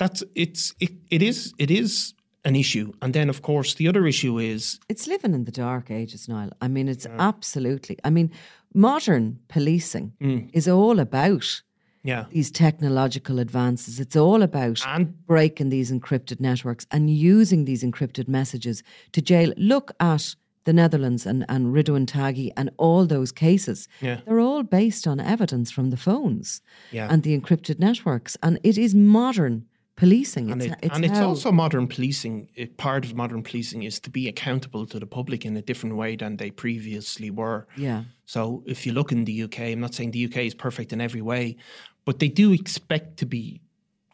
that's 0.00 0.20
it's 0.34 0.62
it, 0.84 0.92
it 1.16 1.22
is 1.30 1.52
it 1.64 1.70
is 1.70 2.14
an 2.44 2.56
issue. 2.56 2.92
And 3.02 3.12
then 3.14 3.28
of 3.28 3.42
course 3.42 3.74
the 3.74 3.88
other 3.88 4.06
issue 4.06 4.38
is 4.38 4.78
it's 4.88 5.06
living 5.06 5.34
in 5.34 5.44
the 5.44 5.52
dark 5.52 5.90
ages, 5.90 6.28
Niall. 6.28 6.52
I 6.60 6.68
mean, 6.68 6.88
it's 6.88 7.06
absolutely. 7.18 7.96
I 8.04 8.10
mean, 8.10 8.30
modern 8.74 9.38
policing 9.48 10.12
Mm. 10.20 10.48
is 10.52 10.66
all 10.68 10.98
about 11.00 11.62
yeah 12.02 12.24
these 12.32 12.50
technological 12.50 13.38
advances. 13.38 14.00
It's 14.00 14.16
all 14.16 14.42
about 14.42 14.80
And- 14.86 15.12
breaking 15.26 15.68
these 15.70 15.92
encrypted 15.92 16.40
networks 16.40 16.86
and 16.90 17.10
using 17.10 17.64
these 17.66 17.82
encrypted 17.82 18.26
messages 18.28 18.82
to 19.12 19.20
jail. 19.20 19.52
Look 19.56 19.92
at 20.00 20.34
the 20.64 20.72
Netherlands 20.74 21.26
and, 21.26 21.44
and 21.48 21.74
Ridouan 21.74 22.06
Taghi 22.06 22.52
and 22.56 22.70
all 22.76 23.06
those 23.06 23.32
cases. 23.32 23.88
Yeah. 24.02 24.20
They're 24.24 24.40
all 24.40 24.62
based 24.62 25.06
on 25.06 25.18
evidence 25.18 25.70
from 25.70 25.90
the 25.90 25.96
phones 25.96 26.60
Yeah. 26.92 27.08
and 27.10 27.22
the 27.22 27.38
encrypted 27.38 27.78
networks. 27.78 28.36
And 28.42 28.58
it 28.62 28.76
is 28.78 28.94
modern 28.94 29.64
policing. 30.00 30.50
and, 30.50 30.62
it's, 30.62 30.72
it, 30.72 30.78
it's 30.82 30.94
and 30.96 31.04
it's 31.04 31.18
also 31.20 31.52
modern 31.52 31.86
policing. 31.86 32.48
It, 32.54 32.76
part 32.76 33.04
of 33.04 33.14
modern 33.14 33.42
policing 33.42 33.82
is 33.84 34.00
to 34.00 34.10
be 34.10 34.28
accountable 34.28 34.86
to 34.86 34.98
the 34.98 35.06
public 35.06 35.44
in 35.44 35.56
a 35.56 35.62
different 35.62 35.96
way 35.96 36.16
than 36.16 36.36
they 36.36 36.50
previously 36.50 37.30
were. 37.30 37.66
Yeah. 37.76 38.04
So 38.26 38.62
if 38.66 38.86
you 38.86 38.92
look 38.92 39.12
in 39.12 39.24
the 39.24 39.42
UK, 39.44 39.60
I'm 39.60 39.80
not 39.80 39.94
saying 39.94 40.10
the 40.12 40.24
UK 40.28 40.38
is 40.50 40.54
perfect 40.54 40.92
in 40.92 41.00
every 41.00 41.22
way, 41.22 41.56
but 42.04 42.18
they 42.18 42.28
do 42.28 42.52
expect 42.52 43.16
to 43.18 43.26
be 43.26 43.60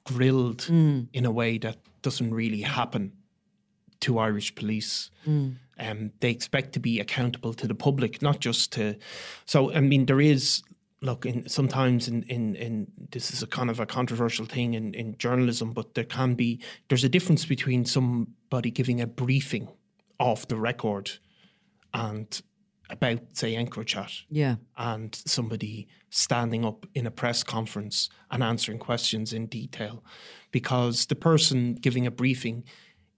grilled 0.04 0.62
Mm. 0.68 1.08
in 1.12 1.24
a 1.26 1.30
way 1.30 1.58
that 1.58 1.76
doesn't 2.02 2.32
really 2.32 2.62
happen 2.62 3.12
to 4.00 4.18
Irish 4.18 4.54
police. 4.54 5.10
Mm. 5.26 5.56
Um, 5.78 6.10
they 6.20 6.30
expect 6.30 6.72
to 6.74 6.80
be 6.80 7.00
accountable 7.00 7.52
to 7.54 7.66
the 7.66 7.74
public, 7.74 8.22
not 8.22 8.40
just 8.40 8.72
to. 8.72 8.94
So 9.46 9.72
I 9.72 9.80
mean, 9.80 10.06
there 10.06 10.20
is 10.20 10.62
look 11.02 11.26
in 11.26 11.48
sometimes 11.48 12.08
in 12.08 12.22
in 12.24 12.54
in 12.56 12.86
this 13.10 13.30
is 13.30 13.42
a 13.42 13.46
kind 13.46 13.70
of 13.70 13.80
a 13.80 13.86
controversial 13.86 14.46
thing 14.46 14.74
in 14.74 14.94
in 14.94 15.16
journalism, 15.18 15.72
but 15.72 15.94
there 15.94 16.04
can 16.04 16.34
be 16.34 16.60
there's 16.88 17.04
a 17.04 17.08
difference 17.08 17.44
between 17.44 17.84
somebody 17.84 18.70
giving 18.70 19.00
a 19.00 19.06
briefing 19.06 19.68
off 20.18 20.48
the 20.48 20.56
record 20.56 21.10
and 21.92 22.42
about 22.88 23.18
say 23.32 23.54
EncroChat 23.54 24.22
Yeah. 24.30 24.56
and 24.76 25.14
somebody 25.14 25.88
standing 26.10 26.64
up 26.64 26.86
in 26.94 27.06
a 27.06 27.10
press 27.10 27.42
conference 27.42 28.08
and 28.30 28.42
answering 28.42 28.78
questions 28.78 29.32
in 29.32 29.46
detail 29.46 30.04
because 30.52 31.06
the 31.06 31.16
person 31.16 31.74
giving 31.74 32.06
a 32.06 32.10
briefing 32.10 32.64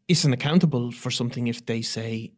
isn't 0.09 0.33
accountable 0.33 0.91
for 0.91 1.11
something 1.11 1.49
if 1.49 1.67
they 1.67 1.83
say 1.83 2.33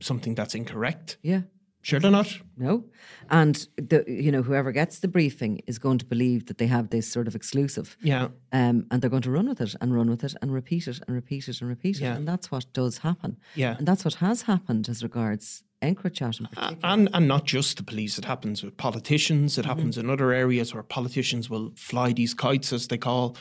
something 0.00 0.34
that's 0.34 0.54
incorrect. 0.54 1.16
Yeah. 1.22 1.42
Sure, 1.84 2.00
they're 2.00 2.10
not. 2.10 2.38
No. 2.56 2.84
And 3.28 3.56
the 3.76 4.04
you 4.08 4.32
know, 4.32 4.42
whoever 4.42 4.72
gets 4.72 5.00
the 5.00 5.08
briefing 5.08 5.60
is 5.66 5.78
going 5.78 5.98
to 5.98 6.04
believe 6.06 6.46
that 6.46 6.56
they 6.58 6.66
have 6.66 6.88
this 6.88 7.06
sort 7.06 7.28
of 7.28 7.34
exclusive. 7.34 7.96
Yeah. 8.00 8.28
Um, 8.52 8.86
and 8.90 9.00
they're 9.02 9.10
going 9.10 9.22
to 9.22 9.30
run 9.30 9.48
with 9.48 9.60
it 9.60 9.74
and 9.80 9.94
run 9.94 10.08
with 10.08 10.24
it 10.24 10.34
and 10.40 10.52
repeat 10.52 10.88
it 10.88 11.00
and 11.06 11.14
repeat 11.14 11.46
it 11.48 11.60
and 11.60 11.68
repeat 11.68 12.00
Yeah. 12.00 12.14
it. 12.14 12.16
And 12.16 12.26
that's 12.26 12.50
what 12.50 12.64
does 12.72 12.98
happen. 12.98 13.36
Yeah. 13.54 13.76
And 13.76 13.86
that's 13.86 14.02
what 14.04 14.14
has 14.14 14.42
happened 14.42 14.88
as 14.88 15.02
regards 15.02 15.62
EncroChat 15.82 16.40
in 16.40 16.46
particular. 16.46 16.78
And 16.82 17.10
and 17.12 17.28
not 17.28 17.44
just 17.44 17.76
the 17.76 17.82
police. 17.82 18.16
It 18.18 18.24
happens 18.24 18.62
with 18.62 18.76
politicians. 18.78 19.58
It 19.58 19.66
happens 19.66 19.98
in 19.98 20.08
other 20.08 20.32
areas 20.32 20.72
where 20.72 20.82
politicians 20.82 21.50
will 21.50 21.72
fly 21.76 22.14
these 22.14 22.32
kites, 22.32 22.72
as 22.72 22.88
they 22.88 22.96
call, 22.98 23.36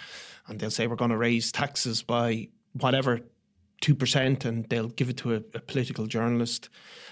and 0.48 0.60
they'll 0.60 0.70
say 0.70 0.88
we're 0.88 0.98
going 0.98 1.12
to 1.12 1.18
raise 1.18 1.52
taxes 1.54 2.04
by 2.04 2.50
whatever 2.74 3.22
two 3.84 3.94
percent, 3.94 4.46
and 4.46 4.68
they'll 4.70 4.88
give 4.88 5.10
it 5.10 5.18
to 5.18 5.34
a, 5.34 5.38
a 5.54 5.60
political 5.60 6.08
journalist, 6.08 6.70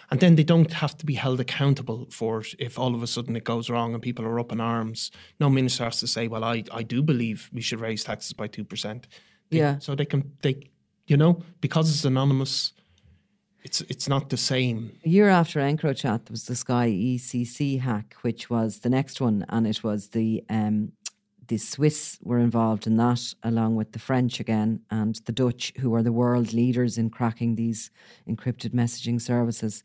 and 0.10 0.20
then 0.22 0.36
they 0.36 0.44
don't 0.44 0.72
have 0.72 0.98
to 0.98 1.06
be 1.06 1.16
held 1.16 1.40
accountable 1.40 2.08
for 2.10 2.40
it 2.40 2.56
if 2.60 2.80
all 2.80 2.96
of 2.96 3.04
a 3.04 3.08
sudden 3.08 3.36
it 3.36 3.44
goes 3.44 3.70
wrong 3.70 3.94
and 3.94 4.02
people 4.02 4.26
are 4.26 4.40
up 4.40 4.54
in 4.54 4.62
arms. 4.62 5.12
No 5.40 5.50
minister 5.50 5.84
has 5.84 6.00
to 6.00 6.08
say, 6.08 6.28
"Well, 6.30 6.46
I 6.46 6.64
I 6.72 6.84
do 6.84 7.04
believe 7.04 7.50
we 7.54 7.62
should 7.62 7.82
raise 7.82 8.06
taxes 8.06 8.34
by 8.34 8.48
two 8.48 8.64
percent." 8.64 9.08
Yeah. 9.50 9.80
So 9.80 9.96
they 9.96 10.06
can 10.06 10.32
they, 10.42 10.56
you 11.08 11.18
know, 11.18 11.44
because 11.60 11.90
it's 11.90 12.06
anonymous. 12.06 12.74
It's 13.64 13.82
it's 13.82 14.08
not 14.08 14.30
the 14.30 14.38
same. 14.38 14.92
A 15.06 15.10
year 15.10 15.30
after 15.30 15.60
EncroChat, 15.60 16.26
there 16.26 16.32
was 16.32 16.46
the 16.46 16.56
Sky 16.56 16.88
ECC 16.90 17.82
hack, 17.82 18.16
which 18.22 18.50
was 18.50 18.80
the 18.80 18.90
next 18.90 19.20
one, 19.20 19.46
and 19.50 19.68
it 19.68 19.84
was 19.84 20.10
the 20.10 20.44
um, 20.50 20.94
the 21.52 21.58
Swiss 21.58 22.18
were 22.24 22.40
involved 22.40 22.88
in 22.88 22.96
that, 22.96 23.34
along 23.44 23.76
with 23.76 23.92
the 23.92 24.00
French 24.00 24.40
again, 24.40 24.80
and 24.90 25.16
the 25.26 25.34
Dutch, 25.34 25.74
who 25.82 25.94
are 25.94 26.02
the 26.02 26.14
world 26.14 26.54
leaders 26.54 26.98
in 26.98 27.10
cracking 27.10 27.56
these 27.56 27.92
encrypted 28.26 28.70
messaging 28.70 29.20
services. 29.20 29.84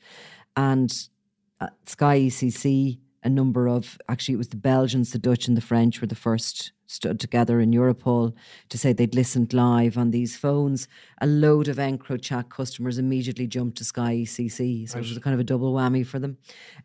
And 0.56 0.96
uh, 1.60 1.66
Sky 1.84 2.20
ECC, 2.20 3.00
a 3.24 3.28
number 3.28 3.66
of 3.66 3.98
actually, 4.08 4.34
it 4.34 4.38
was 4.38 4.50
the 4.50 4.56
Belgians, 4.56 5.10
the 5.10 5.18
Dutch, 5.18 5.48
and 5.48 5.56
the 5.56 5.60
French 5.60 6.00
were 6.00 6.06
the 6.06 6.14
first 6.14 6.70
stood 6.86 7.20
together 7.20 7.60
in 7.60 7.70
Europol 7.70 8.34
to 8.68 8.78
say 8.78 8.92
they'd 8.92 9.14
listened 9.14 9.52
live 9.52 9.98
on 9.98 10.10
these 10.10 10.36
phones. 10.36 10.88
A 11.20 11.26
load 11.26 11.68
of 11.68 11.76
EncroChat 11.76 12.48
customers 12.48 12.98
immediately 12.98 13.46
jumped 13.46 13.78
to 13.78 13.84
Sky 13.84 14.16
ECC, 14.16 14.88
so 14.88 14.98
it 14.98 15.02
was 15.02 15.16
a 15.16 15.20
kind 15.20 15.34
of 15.34 15.40
a 15.40 15.44
double 15.44 15.74
whammy 15.74 16.06
for 16.06 16.18
them. 16.18 16.38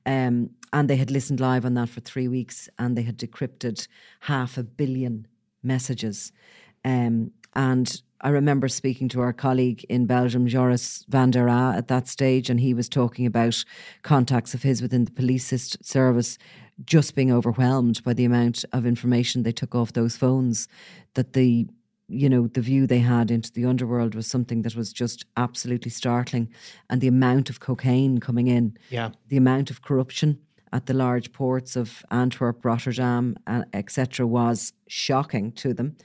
Um, 0.06 0.52
and 0.74 0.90
they 0.90 0.96
had 0.96 1.12
listened 1.12 1.40
live 1.40 1.66
on 1.66 1.74
that 1.76 1.90
for 1.90 2.02
three 2.02 2.28
weeks, 2.28 2.70
and 2.80 2.98
they 2.98 3.04
had 3.04 3.18
decrypted 3.18 3.88
half 4.22 4.58
a 4.58 4.64
billion 4.64 5.28
messages. 5.64 6.32
Um, 6.84 7.32
and 7.54 8.02
I 8.22 8.30
remember 8.30 8.68
speaking 8.68 9.10
to 9.10 9.22
our 9.22 9.34
colleague 9.34 9.84
in 9.90 10.06
Belgium, 10.06 10.48
Joris 10.48 11.04
van 11.10 11.32
der 11.32 11.48
A, 11.48 11.74
at 11.76 11.88
that 11.88 12.08
stage, 12.08 12.50
and 12.50 12.60
he 12.60 12.74
was 12.74 12.88
talking 12.88 13.26
about 13.26 13.64
contacts 14.04 14.54
of 14.54 14.62
his 14.64 14.82
within 14.82 15.06
the 15.06 15.12
police 15.12 15.52
service 15.82 16.38
just 16.86 17.16
being 17.16 17.32
overwhelmed 17.32 18.04
by 18.04 18.14
the 18.14 18.26
amount 18.26 18.64
of 18.74 18.86
information 18.86 19.42
they 19.44 19.52
took 19.52 19.74
off 19.76 19.94
those 19.94 20.18
phones. 20.18 20.68
That 21.16 21.34
the 21.34 21.68
you 22.08 22.30
know 22.30 22.48
the 22.48 22.62
view 22.62 22.86
they 22.86 23.00
had 23.00 23.32
into 23.32 23.52
the 23.52 23.66
underworld 23.66 24.14
was 24.16 24.28
something 24.28 24.62
that 24.64 24.76
was 24.76 24.94
just 24.94 25.26
absolutely 25.38 25.92
startling, 25.92 26.50
and 26.90 27.02
the 27.02 27.08
amount 27.08 27.50
of 27.50 27.60
cocaine 27.60 28.20
coming 28.20 28.48
in, 28.48 28.78
Yeah. 28.90 29.12
the 29.30 29.38
amount 29.38 29.72
of 29.72 29.82
corruption 29.82 30.38
at 30.74 30.86
the 30.86 30.94
large 30.94 31.32
ports 31.34 31.76
of 31.76 32.04
Antwerp, 32.12 32.64
Rotterdam, 32.64 33.36
etc., 33.74 34.26
was 34.28 34.74
shocking 34.88 35.52
to 35.54 35.74
them. 35.74 35.96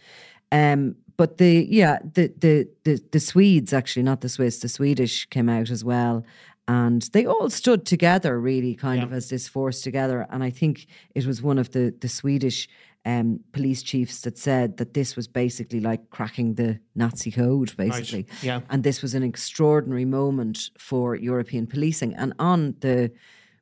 Um, 0.57 0.97
but 1.17 1.39
the 1.39 1.67
yeah 1.69 1.99
the, 2.15 2.33
the 2.39 2.69
the 2.85 3.03
the 3.11 3.21
Swedes 3.21 3.73
actually 3.73 4.03
not 4.03 4.21
the 4.21 4.29
Swiss 4.29 4.59
the 4.59 4.69
Swedish 4.69 5.27
came 5.27 5.49
out 5.49 5.71
as 5.71 5.85
well, 5.85 6.25
and 6.69 7.03
they 7.13 7.27
all 7.27 7.51
stood 7.51 7.87
together 7.87 8.39
really 8.41 8.75
kind 8.75 9.03
of 9.03 9.13
as 9.13 9.29
this 9.29 9.49
force 9.49 9.81
together. 9.81 10.27
And 10.31 10.43
I 10.43 10.51
think 10.51 10.87
it 11.15 11.27
was 11.27 11.43
one 11.43 11.59
of 11.59 11.71
the 11.71 11.95
the 12.01 12.09
Swedish 12.09 12.69
um, 13.07 13.41
police 13.53 13.83
chiefs 13.83 14.23
that 14.23 14.37
said 14.37 14.77
that 14.79 14.95
this 14.95 15.15
was 15.17 15.29
basically 15.29 15.81
like 15.81 16.11
cracking 16.11 16.55
the 16.55 16.81
Nazi 16.95 17.31
code, 17.31 17.77
basically. 17.77 18.27
yeah. 18.43 18.61
And 18.69 18.83
this 18.83 19.01
was 19.01 19.15
an 19.15 19.23
extraordinary 19.23 20.05
moment 20.05 20.71
for 20.77 21.15
European 21.15 21.67
policing. 21.67 22.15
And 22.15 22.35
on 22.39 22.75
the 22.81 23.13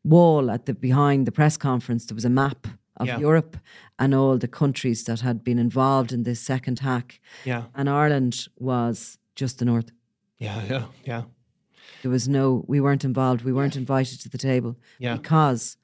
wall 0.02 0.50
at 0.50 0.64
the 0.64 0.74
behind 0.74 1.26
the 1.26 1.32
press 1.32 1.56
conference, 1.58 2.06
there 2.06 2.14
was 2.14 2.24
a 2.24 2.30
map 2.30 2.66
of 2.96 3.06
Yeah. 3.06 3.18
Europe 3.18 3.56
and 3.98 4.14
all 4.14 4.38
the 4.38 4.48
countries 4.48 5.04
that 5.04 5.20
had 5.20 5.42
been 5.44 5.58
involved 5.58 6.12
in 6.12 6.22
this 6.22 6.40
second 6.40 6.78
hack. 6.80 7.20
Yeah. 7.44 7.64
And 7.74 7.88
Ireland 7.88 8.46
was 8.58 9.18
just 9.34 9.58
the 9.58 9.64
north. 9.64 9.90
Yeah. 10.38 10.62
Yeah. 10.70 10.84
Yeah. 11.04 11.22
There 12.02 12.10
was 12.10 12.28
no, 12.28 12.64
we 12.68 12.80
weren't 12.80 13.04
involved. 13.04 13.44
We 13.44 13.52
weren't 13.52 13.76
invited 13.76 14.20
to 14.22 14.28
the 14.28 14.38
table 14.38 14.76
Yeah. 14.98 15.16
because 15.16 15.76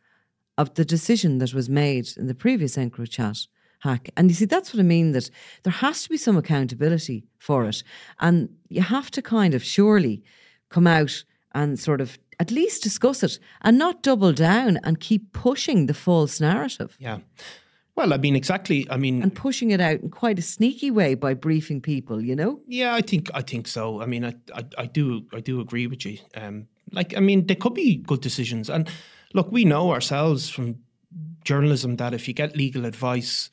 of 0.56 0.74
the 0.74 0.84
decision 0.84 1.38
that 1.38 1.54
was 1.54 1.68
made 1.68 2.08
in 2.16 2.26
the 2.26 2.34
previous 2.34 2.76
EncroChat 2.76 3.46
hack. 3.80 4.10
And 4.16 4.28
you 4.30 4.34
see, 4.34 4.44
that's 4.44 4.72
what 4.74 4.80
I 4.80 4.84
mean 4.84 5.12
that 5.12 5.30
there 5.62 5.72
has 5.72 6.02
to 6.02 6.10
be 6.10 6.16
some 6.18 6.36
accountability 6.36 7.24
for 7.38 7.66
it. 7.66 7.82
And 8.18 8.50
you 8.68 8.82
have 8.82 9.10
to 9.12 9.22
kind 9.22 9.54
of 9.54 9.64
surely 9.64 10.22
come 10.68 10.86
out 10.86 11.24
and 11.52 11.78
sort 11.78 12.00
of 12.00 12.18
at 12.40 12.50
least 12.50 12.82
discuss 12.82 13.22
it 13.22 13.38
and 13.60 13.78
not 13.78 14.02
double 14.02 14.32
down 14.32 14.78
and 14.82 14.98
keep 14.98 15.32
pushing 15.32 15.86
the 15.86 15.94
false 15.94 16.40
narrative 16.40 16.96
Yeah. 16.98 17.18
Well, 17.96 18.14
I 18.14 18.16
mean, 18.16 18.34
exactly. 18.34 18.86
I 18.88 18.96
mean, 18.96 19.22
and 19.22 19.34
pushing 19.34 19.72
it 19.72 19.80
out 19.80 20.00
in 20.00 20.08
quite 20.08 20.38
a 20.38 20.42
sneaky 20.42 20.90
way 20.90 21.14
by 21.14 21.34
briefing 21.34 21.82
people, 21.82 22.22
you 22.22 22.34
know? 22.34 22.60
yeah, 22.66 22.94
I 22.94 23.02
think 23.02 23.30
I 23.34 23.42
think 23.42 23.68
so. 23.68 24.00
I 24.00 24.06
mean, 24.06 24.24
I 24.24 24.34
I, 24.54 24.64
I 24.78 24.86
do 24.86 25.26
I 25.34 25.40
do 25.40 25.60
agree 25.60 25.86
with 25.86 26.06
you. 26.06 26.16
Um, 26.34 26.66
like, 26.92 27.14
I 27.14 27.20
mean, 27.20 27.46
there 27.46 27.56
could 27.56 27.74
be 27.74 27.96
good 27.96 28.22
decisions, 28.22 28.70
and 28.70 28.88
look, 29.34 29.52
we 29.52 29.64
know 29.64 29.92
ourselves 29.92 30.48
from 30.48 30.76
journalism 31.44 31.96
that 31.96 32.14
if 32.14 32.26
you 32.26 32.32
get 32.34 32.56
legal 32.56 32.86
advice, 32.86 33.50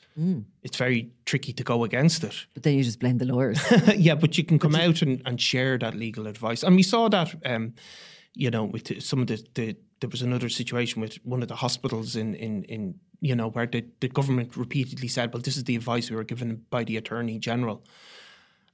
it's 0.64 0.78
very 0.78 1.12
tricky 1.26 1.54
to 1.54 1.64
go 1.64 1.84
against 1.84 2.24
it. 2.24 2.46
But 2.54 2.64
then 2.64 2.74
you 2.74 2.84
just 2.84 3.00
blame 3.00 3.18
the 3.18 3.26
lawyers. 3.26 3.60
yeah, 3.98 4.16
but 4.16 4.38
you 4.38 4.44
can 4.44 4.60
come 4.60 4.76
out 4.76 5.02
and, 5.02 5.22
and 5.26 5.40
share 5.40 5.78
that 5.78 5.94
legal 5.96 6.28
advice. 6.28 6.64
And 6.64 6.76
we 6.76 6.84
saw 6.84 7.08
that, 7.10 7.36
um, 7.46 7.74
you 8.38 8.52
know, 8.52 8.64
with 8.64 9.02
some 9.02 9.22
of 9.22 9.28
the, 9.28 9.44
the 9.56 9.76
there 10.00 10.10
was 10.10 10.22
another 10.22 10.48
situation 10.48 11.02
with 11.02 11.16
one 11.26 11.42
of 11.42 11.48
the 11.48 11.56
hospitals 11.56 12.16
in 12.16 12.36
in, 12.36 12.64
in 12.66 13.00
you 13.20 13.36
know 13.36 13.50
where 13.50 13.66
the, 13.66 13.84
the 14.00 14.08
government 14.08 14.56
repeatedly 14.56 15.08
said, 15.08 15.34
well, 15.34 15.42
this 15.42 15.58
is 15.58 15.64
the 15.64 15.76
advice 15.76 16.10
we 16.10 16.16
were 16.16 16.24
given 16.24 16.64
by 16.70 16.84
the 16.84 16.98
attorney 16.98 17.40
general. 17.40 17.84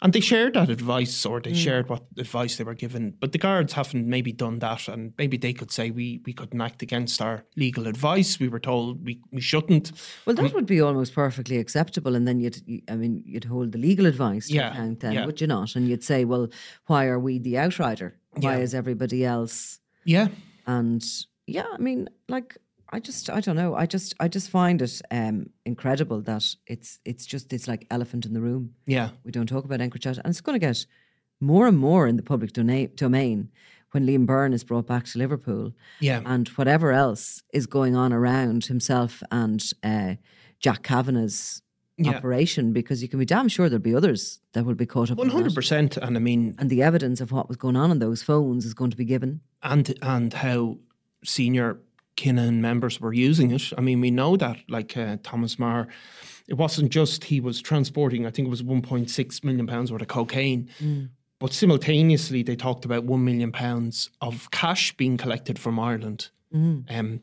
And 0.03 0.11
they 0.11 0.19
shared 0.19 0.53
that 0.55 0.69
advice, 0.69 1.25
or 1.25 1.39
they 1.39 1.53
mm. 1.53 1.55
shared 1.55 1.87
what 1.87 2.03
advice 2.17 2.57
they 2.57 2.65
were 2.65 2.73
given. 2.73 3.15
But 3.21 3.31
the 3.31 3.37
guards 3.37 3.71
haven't 3.71 4.05
maybe 4.05 4.33
done 4.33 4.59
that, 4.59 4.89
and 4.89 5.13
maybe 5.17 5.37
they 5.37 5.53
could 5.53 5.71
say 5.71 5.91
we 5.91 6.21
we 6.25 6.33
couldn't 6.33 6.59
act 6.59 6.81
against 6.83 7.21
our 7.21 7.45
legal 7.55 7.87
advice. 7.87 8.37
We 8.37 8.49
were 8.49 8.59
told 8.59 9.05
we, 9.05 9.21
we 9.31 9.39
shouldn't. 9.39 9.93
Well, 10.25 10.35
that 10.35 10.53
would 10.53 10.65
be 10.65 10.81
almost 10.81 11.15
perfectly 11.15 11.57
acceptable, 11.57 12.15
and 12.15 12.27
then 12.27 12.41
you'd, 12.41 12.61
I 12.89 12.95
mean, 12.95 13.23
you'd 13.25 13.45
hold 13.45 13.71
the 13.71 13.77
legal 13.77 14.05
advice 14.05 14.47
to 14.47 14.53
Yeah, 14.53 14.71
account, 14.73 14.99
then, 14.99 15.13
yeah. 15.13 15.25
would 15.25 15.39
you 15.39 15.47
not? 15.47 15.73
And 15.75 15.87
you'd 15.87 16.03
say, 16.03 16.25
well, 16.25 16.49
why 16.87 17.05
are 17.07 17.19
we 17.19 17.39
the 17.39 17.57
outrider? 17.57 18.19
Why 18.31 18.57
Yeah. 18.57 18.63
is 18.63 18.75
everybody 18.75 19.23
else? 19.23 19.79
Yeah, 20.03 20.27
And 20.67 21.01
yeah, 21.47 21.67
I 21.73 21.77
mean, 21.77 22.09
like, 22.27 22.57
I 22.95 22.99
just, 22.99 23.29
I 23.29 23.39
don't 23.41 23.55
know, 23.55 23.73
I 23.75 23.85
just, 23.85 24.13
I 24.19 24.27
just 24.27 24.49
find 24.49 24.81
it 24.81 25.01
um, 25.11 25.49
incredible 25.65 26.21
that 26.21 26.45
it's, 26.67 26.99
it's 27.05 27.25
just 27.25 27.49
this 27.49 27.67
like 27.67 27.87
elephant 27.89 28.25
in 28.25 28.33
the 28.33 28.41
room. 28.41 28.75
yeah, 28.85 29.09
We 29.25 29.31
don't 29.31 29.47
talk 29.47 29.65
about 29.65 29.79
EncroChat, 29.79 30.17
and 30.19 30.27
it's 30.27 30.41
going 30.41 30.59
to 30.59 30.65
get 30.67 30.85
more 31.39 31.67
and 31.67 31.77
more 31.77 32.07
in 32.07 32.15
the 32.17 32.23
public 32.23 32.53
dona- 32.53 32.87
domain 32.87 33.49
when 33.91 34.05
Liam 34.07 34.25
Byrne 34.25 34.53
is 34.53 34.63
brought 34.63 34.87
back 34.87 35.05
to 35.05 35.17
Liverpool 35.19 35.73
yeah. 35.99 36.21
and 36.25 36.47
whatever 36.49 36.91
else 36.91 37.43
is 37.53 37.65
going 37.67 37.95
on 37.95 38.13
around 38.13 38.65
himself 38.65 39.21
and 39.31 39.61
uh, 39.83 40.15
Jack 40.59 40.83
Kavanagh's 40.83 41.61
Yeah. 41.97 42.11
operation, 42.17 42.73
because 42.73 43.01
you 43.03 43.07
can 43.09 43.19
be 43.19 43.25
damn 43.25 43.47
sure 43.49 43.69
there'll 43.69 43.81
be 43.91 43.95
others 43.95 44.39
that 44.53 44.65
will 44.65 44.73
be 44.75 44.87
caught 44.87 45.11
up. 45.11 45.19
in 45.19 45.27
that. 45.27 45.33
hundred 45.33 45.53
percent. 45.55 45.97
And 45.97 46.15
I 46.15 46.19
mean, 46.19 46.55
And 46.59 46.69
the 46.69 46.81
evidence 46.83 47.21
of 47.21 47.31
what 47.31 47.47
was 47.47 47.57
going 47.57 47.75
on 47.75 47.91
in 47.91 47.99
those 47.99 48.23
phones 48.23 48.65
is 48.65 48.73
going 48.73 48.91
to 48.91 48.97
be 48.97 49.05
given. 49.05 49.41
and 49.61 49.93
and 50.01 50.33
how 50.33 50.77
senior 51.23 51.77
Kinahan 52.17 52.55
members 52.59 52.99
were 53.01 53.13
using 53.13 53.51
it. 53.51 53.71
I 53.77 53.81
mean, 53.81 54.01
we 54.01 54.11
know 54.11 54.37
that, 54.37 54.57
like 54.69 54.95
uh, 54.97 55.17
Thomas 55.23 55.57
Maher, 55.57 55.87
it 56.47 56.55
wasn't 56.55 56.91
just 56.91 57.23
he 57.25 57.39
was 57.39 57.61
transporting. 57.61 58.25
I 58.25 58.29
think 58.31 58.47
it 58.47 58.51
was 58.51 58.61
1.6 58.63 59.43
million 59.43 59.65
pounds 59.67 59.91
worth 59.91 60.01
of 60.01 60.07
cocaine, 60.07 60.69
Mm. 60.81 61.09
but 61.39 61.53
simultaneously 61.53 62.43
they 62.43 62.55
talked 62.55 62.85
about 62.85 63.03
one 63.05 63.23
million 63.25 63.51
pounds 63.51 64.09
of 64.21 64.49
cash 64.51 64.95
being 64.97 65.17
collected 65.17 65.57
from 65.59 65.79
Ireland. 65.79 66.29
Um, 66.53 67.21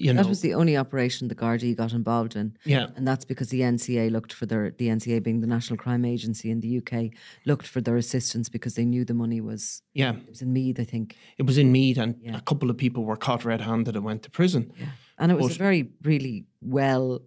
you 0.00 0.12
know. 0.14 0.22
That 0.22 0.28
was 0.28 0.40
the 0.40 0.54
only 0.54 0.76
operation 0.76 1.28
the 1.28 1.34
Gardaí 1.34 1.76
got 1.76 1.92
involved 1.92 2.34
in. 2.34 2.56
yeah, 2.64 2.86
And 2.96 3.06
that's 3.06 3.24
because 3.24 3.50
the 3.50 3.60
NCA 3.60 4.10
looked 4.10 4.32
for 4.32 4.46
their, 4.46 4.70
the 4.70 4.88
NCA 4.88 5.22
being 5.22 5.40
the 5.40 5.46
National 5.46 5.76
Crime 5.76 6.04
Agency 6.04 6.50
in 6.50 6.60
the 6.60 6.78
UK, 6.78 7.10
looked 7.44 7.66
for 7.66 7.80
their 7.80 7.96
assistance 7.96 8.48
because 8.48 8.74
they 8.76 8.84
knew 8.84 9.04
the 9.04 9.14
money 9.14 9.40
was, 9.40 9.82
yeah. 9.92 10.14
it 10.14 10.28
was 10.30 10.40
in 10.42 10.52
Meath, 10.52 10.80
I 10.80 10.84
think. 10.84 11.16
It 11.38 11.44
was 11.44 11.58
in 11.58 11.70
Meath, 11.70 11.98
and 11.98 12.16
Yeah. 12.22 12.36
a 12.38 12.40
couple 12.40 12.70
of 12.70 12.76
people 12.78 13.04
were 13.04 13.16
caught 13.16 13.44
red-handed 13.44 13.94
and 13.94 14.04
went 14.04 14.22
to 14.22 14.30
prison. 14.30 14.72
And 15.18 15.30
it 15.30 15.36
was 15.36 15.48
But- 15.48 15.54
a 15.56 15.58
very, 15.58 15.90
really 16.02 16.46
well 16.62 17.20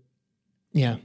Yeah, 0.72 0.96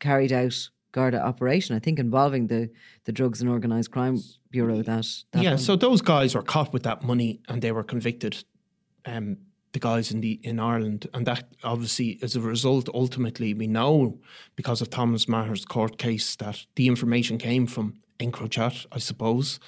carried 0.00 0.32
out 0.32 0.68
Garda 0.90 1.24
operation, 1.24 1.76
I 1.76 1.78
think 1.78 1.98
involving 1.98 2.48
the, 2.48 2.70
the 3.04 3.12
Drugs 3.12 3.40
and 3.40 3.48
Organised 3.50 3.90
Crime 3.92 4.18
Bureau 4.50 4.82
that, 4.82 5.06
that 5.32 5.42
yeah. 5.42 5.50
one. 5.50 5.58
So 5.58 5.76
those 5.76 6.00
guys 6.02 6.34
were 6.34 6.42
caught 6.42 6.72
with 6.72 6.82
that 6.82 7.02
money, 7.04 7.40
and 7.48 7.62
they 7.62 7.70
were 7.72 7.84
convicted. 7.84 8.44
Um, 9.06 9.36
the 9.74 9.80
guys 9.80 10.10
in 10.10 10.20
the 10.20 10.40
in 10.42 10.58
Ireland, 10.58 11.06
and 11.12 11.26
that 11.26 11.44
obviously, 11.62 12.18
as 12.22 12.36
a 12.36 12.40
result, 12.40 12.88
ultimately, 12.94 13.52
we 13.54 13.66
know 13.66 14.18
because 14.56 14.80
of 14.80 14.88
Thomas 14.88 15.28
Maher's 15.28 15.66
court 15.66 15.98
case 15.98 16.36
that 16.36 16.66
the 16.76 16.86
information 16.86 17.36
came 17.38 17.66
from 17.66 17.94
EncroChat, 18.18 18.86
I 18.90 18.98
suppose. 19.00 19.60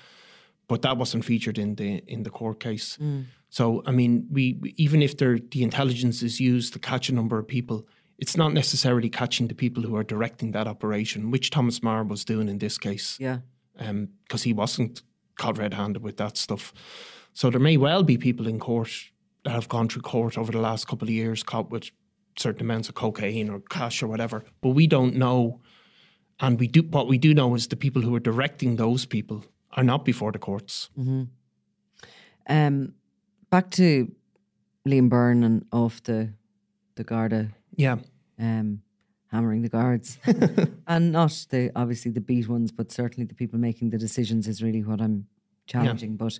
but 0.69 0.83
that 0.83 0.97
wasn't 0.97 1.25
featured 1.25 1.59
in 1.59 1.75
the 1.77 2.03
in 2.07 2.23
the 2.23 2.31
court 2.31 2.61
case. 2.61 2.99
Mm. 3.01 3.25
So 3.49 3.83
I 3.87 3.93
mean, 3.93 4.27
we 4.31 4.75
even 4.77 5.03
if 5.03 5.17
there, 5.17 5.39
the 5.39 5.63
intelligence 5.63 6.23
is 6.23 6.41
used 6.41 6.73
to 6.73 6.79
catch 6.79 7.09
a 7.09 7.15
number 7.15 7.39
of 7.39 7.47
people, 7.47 7.87
it's 8.19 8.37
not 8.37 8.53
necessarily 8.53 9.09
catching 9.09 9.49
the 9.49 9.55
people 9.55 9.83
who 9.83 9.97
are 9.97 10.05
directing 10.05 10.53
that 10.53 10.67
operation, 10.67 11.31
which 11.31 11.51
Thomas 11.51 11.83
Maher 11.83 12.05
was 12.05 12.25
doing 12.25 12.49
in 12.49 12.59
this 12.59 12.79
case 12.79 13.19
Yeah. 13.21 13.39
Um, 13.79 14.09
because 14.25 14.43
he 14.43 14.55
wasn't 14.55 15.03
caught 15.39 15.59
red-handed 15.59 16.03
with 16.03 16.17
that 16.17 16.37
stuff. 16.39 16.73
So 17.35 17.51
there 17.51 17.61
may 17.61 17.77
well 17.77 18.03
be 18.03 18.17
people 18.17 18.47
in 18.47 18.59
court 18.59 18.91
have 19.47 19.69
gone 19.69 19.89
through 19.89 20.03
court 20.03 20.39
over 20.39 20.53
the 20.53 20.61
last 20.61 20.87
couple 20.87 21.09
of 21.09 21.15
years 21.15 21.43
caught 21.43 21.71
with 21.71 21.91
certain 22.39 22.63
amounts 22.63 22.89
of 22.89 22.95
cocaine 22.95 23.49
or 23.49 23.61
cash 23.61 24.03
or 24.03 24.07
whatever, 24.07 24.45
but 24.61 24.71
we 24.71 24.87
don't 24.87 25.15
know. 25.17 25.61
And 26.39 26.61
we 26.61 26.69
do 26.69 26.83
what 26.83 27.09
we 27.09 27.17
do 27.19 27.33
know 27.33 27.55
is 27.55 27.69
the 27.69 27.77
people 27.77 28.03
who 28.03 28.15
are 28.15 28.21
directing 28.21 28.77
those 28.77 29.07
people 29.07 29.45
are 29.73 29.85
not 29.85 30.05
before 30.05 30.33
the 30.33 30.39
courts. 30.39 30.91
Um, 32.49 32.95
back 33.51 33.71
to 33.73 34.13
Liam 34.87 35.09
Byrne 35.09 35.43
and 35.45 35.65
off 35.73 36.03
the 36.03 36.33
the 36.97 37.05
Garda 37.05 37.51
Yeah, 37.77 37.97
um, 38.39 38.83
hammering 39.31 39.63
the 39.63 39.69
guards, 39.69 40.19
and 40.87 41.13
not 41.13 41.47
the 41.51 41.71
obviously 41.75 42.11
the 42.11 42.21
beat 42.21 42.49
ones, 42.49 42.71
but 42.71 42.93
certainly 42.93 43.27
the 43.27 43.35
people 43.35 43.59
making 43.59 43.91
the 43.91 43.99
decisions 43.99 44.47
is 44.47 44.63
really 44.63 44.83
what 44.83 45.01
I'm 45.01 45.27
challenging. 45.67 46.17
But 46.17 46.39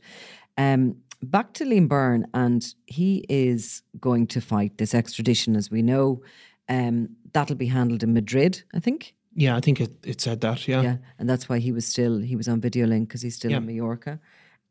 um, 0.59 0.97
back 1.23 1.53
to 1.55 1.65
Liam 1.65 1.89
Byrne, 1.89 2.27
and 2.35 2.65
he 2.87 3.25
is 3.29 3.83
going 4.01 4.27
to 4.29 4.41
fight 4.41 4.79
this 4.79 4.95
extradition, 4.95 5.57
as 5.57 5.71
we 5.71 5.83
know. 5.83 6.23
Um, 6.69 7.11
that'll 7.33 7.57
be 7.57 7.67
handled 7.67 8.03
in 8.03 8.13
Madrid, 8.13 8.63
I 8.75 8.81
think. 8.81 9.15
yeah, 9.35 9.55
I 9.57 9.61
think 9.61 9.81
it, 9.81 9.93
it 10.05 10.21
said 10.21 10.41
that. 10.41 10.67
Yeah, 10.67 10.83
Yeah, 10.83 10.97
and 11.19 11.29
that's 11.29 11.49
why 11.49 11.59
he 11.59 11.71
was 11.73 11.87
still 11.87 12.19
he 12.19 12.37
was 12.37 12.49
on 12.49 12.61
video 12.61 12.87
link 12.87 13.09
because 13.09 13.23
he's 13.23 13.37
still 13.37 13.51
Yeah. 13.51 13.59
in 13.59 13.67
Mallorca. 13.67 14.19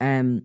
Um, 0.02 0.44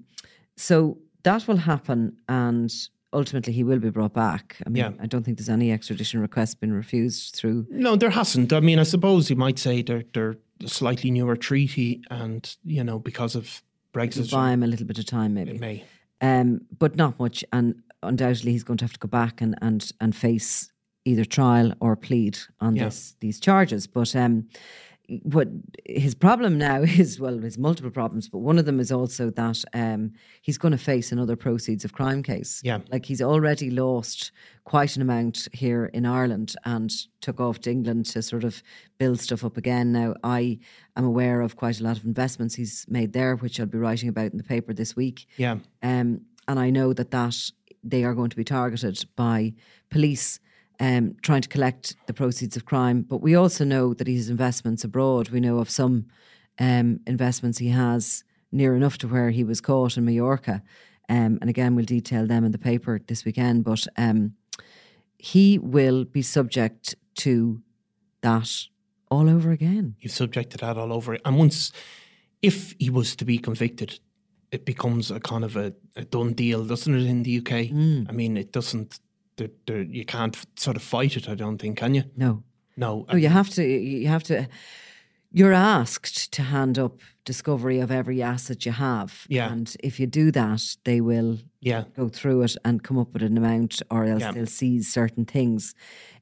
so 0.57 0.99
that 1.23 1.49
will 1.49 1.57
happen, 1.57 2.17
and 2.29 2.73
ultimately 3.13 3.53
he 3.53 3.65
will 3.65 3.79
be 3.81 3.91
brought 3.91 4.13
back. 4.15 4.57
I 4.67 4.69
mean, 4.71 4.85
Yeah. 4.85 4.93
I 5.01 5.07
don't 5.07 5.25
think 5.25 5.39
there's 5.39 5.49
any 5.49 5.73
extradition 5.73 6.21
request 6.21 6.61
been 6.61 6.73
refused 6.73 7.35
through. 7.35 7.67
No, 7.71 7.97
there 7.97 8.11
hasn't. 8.11 8.53
I 8.53 8.61
mean, 8.61 8.79
I 8.79 8.85
suppose 8.85 9.29
you 9.31 9.37
might 9.37 9.59
say 9.59 9.83
they're 9.83 10.05
they're 10.15 10.37
a 10.65 10.69
slightly 10.69 11.11
newer 11.11 11.37
treaty, 11.37 12.01
and 12.11 12.57
you 12.65 12.85
know 12.85 12.99
because 12.99 13.35
of 13.35 13.63
It'll 13.95 14.07
Brexit, 14.25 14.31
buy 14.31 14.53
him 14.53 14.63
a 14.63 14.67
little 14.67 14.87
bit 14.87 14.99
of 14.99 15.07
time, 15.07 15.35
maybe. 15.35 15.53
it 15.53 15.61
may. 15.61 15.85
um, 16.21 16.61
but 16.79 16.97
not 16.97 17.19
much. 17.19 17.45
And 17.53 17.83
undoubtedly, 18.03 18.53
he's 18.53 18.65
going 18.65 18.79
to 18.79 18.85
have 18.85 18.93
to 18.93 18.99
go 18.99 19.09
back 19.09 19.41
and 19.41 19.55
and 19.63 19.91
and 20.01 20.15
face 20.15 20.71
either 21.05 21.25
trial 21.25 21.73
or 21.81 21.97
plead 21.97 22.39
on 22.61 22.77
Yeah. 22.77 22.85
this 22.85 23.17
these 23.21 23.41
charges. 23.41 23.87
But 23.87 24.15
um, 24.15 24.49
what 25.23 25.49
his 25.85 26.15
problem 26.15 26.59
now 26.59 26.83
is 26.83 27.19
well, 27.21 27.39
his 27.39 27.59
multiple 27.59 27.91
problems, 27.91 28.29
but 28.29 28.39
one 28.39 28.59
of 28.59 28.65
them 28.65 28.81
is 28.81 28.93
also 28.93 29.31
that 29.31 29.65
um, 29.75 30.13
he's 30.43 30.59
going 30.59 30.73
to 30.73 30.79
face 30.79 31.13
another 31.13 31.37
proceeds 31.37 31.85
of 31.85 31.93
crime 31.93 32.23
case. 32.23 32.61
Yeah. 32.65 32.79
like 32.91 33.05
he's 33.05 33.23
already 33.23 33.71
lost 33.71 34.33
quite 34.65 34.97
an 34.97 35.03
amount 35.03 35.49
here 35.53 35.87
in 35.87 36.07
Ireland 36.07 36.55
and 36.65 36.93
took 37.21 37.41
off 37.41 37.61
to 37.61 37.71
England 37.71 38.07
to 38.07 38.23
sort 38.23 38.45
of 38.45 38.63
build 38.99 39.21
stuff 39.21 39.45
up 39.45 39.57
again. 39.57 39.93
Now 39.93 40.15
I 40.23 40.59
am 40.97 41.05
aware 41.05 41.41
of 41.41 41.57
quite 41.57 41.81
a 41.81 41.85
lot 41.85 41.99
of 41.99 42.05
investments 42.05 42.55
he's 42.55 42.87
made 42.89 43.13
there, 43.13 43.37
which 43.37 43.59
I'll 43.59 43.67
be 43.67 43.79
writing 43.79 44.09
about 44.09 44.33
in 44.33 44.39
the 44.39 44.45
paper 44.45 44.73
this 44.73 44.95
week. 44.95 45.27
Yeah, 45.37 45.59
Um, 45.83 46.23
and 46.49 46.59
I 46.59 46.71
know 46.71 46.93
that 46.93 47.11
that 47.13 47.51
they 47.83 48.05
are 48.05 48.15
going 48.15 48.31
to 48.31 48.37
be 48.37 48.45
targeted 48.45 49.05
by 49.17 49.55
police 49.91 50.41
um, 50.81 51.15
trying 51.23 51.43
to 51.43 51.49
collect 51.49 51.95
the 52.07 52.15
proceeds 52.15 52.57
of 52.57 52.65
crime. 52.65 53.03
But 53.03 53.19
we 53.19 53.35
also 53.35 53.65
know 53.65 53.95
that 53.95 54.07
he 54.07 54.17
has 54.17 54.31
investments 54.31 54.83
abroad. 54.83 55.29
We 55.29 55.41
know 55.41 55.59
of 55.59 55.71
some 55.71 56.07
um, 56.59 57.01
investments 57.07 57.59
he 57.59 57.69
has 57.69 58.25
near 58.51 58.75
enough 58.75 58.99
to 58.99 59.09
where 59.09 59.31
he 59.31 59.45
was 59.45 59.61
caught 59.61 59.97
in 59.97 60.05
Mallorca. 60.05 60.63
Um, 61.09 61.39
and 61.41 61.51
again, 61.51 61.75
we'll 61.77 61.85
detail 61.85 62.27
them 62.27 62.45
in 62.45 62.53
the 62.53 62.59
paper 62.59 63.01
this 63.07 63.25
weekend. 63.25 63.65
But 63.65 63.87
um, 63.97 64.35
he 65.19 65.59
will 65.59 66.05
be 66.05 66.23
subject 66.23 66.95
to 67.17 67.63
that 68.23 68.51
all 69.11 69.29
over 69.29 69.51
again. 69.51 69.97
he's 69.99 70.15
subject 70.15 70.51
to 70.51 70.59
that 70.59 70.79
all 70.79 70.93
over. 70.93 71.19
And 71.25 71.37
once, 71.37 71.73
if 72.43 72.75
he 72.79 72.91
was 72.91 73.17
to 73.17 73.25
be 73.25 73.39
convicted, 73.39 73.99
it 74.53 74.65
becomes 74.65 75.11
a 75.11 75.21
kind 75.21 75.45
of 75.45 75.57
a, 75.57 75.75
a 75.97 76.05
done 76.05 76.33
deal, 76.33 76.65
doesn't 76.65 76.95
it? 76.95 77.07
In 77.07 77.23
the 77.23 77.39
UK, 77.39 77.53
I 78.09 78.13
mean, 78.13 78.37
it 78.37 78.53
doesn't. 78.53 79.01
There, 79.41 79.49
there, 79.67 79.83
you 79.83 80.05
can't 80.05 80.37
sort 80.57 80.77
of 80.77 80.83
fight 80.83 81.17
it. 81.17 81.27
I 81.29 81.35
don't 81.35 81.57
think, 81.57 81.79
can 81.79 81.95
you? 81.95 82.05
No, 82.15 82.43
No. 82.77 83.07
No, 83.09 83.17
you 83.17 83.29
have 83.29 83.49
to. 83.51 83.65
You 83.65 84.09
have 84.09 84.23
to. 84.25 84.47
You're 85.33 85.55
asked 85.55 86.31
to 86.33 86.43
hand 86.43 86.79
up 86.79 87.01
discovery 87.25 87.79
of 87.81 87.91
every 87.91 88.21
asset 88.21 88.67
you 88.67 88.73
have. 88.73 89.27
Yeah. 89.29 89.51
And 89.51 89.75
if 89.83 89.99
you 89.99 90.07
do 90.07 90.31
that, 90.33 90.77
they 90.85 91.01
will 91.01 91.39
yeah, 91.61 91.85
go 91.97 92.09
through 92.09 92.43
it 92.43 92.57
and 92.65 92.83
come 92.83 92.99
up 92.99 93.13
with 93.15 93.23
an 93.23 93.39
amount, 93.39 93.81
or 93.91 94.05
else 94.05 94.21
Yeah. 94.23 94.33
they'll 94.33 94.47
seize 94.47 94.93
certain 94.93 95.25
things. 95.25 95.75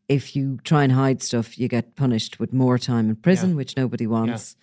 If 0.09 0.37
you 0.37 0.59
try 0.63 0.85
and 0.85 0.93
hide 0.93 1.23
stuff, 1.23 1.59
you 1.59 1.69
get 1.69 1.97
punished 1.97 2.39
with 2.39 2.53
more 2.53 2.79
time 2.79 3.09
in 3.09 3.17
prison, 3.17 3.57
which 3.57 3.77
nobody 3.77 4.07
wants. 4.07 4.57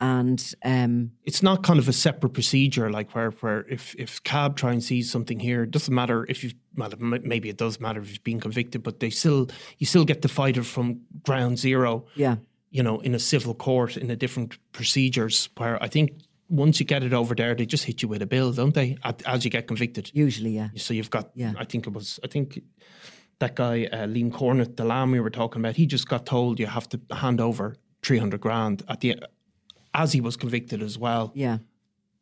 And 0.00 0.54
um, 0.64 1.12
it's 1.24 1.42
not 1.42 1.62
kind 1.62 1.78
of 1.78 1.88
a 1.88 1.92
separate 1.92 2.30
procedure 2.30 2.90
like 2.90 3.14
where 3.14 3.30
where 3.42 3.66
if 3.68 3.94
if 3.98 4.22
CAB 4.22 4.56
try 4.56 4.72
and 4.72 4.82
seize 4.82 5.10
something 5.10 5.38
here, 5.38 5.64
it 5.64 5.70
doesn't 5.70 5.94
matter 5.94 6.26
if 6.28 6.42
you 6.42 6.52
well 6.76 6.90
maybe 6.98 7.50
it 7.50 7.58
does 7.58 7.80
matter 7.80 8.00
if 8.00 8.10
you've 8.10 8.24
been 8.24 8.40
convicted, 8.40 8.82
but 8.82 9.00
they 9.00 9.10
still 9.10 9.48
you 9.78 9.86
still 9.86 10.04
get 10.04 10.22
to 10.22 10.28
fight 10.28 10.56
it 10.56 10.64
from 10.64 11.00
ground 11.22 11.58
zero. 11.58 12.06
yeah, 12.14 12.36
you 12.70 12.82
know, 12.82 13.00
in 13.00 13.14
a 13.14 13.18
civil 13.18 13.54
court 13.54 13.96
in 13.96 14.10
a 14.10 14.16
different 14.16 14.56
procedures 14.72 15.48
where 15.56 15.82
I 15.82 15.88
think 15.88 16.12
once 16.48 16.80
you 16.80 16.86
get 16.86 17.02
it 17.02 17.12
over 17.12 17.34
there, 17.34 17.54
they 17.54 17.66
just 17.66 17.84
hit 17.84 18.02
you 18.02 18.08
with 18.08 18.22
a 18.22 18.26
bill, 18.26 18.52
don't 18.52 18.74
they? 18.74 18.96
At, 19.04 19.22
as 19.26 19.44
you 19.44 19.50
get 19.50 19.66
convicted. 19.66 20.10
usually, 20.14 20.50
yeah. 20.50 20.68
So 20.76 20.92
you've 20.92 21.10
got, 21.10 21.30
Yeah. 21.34 21.52
I 21.56 21.64
think 21.64 21.86
it 21.86 21.92
was, 21.92 22.18
I 22.24 22.26
think 22.26 22.60
that 23.38 23.54
guy, 23.54 23.84
uh, 23.84 24.06
Liam 24.06 24.32
Cornett, 24.32 24.76
the 24.76 24.84
lamb 24.84 25.12
we 25.12 25.20
were 25.20 25.30
talking 25.30 25.62
about, 25.62 25.76
he 25.76 25.86
just 25.86 26.08
got 26.08 26.26
told 26.26 26.58
you 26.58 26.66
have 26.66 26.88
to 26.88 27.00
hand 27.12 27.40
over 27.40 27.76
300 28.02 28.40
grand 28.40 28.82
at 28.88 29.00
the 29.00 29.16
as 29.94 30.12
he 30.12 30.20
was 30.20 30.36
convicted 30.36 30.82
as 30.82 30.98
well. 30.98 31.32
Yeah. 31.34 31.58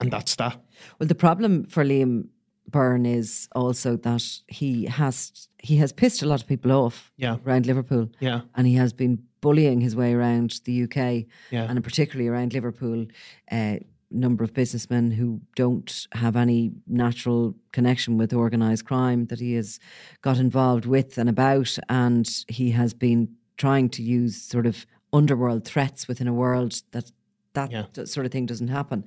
And 0.00 0.10
that's 0.10 0.36
that. 0.36 0.60
Well, 0.98 1.06
the 1.08 1.14
problem 1.14 1.64
for 1.66 1.84
Liam 1.84 2.28
Byrne 2.70 3.06
is 3.06 3.48
also 3.54 3.96
that 3.96 4.22
he 4.48 4.84
has 4.86 5.48
he 5.60 5.76
has 5.78 5.92
pissed 5.92 6.22
a 6.22 6.26
lot 6.26 6.40
of 6.40 6.46
people 6.46 6.70
off 6.70 7.10
Yeah. 7.16 7.36
around 7.46 7.66
Liverpool. 7.66 8.08
Yeah. 8.20 8.42
and 8.54 8.66
he 8.66 8.74
has 8.74 8.92
been 8.92 9.18
bullying 9.40 9.80
his 9.80 9.96
way 9.96 10.12
around 10.14 10.60
the 10.64 10.82
UK 10.84 11.26
Yeah. 11.50 11.66
and 11.68 11.82
particularly 11.82 12.28
around 12.28 12.52
Liverpool. 12.52 13.06
A 13.52 13.80
number 14.10 14.42
of 14.44 14.54
businessmen 14.54 15.10
who 15.10 15.40
don't 15.56 16.06
have 16.12 16.34
any 16.36 16.72
natural 16.86 17.54
connection 17.72 18.16
with 18.18 18.32
organised 18.32 18.84
crime 18.86 19.26
that 19.26 19.38
he 19.40 19.52
has 19.54 19.78
got 20.22 20.38
involved 20.38 20.86
with 20.86 21.18
and 21.18 21.28
about, 21.28 21.76
and 21.90 22.26
he 22.48 22.70
has 22.70 22.94
been 22.94 23.28
trying 23.58 23.88
to 23.90 24.02
use 24.02 24.40
sort 24.40 24.64
of 24.66 24.86
underworld 25.12 25.64
threats 25.64 26.06
within 26.08 26.26
a 26.28 26.32
world 26.32 26.80
that 26.92 27.10
that 27.58 27.70
Yeah. 27.70 28.04
sort 28.04 28.26
of 28.26 28.32
thing 28.32 28.46
doesn't 28.46 28.68
happen. 28.68 29.04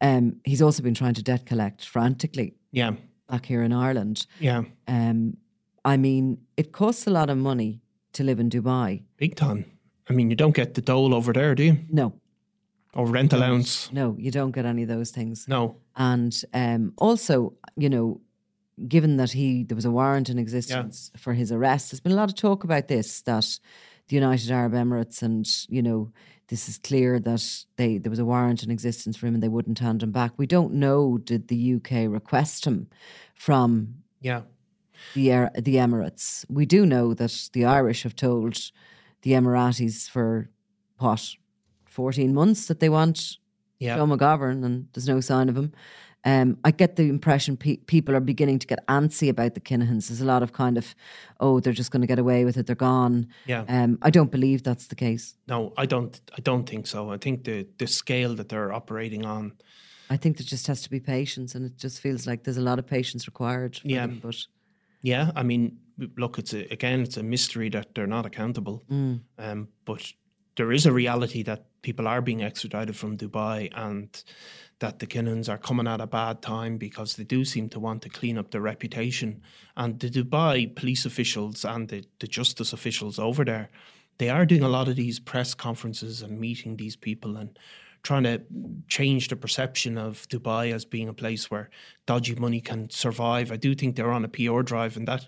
Um, 0.00 0.24
he's 0.44 0.62
also 0.62 0.82
been 0.82 0.94
trying 0.94 1.14
to 1.14 1.22
debt 1.22 1.46
collect 1.46 1.84
frantically 1.84 2.54
Yeah. 2.72 2.92
back 3.30 3.46
here 3.46 3.62
in 3.62 3.72
Ireland. 3.72 4.26
Yeah. 4.40 4.62
Um, 4.88 5.36
I 5.84 5.96
mean, 5.96 6.38
it 6.56 6.72
costs 6.72 7.06
a 7.06 7.10
lot 7.10 7.30
of 7.30 7.38
money 7.38 7.80
to 8.12 8.22
live 8.24 8.40
in 8.40 8.48
Dubai. 8.48 9.02
Big 9.16 9.34
time. 9.36 9.64
I 10.10 10.12
mean, 10.12 10.30
you 10.30 10.36
don't 10.36 10.54
get 10.56 10.74
the 10.74 10.82
dole 10.82 11.14
over 11.14 11.32
there, 11.32 11.54
do 11.54 11.62
you? 11.62 11.76
No, 11.90 12.12
Or 12.94 13.06
rent 13.06 13.32
allowance? 13.32 13.90
no, 13.92 14.16
you 14.18 14.30
don't 14.30 14.52
get 14.54 14.64
any 14.66 14.82
of 14.82 14.88
those 14.88 15.10
things. 15.10 15.46
No. 15.48 15.76
And 15.96 16.32
um, 16.52 16.92
also, 16.98 17.54
you 17.76 17.88
know, 17.88 18.20
given 18.88 19.16
that 19.16 19.32
he 19.32 19.64
there 19.64 19.76
was 19.76 19.84
a 19.84 19.90
warrant 19.90 20.28
in 20.28 20.38
existence 20.38 21.10
for 21.16 21.32
his 21.34 21.50
arrest, 21.52 21.90
there's 21.90 22.00
been 22.00 22.12
a 22.12 22.16
lot 22.22 22.28
of 22.28 22.34
talk 22.36 22.64
about 22.64 22.88
this 22.88 23.22
that 23.22 23.60
the 24.08 24.16
United 24.16 24.50
Arab 24.50 24.72
Emirates 24.72 25.22
and 25.22 25.46
you 25.68 25.82
know 25.82 26.10
this 26.48 26.68
is 26.68 26.78
clear 26.78 27.18
that 27.20 27.42
they 27.76 27.98
there 27.98 28.10
was 28.10 28.18
a 28.18 28.24
warrant 28.24 28.62
in 28.62 28.70
existence 28.70 29.16
for 29.16 29.26
him 29.26 29.34
and 29.34 29.42
they 29.42 29.48
wouldn't 29.48 29.78
hand 29.78 30.02
him 30.02 30.12
back. 30.12 30.32
We 30.36 30.46
don't 30.46 30.74
know 30.74 31.18
did 31.18 31.48
the 31.48 31.74
UK 31.74 32.06
request 32.10 32.64
him 32.66 32.88
from 33.34 33.96
Yeah. 34.20 34.42
the 35.14 35.50
the 35.60 35.76
Emirates. 35.76 36.44
We 36.48 36.66
do 36.66 36.84
know 36.86 37.14
that 37.14 37.48
the 37.52 37.64
Irish 37.64 38.02
have 38.02 38.14
told 38.16 38.70
the 39.22 39.32
Emiratis 39.32 40.08
for 40.08 40.50
what 40.98 41.34
fourteen 41.86 42.34
months 42.34 42.66
that 42.66 42.80
they 42.80 42.88
want 42.88 43.38
Yeah. 43.78 43.96
Joe 43.96 44.06
McGovern, 44.06 44.64
and 44.64 44.88
there's 44.92 45.08
no 45.08 45.20
sign 45.20 45.48
of 45.48 45.56
him. 45.56 45.72
Um, 46.24 46.56
I 46.64 46.70
get 46.70 46.96
the 46.96 47.04
impression 47.08 47.56
pe- 47.56 47.76
people 47.76 48.16
are 48.16 48.20
beginning 48.20 48.58
to 48.60 48.66
get 48.66 48.86
antsy 48.86 49.28
about 49.28 49.54
the 49.54 49.60
Kinahans. 49.60 50.08
There's 50.08 50.22
a 50.22 50.24
lot 50.24 50.42
of 50.42 50.52
kind 50.52 50.78
of, 50.78 50.94
oh, 51.40 51.60
they're 51.60 51.74
just 51.74 51.90
going 51.90 52.00
to 52.00 52.06
get 52.06 52.18
away 52.18 52.44
with 52.44 52.56
it. 52.56 52.66
They're 52.66 52.74
gone. 52.74 53.28
Yeah. 53.46 53.64
Um, 53.68 53.98
I 54.00 54.10
don't 54.10 54.30
believe 54.30 54.62
that's 54.62 54.86
the 54.86 54.94
case. 54.94 55.36
No, 55.48 55.72
I 55.76 55.86
don't. 55.86 56.18
I 56.36 56.40
don't 56.40 56.68
think 56.68 56.86
so. 56.86 57.10
I 57.10 57.18
think 57.18 57.44
the 57.44 57.66
the 57.78 57.86
scale 57.86 58.34
that 58.36 58.48
they're 58.48 58.72
operating 58.72 59.26
on. 59.26 59.52
I 60.10 60.16
think 60.16 60.36
there 60.36 60.46
just 60.46 60.66
has 60.66 60.82
to 60.82 60.90
be 60.90 61.00
patience, 61.00 61.54
and 61.54 61.66
it 61.66 61.76
just 61.76 62.00
feels 62.00 62.26
like 62.26 62.44
there's 62.44 62.58
a 62.58 62.62
lot 62.62 62.78
of 62.78 62.86
patience 62.86 63.26
required. 63.26 63.80
Yeah. 63.84 64.06
them, 64.06 64.20
but 64.22 64.36
Yeah, 65.02 65.30
I 65.36 65.42
mean, 65.42 65.78
look, 66.16 66.38
it's 66.38 66.54
a, 66.54 66.70
again, 66.72 67.00
it's 67.00 67.16
a 67.16 67.22
mystery 67.22 67.68
that 67.70 67.94
they're 67.94 68.06
not 68.06 68.26
accountable. 68.26 68.82
Um, 68.90 69.68
but 69.84 70.12
there 70.56 70.72
is 70.72 70.86
a 70.86 70.92
reality 70.92 71.42
that 71.42 71.64
people 71.82 72.06
are 72.06 72.22
being 72.22 72.42
extradited 72.42 72.96
from 72.96 73.16
Dubai 73.16 73.70
and 73.74 74.22
that 74.78 74.98
the 74.98 75.06
Kinahans 75.06 75.48
are 75.48 75.58
coming 75.58 75.86
at 75.86 76.00
a 76.00 76.06
bad 76.06 76.42
time 76.42 76.78
because 76.78 77.16
they 77.16 77.24
do 77.24 77.44
seem 77.44 77.68
to 77.70 77.80
want 77.80 78.02
to 78.02 78.08
clean 78.08 78.38
up 78.38 78.50
their 78.50 78.60
reputation. 78.60 79.42
And 79.76 79.98
the 79.98 80.10
Dubai 80.10 80.74
police 80.74 81.04
officials 81.04 81.64
and 81.64 81.88
the, 81.88 82.04
the 82.20 82.26
justice 82.26 82.72
officials 82.72 83.18
over 83.18 83.44
there, 83.44 83.70
they 84.18 84.30
are 84.30 84.46
doing 84.46 84.62
a 84.62 84.68
lot 84.68 84.88
of 84.88 84.96
these 84.96 85.18
press 85.18 85.54
conferences 85.54 86.22
and 86.22 86.38
meeting 86.38 86.76
these 86.76 86.96
people 86.96 87.36
and 87.36 87.58
trying 88.02 88.24
to 88.24 88.42
change 88.86 89.28
the 89.28 89.36
perception 89.36 89.96
of 89.96 90.28
Dubai 90.28 90.72
as 90.72 90.84
being 90.84 91.08
a 91.08 91.14
place 91.14 91.50
where 91.50 91.70
dodgy 92.06 92.34
money 92.34 92.60
can 92.60 92.90
survive. 92.90 93.50
I 93.50 93.56
do 93.56 93.74
think 93.74 93.96
they're 93.96 94.12
on 94.12 94.24
a 94.24 94.28
PR 94.28 94.60
drive, 94.60 94.96
and 94.96 95.08
that, 95.08 95.26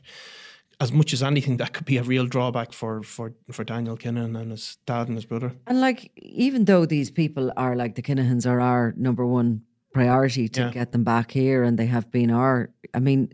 as 0.80 0.92
much 0.92 1.12
as 1.12 1.22
anything, 1.22 1.56
that 1.58 1.72
could 1.72 1.86
be 1.86 1.96
a 1.96 2.02
real 2.02 2.26
drawback 2.26 2.72
for 2.72 3.02
for 3.02 3.32
for 3.50 3.64
Daniel 3.64 3.96
Kinahan 3.96 4.38
and 4.40 4.50
his 4.50 4.78
dad 4.86 5.08
and 5.08 5.16
his 5.16 5.24
brother. 5.24 5.52
And 5.66 5.80
like, 5.80 6.10
even 6.16 6.64
though 6.66 6.84
these 6.86 7.10
people 7.10 7.52
are 7.56 7.74
like 7.76 7.94
the 7.94 8.02
Kinahans 8.02 8.46
are 8.46 8.60
our 8.60 8.94
number 8.96 9.24
one 9.26 9.62
priority 9.92 10.48
to 10.48 10.60
Yeah. 10.60 10.70
get 10.72 10.92
them 10.92 11.04
back 11.04 11.30
here, 11.30 11.62
and 11.62 11.78
they 11.78 11.86
have 11.86 12.10
been 12.10 12.30
our, 12.30 12.68
I 12.92 13.00
mean, 13.00 13.32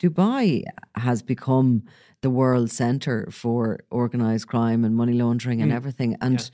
Dubai 0.00 0.62
has 0.96 1.22
become 1.22 1.82
the 2.22 2.30
world 2.30 2.70
center 2.70 3.28
for 3.30 3.80
organized 3.90 4.46
crime 4.48 4.84
and 4.84 4.94
money 4.96 5.12
laundering 5.12 5.60
and 5.62 5.72
everything. 5.72 6.16
And 6.20 6.50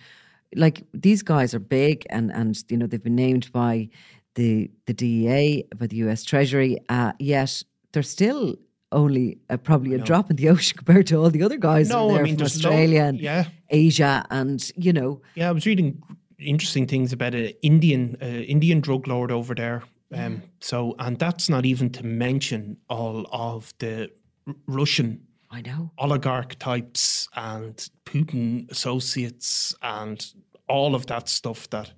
like 0.56 0.82
these 0.94 1.22
guys 1.22 1.54
are 1.54 1.60
big, 1.60 2.06
and 2.10 2.32
and 2.32 2.60
you 2.68 2.76
know 2.78 2.86
they've 2.86 3.02
been 3.02 3.14
named 3.14 3.52
by 3.52 3.88
the 4.34 4.70
the 4.86 4.94
DEA, 4.94 5.64
by 5.76 5.86
the 5.86 5.96
U.S. 6.04 6.24
Treasury. 6.24 6.78
Uh, 6.88 7.12
yet 7.18 7.62
they're 7.92 8.02
still 8.02 8.56
only 8.92 9.38
uh, 9.50 9.56
probably 9.56 9.94
a 9.94 9.98
drop 9.98 10.30
in 10.30 10.36
the 10.36 10.48
ocean 10.54 10.76
compared 10.76 11.06
to 11.08 11.16
all 11.16 11.30
the 11.30 11.42
other 11.42 11.56
guys 11.58 11.88
No, 11.90 12.06
in 12.08 12.10
I 12.10 12.14
there 12.16 12.24
mean, 12.24 12.36
from 12.36 12.44
Australia 12.46 13.02
and 13.02 13.20
yeah. 13.20 13.44
Asia, 13.70 14.24
and 14.30 14.70
you 14.76 14.92
know, 14.92 15.20
Yeah, 15.34 15.48
I 15.48 15.52
was 15.52 15.66
reading 15.66 16.02
interesting 16.38 16.86
things 16.86 17.12
about 17.12 17.34
an 17.34 17.52
Indian 17.62 18.16
uh, 18.22 18.26
Indian 18.26 18.80
drug 18.80 19.06
lord 19.08 19.30
over 19.32 19.54
there. 19.54 19.82
Um, 20.14 20.42
so, 20.60 20.94
and 20.98 21.18
that's 21.18 21.50
not 21.50 21.66
even 21.66 21.90
to 21.90 22.02
mention 22.02 22.78
all 22.88 23.26
of 23.30 23.74
the 23.78 24.10
R- 24.46 24.54
Russian 24.66 25.20
I 25.50 25.60
know. 25.60 25.90
oligarch 25.98 26.58
types 26.58 27.28
and 27.36 27.76
Putin 28.06 28.70
associates 28.70 29.74
and 29.82 30.24
all 30.66 30.94
of 30.94 31.04
that 31.06 31.28
stuff 31.28 31.68
that 31.70 31.92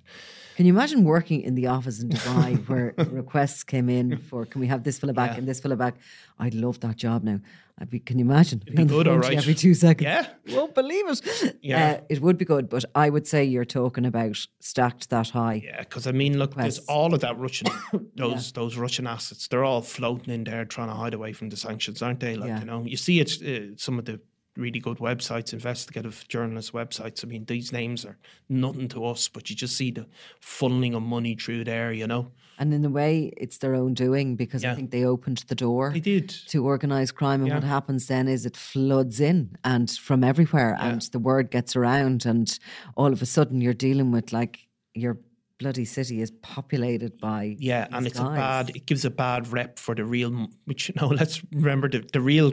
Can 0.61 0.67
you 0.67 0.73
imagine 0.73 1.05
working 1.05 1.41
in 1.41 1.55
the 1.55 1.65
office 1.65 2.03
in 2.03 2.09
Dubai 2.09 2.55
where 2.69 2.93
requests 3.09 3.63
came 3.63 3.89
in 3.89 4.17
for 4.19 4.45
can 4.45 4.61
we 4.61 4.67
have 4.67 4.83
this 4.83 4.99
fella 4.99 5.11
back 5.11 5.31
Yeah. 5.31 5.37
and 5.39 5.47
this 5.47 5.59
fella 5.59 5.75
back? 5.75 5.95
I'd 6.37 6.53
love 6.53 6.79
that 6.81 6.97
job 6.97 7.23
now. 7.23 7.39
I'd 7.79 7.89
be, 7.89 7.99
can 7.99 8.19
you 8.19 8.25
imagine? 8.25 8.59
be 8.63 8.77
on 8.77 8.85
the 8.85 8.93
good, 8.93 9.07
all 9.07 9.13
phone 9.15 9.21
to 9.23 9.27
you 9.29 9.29
right. 9.31 9.37
Every 9.39 9.55
two 9.55 9.73
seconds. 9.73 10.05
Yeah. 10.05 10.27
Won't 10.55 10.75
believe 10.75 11.05
it. 11.09 11.57
Yeah. 11.63 11.93
Uh, 11.93 12.01
it 12.09 12.21
would 12.21 12.37
be 12.37 12.45
good, 12.45 12.69
but 12.69 12.85
I 12.93 13.09
would 13.09 13.25
say 13.25 13.43
you're 13.43 13.65
talking 13.65 14.05
about 14.05 14.37
stacked 14.59 15.09
that 15.09 15.29
high. 15.29 15.63
Yeah, 15.65 15.79
because 15.79 16.05
I 16.05 16.11
mean, 16.11 16.37
look, 16.37 16.53
there's 16.53 16.77
all 16.87 17.15
of 17.15 17.21
that 17.21 17.39
Russian, 17.39 17.67
those 18.15 18.51
those 18.51 18.77
Russian 18.77 19.07
assets. 19.07 19.47
They're 19.47 19.63
all 19.63 19.81
floating 19.81 20.31
in 20.31 20.43
there, 20.43 20.63
trying 20.65 20.89
to 20.89 20.93
hide 20.93 21.15
away 21.15 21.33
from 21.33 21.49
the 21.49 21.57
sanctions, 21.57 22.03
aren't 22.03 22.19
they? 22.19 22.35
Like 22.35 22.49
Yeah. 22.49 22.59
you 22.59 22.65
know, 22.65 22.83
you 22.85 22.97
see 22.97 23.19
it's 23.19 23.41
Uh, 23.41 23.69
some 23.77 23.97
of 23.97 24.05
the 24.05 24.19
really 24.57 24.79
good 24.79 24.97
websites, 24.97 25.53
investigative 25.53 26.25
journalist 26.27 26.73
websites. 26.73 27.23
I 27.23 27.27
mean, 27.27 27.45
these 27.45 27.71
names 27.71 28.05
are 28.05 28.17
nothing 28.49 28.87
to 28.89 29.05
us, 29.05 29.27
but 29.27 29.49
you 29.49 29.55
just 29.55 29.77
see 29.77 29.91
the 29.91 30.07
funneling 30.41 30.95
of 30.95 31.03
money 31.03 31.35
through 31.35 31.63
there. 31.63 31.93
You 31.93 32.07
know, 32.07 32.31
And 32.59 32.73
in 32.73 32.83
a 32.83 32.89
way, 32.89 33.31
it's 33.37 33.59
their 33.59 33.75
own 33.75 33.93
doing 33.93 34.35
because 34.35 34.65
I 34.65 34.75
think 34.75 34.91
they 34.91 35.05
opened 35.05 35.43
the 35.47 35.55
door 35.55 35.91
they 35.91 35.99
did. 35.99 36.29
to 36.47 36.65
organised 36.65 37.15
crime. 37.15 37.41
And 37.43 37.53
what 37.53 37.63
happens 37.63 38.07
then 38.07 38.27
is 38.27 38.45
it 38.45 38.57
floods 38.57 39.19
in 39.19 39.55
and 39.63 39.89
from 39.89 40.23
everywhere, 40.23 40.77
and 40.79 41.01
the 41.01 41.19
word 41.19 41.51
gets 41.51 41.75
around, 41.75 42.25
and 42.25 42.57
all 42.95 43.11
of 43.13 43.21
a 43.21 43.25
sudden 43.25 43.61
you're 43.61 43.73
dealing 43.73 44.11
with 44.11 44.33
like 44.33 44.67
your 44.93 45.17
bloody 45.59 45.85
city 45.85 46.21
is 46.21 46.31
populated 46.41 47.19
by 47.19 47.55
Yeah, 47.59 47.87
and 47.91 48.07
it's 48.07 48.19
a 48.19 48.23
bad. 48.23 48.71
It 48.75 48.85
gives 48.85 49.05
a 49.05 49.11
bad 49.11 49.47
rep 49.53 49.79
for 49.79 49.95
the 49.95 50.03
real. 50.03 50.47
Which 50.65 50.89
you 50.95 50.95
know, 50.99 51.07
let's 51.07 51.41
remember 51.51 51.87
the 51.87 51.99
the 52.11 52.19
real 52.19 52.51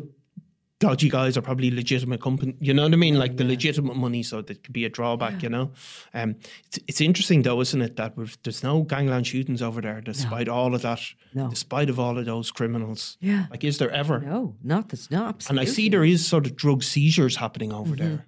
dodgy 0.81 1.09
guys 1.09 1.37
are 1.37 1.43
probably 1.43 1.71
legitimate 1.71 2.21
company. 2.21 2.55
You 2.61 2.73
know 2.73 2.85
what 2.85 2.93
I 2.93 2.97
mean? 2.97 3.19
Like 3.19 3.37
the 3.37 3.45
legitimate 3.45 3.97
money, 3.97 4.23
so 4.23 4.43
that 4.43 4.63
could 4.63 4.73
be 4.73 4.85
a 4.85 4.89
drawback. 4.89 5.43
You 5.43 5.49
know, 5.49 5.71
um, 6.15 6.37
it's 6.67 6.79
it's 6.87 7.01
interesting 7.01 7.43
though, 7.43 7.61
isn't 7.61 7.83
it, 7.83 7.97
that 7.97 8.15
there's 8.45 8.63
no 8.63 8.83
gangland 8.83 9.27
shootings 9.27 9.61
over 9.63 9.81
there, 9.81 10.01
despite 10.01 10.49
all 10.49 10.75
of 10.75 10.83
that, 10.83 11.01
No. 11.35 11.49
despite 11.49 11.91
of 11.91 11.99
all 11.99 12.17
of 12.19 12.25
those 12.27 12.51
criminals. 12.53 13.17
Yeah. 13.21 13.47
like 13.51 13.65
is 13.65 13.79
there 13.79 13.91
ever? 13.91 14.21
No, 14.21 14.55
not 14.63 14.89
that's 14.89 15.11
not 15.11 15.49
And. 15.51 15.59
I 15.61 15.65
see 15.65 15.89
there 15.89 16.05
is 16.05 16.27
sort 16.27 16.47
of 16.47 16.55
drug 16.57 16.83
seizures 16.83 17.37
happening 17.37 17.73
over 17.73 17.95
Mm-hmm. 17.97 18.09
there. 18.17 18.27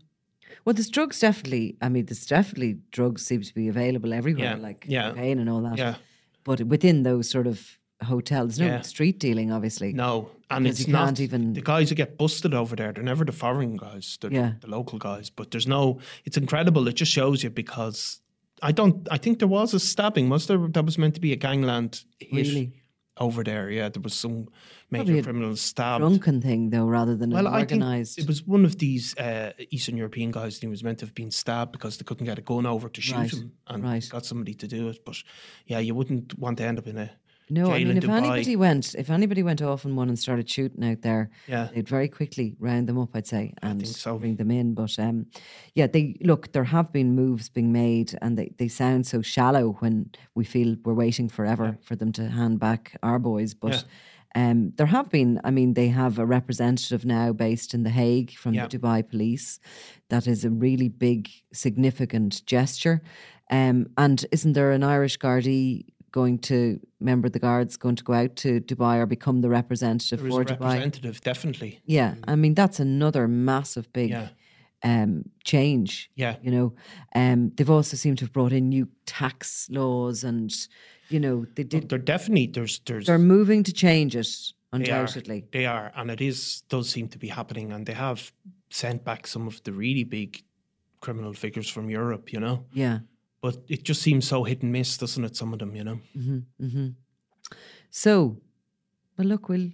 Well, 0.64 0.74
there's 0.74 0.90
drugs 0.90 1.18
definitely. 1.20 1.76
I 1.80 1.88
mean, 1.88 2.04
there's 2.06 2.26
definitely 2.26 2.78
drugs 2.90 3.24
seems 3.24 3.48
to 3.48 3.54
be 3.54 3.68
available 3.68 4.12
everywhere, 4.12 4.56
Yeah, 4.56 4.56
like 4.56 4.84
yeah. 4.88 5.10
cocaine 5.10 5.38
and 5.38 5.48
all 5.48 5.62
that. 5.62 5.78
Yeah, 5.78 5.94
But 6.44 6.60
within 6.64 7.02
those 7.02 7.30
sort 7.30 7.46
of 7.46 7.78
hotels, 8.02 8.58
no 8.58 8.66
Yeah. 8.66 8.80
street 8.82 9.18
dealing, 9.18 9.50
obviously. 9.52 9.92
no, 9.92 10.30
and 10.50 10.66
it's 10.66 10.86
not 10.88 11.20
even- 11.20 11.52
the 11.52 11.60
guys 11.60 11.88
who 11.90 11.94
get 11.94 12.16
busted 12.18 12.54
over 12.54 12.74
there. 12.76 12.92
They're 12.92 13.02
never 13.04 13.24
the 13.24 13.32
foreign 13.32 13.76
guys. 13.76 14.18
They're 14.20 14.32
Yeah. 14.32 14.52
the 14.60 14.68
local 14.68 14.98
guys. 14.98 15.30
But 15.30 15.50
there's 15.50 15.66
no. 15.66 16.00
It's 16.24 16.36
incredible. 16.36 16.88
It 16.88 16.94
just 16.96 17.12
shows 17.12 17.42
you 17.42 17.50
because 17.50 18.20
I 18.62 18.72
don't. 18.72 19.06
I 19.10 19.18
think 19.18 19.38
there 19.38 19.48
was 19.48 19.74
a 19.74 19.80
stabbing. 19.80 20.28
Was 20.28 20.46
there? 20.46 20.58
That 20.68 20.84
was 20.84 20.98
meant 20.98 21.14
to 21.14 21.20
be 21.20 21.32
a 21.32 21.36
gangland 21.36 22.04
hit 22.18 22.32
Really? 22.46 22.72
over 23.18 23.42
there. 23.44 23.70
Yeah, 23.70 23.88
there 23.90 24.02
was 24.02 24.14
some 24.14 24.48
major 24.90 25.04
Probably 25.04 25.18
a 25.18 25.22
criminals 25.22 25.60
stabbed. 25.60 26.00
Drunken 26.00 26.40
thing 26.40 26.70
though, 26.70 26.86
rather 26.86 27.14
than 27.16 27.30
Well, 27.30 27.46
organized. 27.48 28.18
it 28.18 28.26
was 28.26 28.46
one 28.46 28.64
of 28.64 28.78
these 28.78 29.16
uh, 29.18 29.52
Eastern 29.70 29.96
European 29.96 30.30
guys. 30.30 30.58
who 30.58 30.68
was 30.70 30.82
meant 30.82 30.98
to 30.98 31.06
have 31.06 31.14
been 31.14 31.30
stabbed 31.30 31.72
because 31.72 31.96
they 31.98 32.04
couldn't 32.04 32.26
get 32.26 32.38
a 32.38 32.42
gun 32.42 32.66
over 32.66 32.88
to 32.88 33.00
shoot 33.00 33.14
Right, 33.16 33.32
him, 33.32 33.52
and 33.68 33.82
right. 33.84 34.06
got 34.10 34.24
somebody 34.26 34.54
to 34.54 34.66
do 34.66 34.88
it. 34.88 35.04
But 35.04 35.22
yeah, 35.66 35.78
you 35.80 35.94
wouldn't 35.94 36.38
want 36.38 36.58
to 36.58 36.64
end 36.64 36.78
up 36.78 36.86
in 36.86 36.96
a 36.98 37.10
no, 37.50 37.72
I 37.72 37.84
mean, 37.84 37.96
if 37.96 38.04
Dubai. 38.04 38.16
anybody 38.18 38.56
went, 38.56 38.94
if 38.94 39.10
anybody 39.10 39.42
went 39.42 39.60
off 39.60 39.84
on 39.84 39.96
one 39.96 40.08
and 40.08 40.18
started 40.18 40.48
shooting 40.48 40.84
out 40.84 41.02
there, 41.02 41.30
Yeah. 41.48 41.68
they'd 41.74 41.88
very 41.88 42.08
quickly 42.08 42.56
round 42.58 42.88
them 42.88 42.98
up, 42.98 43.10
I'd 43.14 43.26
say, 43.26 43.52
and 43.62 43.86
so. 43.86 44.18
bring 44.18 44.36
them 44.36 44.50
in. 44.50 44.74
But 44.74 44.98
um, 44.98 45.26
yeah, 45.74 45.86
they 45.86 46.16
look. 46.22 46.52
There 46.52 46.64
have 46.64 46.92
been 46.92 47.14
moves 47.14 47.48
being 47.48 47.72
made, 47.72 48.16
and 48.22 48.38
they, 48.38 48.52
they 48.58 48.68
sound 48.68 49.06
so 49.06 49.20
shallow 49.22 49.72
when 49.80 50.10
we 50.34 50.44
feel 50.44 50.76
we're 50.84 50.94
waiting 50.94 51.28
forever 51.28 51.76
for 51.82 51.96
them 51.96 52.12
to 52.12 52.28
hand 52.28 52.60
back 52.60 52.96
our 53.02 53.18
boys. 53.18 53.52
But 53.54 53.84
um, 54.36 54.72
there 54.76 54.86
have 54.86 55.08
been. 55.10 55.40
I 55.42 55.50
mean, 55.50 55.74
they 55.74 55.88
have 55.88 56.18
a 56.18 56.26
representative 56.26 57.04
now 57.04 57.32
based 57.32 57.74
in 57.74 57.82
the 57.82 57.90
Hague 57.90 58.30
from 58.32 58.54
Yeah. 58.54 58.66
the 58.68 58.78
Dubai 58.78 59.08
Police. 59.08 59.58
That 60.08 60.26
is 60.26 60.44
a 60.44 60.50
really 60.50 60.88
big, 60.88 61.28
significant 61.52 62.44
gesture. 62.46 63.02
Um, 63.50 63.88
and 63.98 64.24
isn't 64.30 64.52
there 64.52 64.70
an 64.70 64.84
Irish 64.84 65.18
Gardaí 65.18 65.84
going 66.12 66.38
to 66.38 66.80
member 67.00 67.26
of 67.26 67.32
the 67.32 67.38
guards 67.38 67.76
going 67.76 67.96
to 67.96 68.04
go 68.04 68.12
out 68.12 68.36
to 68.36 68.60
Dubai 68.60 68.98
or 68.98 69.06
become 69.06 69.40
the 69.40 69.48
representative 69.48 70.20
for 70.20 70.44
Dubai? 70.44 70.50
representative, 70.50 71.20
definitely. 71.20 71.80
Yeah, 71.84 72.14
I 72.26 72.36
mean 72.36 72.54
that's 72.54 72.80
another 72.80 73.28
massive 73.28 73.92
big 73.92 74.10
Yeah. 74.10 74.28
um, 74.82 75.24
change. 75.44 76.10
Yeah. 76.16 76.36
you 76.42 76.50
know, 76.50 76.74
um, 77.14 77.52
they've 77.56 77.70
also 77.78 77.96
seemed 77.96 78.18
to 78.18 78.24
have 78.24 78.32
brought 78.32 78.52
in 78.52 78.68
new 78.68 78.88
tax 79.06 79.68
laws, 79.70 80.24
and 80.24 80.50
you 81.08 81.20
know 81.20 81.46
they 81.54 81.64
did. 81.64 81.88
They're 81.88 81.98
definitely 81.98 82.46
there's 82.46 82.80
there's 82.86 83.06
They're 83.06 83.18
moving 83.36 83.62
to 83.64 83.72
change 83.72 84.14
it, 84.16 84.26
They 84.72 84.76
are. 84.78 84.80
undoubtedly. 84.80 85.44
They 85.52 85.66
are, 85.66 85.92
and 85.96 86.10
it 86.10 86.20
is 86.20 86.62
does 86.68 86.88
seem 86.88 87.08
to 87.08 87.18
be 87.18 87.28
happening, 87.28 87.72
and 87.72 87.84
they 87.86 87.94
have 87.94 88.32
sent 88.70 89.04
back 89.04 89.26
some 89.26 89.46
of 89.46 89.62
the 89.64 89.72
really 89.72 90.04
big 90.04 90.42
criminal 91.00 91.32
figures 91.34 91.68
from 91.68 91.90
Europe, 91.90 92.32
you 92.32 92.40
know. 92.40 92.64
Yeah. 92.72 92.98
But 93.42 93.56
it 93.68 93.84
just 93.84 94.02
seems 94.02 94.28
so 94.28 94.44
hit 94.44 94.62
and 94.62 94.70
miss, 94.72 94.98
doesn't 94.98 95.24
it? 95.24 95.34
Some 95.36 95.52
of 95.52 95.58
them, 95.58 95.74
you 95.74 95.84
know. 95.84 96.00
Mm-hmm. 96.16 96.88
So, 97.90 98.36
well, 99.18 99.26
look, 99.26 99.48
we'll 99.48 99.70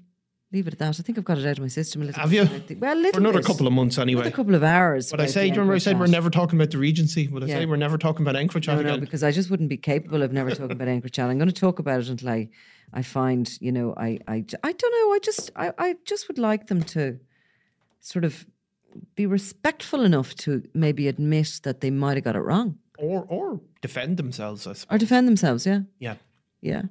leave 0.52 0.66
it 0.68 0.74
at 0.74 0.78
that. 0.78 0.98
I 1.00 1.02
think 1.02 1.18
I've 1.18 1.24
got 1.24 1.38
it 1.38 1.46
out 1.46 1.58
of 1.58 1.62
my 1.62 1.68
system 1.68 2.02
a 2.02 2.04
little. 2.06 2.20
Have 2.20 2.30
bit. 2.30 2.50
you? 2.50 2.58
Think- 2.60 2.80
Well, 2.80 3.02
For 3.12 3.18
another 3.18 3.38
bit. 3.40 3.46
couple 3.46 3.66
of 3.66 3.72
months, 3.72 3.96
Another 3.96 4.10
anyway. 4.10 4.30
couple 4.30 4.54
of 4.54 4.62
hours. 4.62 5.10
But 5.10 5.20
I 5.20 5.26
say, 5.26 5.42
do 5.42 5.46
you 5.48 5.52
remember 5.54 5.74
I 5.74 5.78
said 5.78 5.98
we're 5.98 6.06
never 6.06 6.30
talking 6.30 6.58
about 6.58 6.70
the 6.70 6.78
Regency? 6.78 7.28
Would 7.28 7.42
I 7.42 7.46
Yeah. 7.46 7.58
say 7.58 7.66
we're 7.66 7.76
never 7.76 7.98
talking 7.98 8.26
about 8.26 8.36
EncroChat 8.36 8.76
No, 8.76 8.82
no, 8.82 8.98
because 8.98 9.22
I 9.24 9.32
just 9.32 9.50
wouldn't 9.50 9.68
be 9.68 9.76
capable 9.76 10.22
of 10.22 10.32
never 10.32 10.50
talking 10.50 10.72
about 10.72 10.88
EncroChat. 10.88 11.24
I'm 11.24 11.38
going 11.38 11.48
to 11.48 11.52
talk 11.60 11.78
about 11.78 12.00
it 12.00 12.08
until 12.08 12.28
I, 12.28 12.48
I 12.92 13.02
find, 13.02 13.50
you 13.60 13.72
know, 13.72 13.94
I, 13.96 14.18
I, 14.28 14.44
I 14.62 14.72
don't 14.72 14.92
know. 15.08 15.12
I 15.14 15.18
just, 15.22 15.50
I, 15.56 15.72
I 15.76 15.96
just 16.04 16.28
would 16.28 16.38
like 16.38 16.68
them 16.68 16.82
to 16.84 17.18
sort 18.00 18.24
of 18.24 18.46
be 19.14 19.26
respectful 19.26 20.04
enough 20.04 20.34
to 20.36 20.62
maybe 20.72 21.08
admit 21.08 21.60
that 21.64 21.80
they 21.80 21.90
might 21.90 22.16
have 22.16 22.24
got 22.24 22.36
it 22.36 22.40
wrong 22.40 22.78
or 22.98 23.24
or 23.28 23.60
defend 23.82 24.16
themselves, 24.16 24.66
I 24.66 24.72
suppose. 24.74 24.94
or 24.94 24.98
defend 24.98 25.26
themselves. 25.28 25.66
Yeah, 25.66 25.80
Yeah. 25.98 26.16
yeah. 26.60 26.82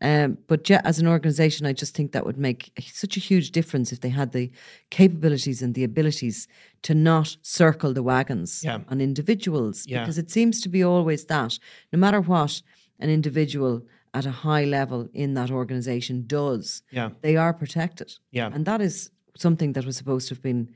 Um, 0.00 0.38
but 0.48 0.68
yeah, 0.68 0.80
as 0.84 0.98
an 0.98 1.06
organization, 1.06 1.66
I 1.66 1.72
just 1.72 1.94
think 1.94 2.12
that 2.12 2.24
would 2.26 2.38
make 2.38 2.72
such 2.92 3.16
a 3.16 3.20
huge 3.20 3.50
difference 3.52 3.92
if 3.92 4.00
they 4.00 4.08
had 4.08 4.32
the 4.32 4.50
capabilities 4.90 5.62
and 5.62 5.74
the 5.74 5.84
abilities 5.84 6.48
to 6.82 6.94
not 6.94 7.36
circle 7.42 7.92
the 7.92 8.02
wagons 8.02 8.62
Yeah. 8.64 8.80
on 8.88 9.00
individuals. 9.00 9.84
Yeah. 9.86 10.00
Because 10.00 10.18
it 10.18 10.30
seems 10.30 10.60
to 10.62 10.68
be 10.68 10.82
always 10.82 11.24
that, 11.26 11.58
no 11.92 11.98
matter 11.98 12.20
what 12.20 12.62
an 12.98 13.10
individual 13.10 13.82
at 14.14 14.26
a 14.26 14.30
high 14.30 14.64
level 14.64 15.08
in 15.12 15.34
that 15.34 15.50
organization 15.50 16.24
does, 16.26 16.82
Yeah. 16.90 17.10
they 17.20 17.36
are 17.36 17.52
protected. 17.54 18.18
Yeah. 18.32 18.50
And 18.52 18.64
that 18.66 18.80
is 18.80 19.10
something 19.36 19.72
that 19.74 19.86
was 19.86 19.96
supposed 19.96 20.28
to 20.28 20.34
have 20.34 20.42
been, 20.42 20.68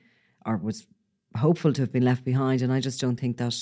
or 0.45 0.57
was 0.59 0.87
hopeful 1.37 1.73
to 1.73 1.83
have 1.83 1.93
been 1.93 2.05
left 2.05 2.25
behind. 2.25 2.63
And 2.63 2.73
I 2.73 2.81
just 2.81 3.01
don't 3.01 3.19
think 3.21 3.37
that 3.39 3.55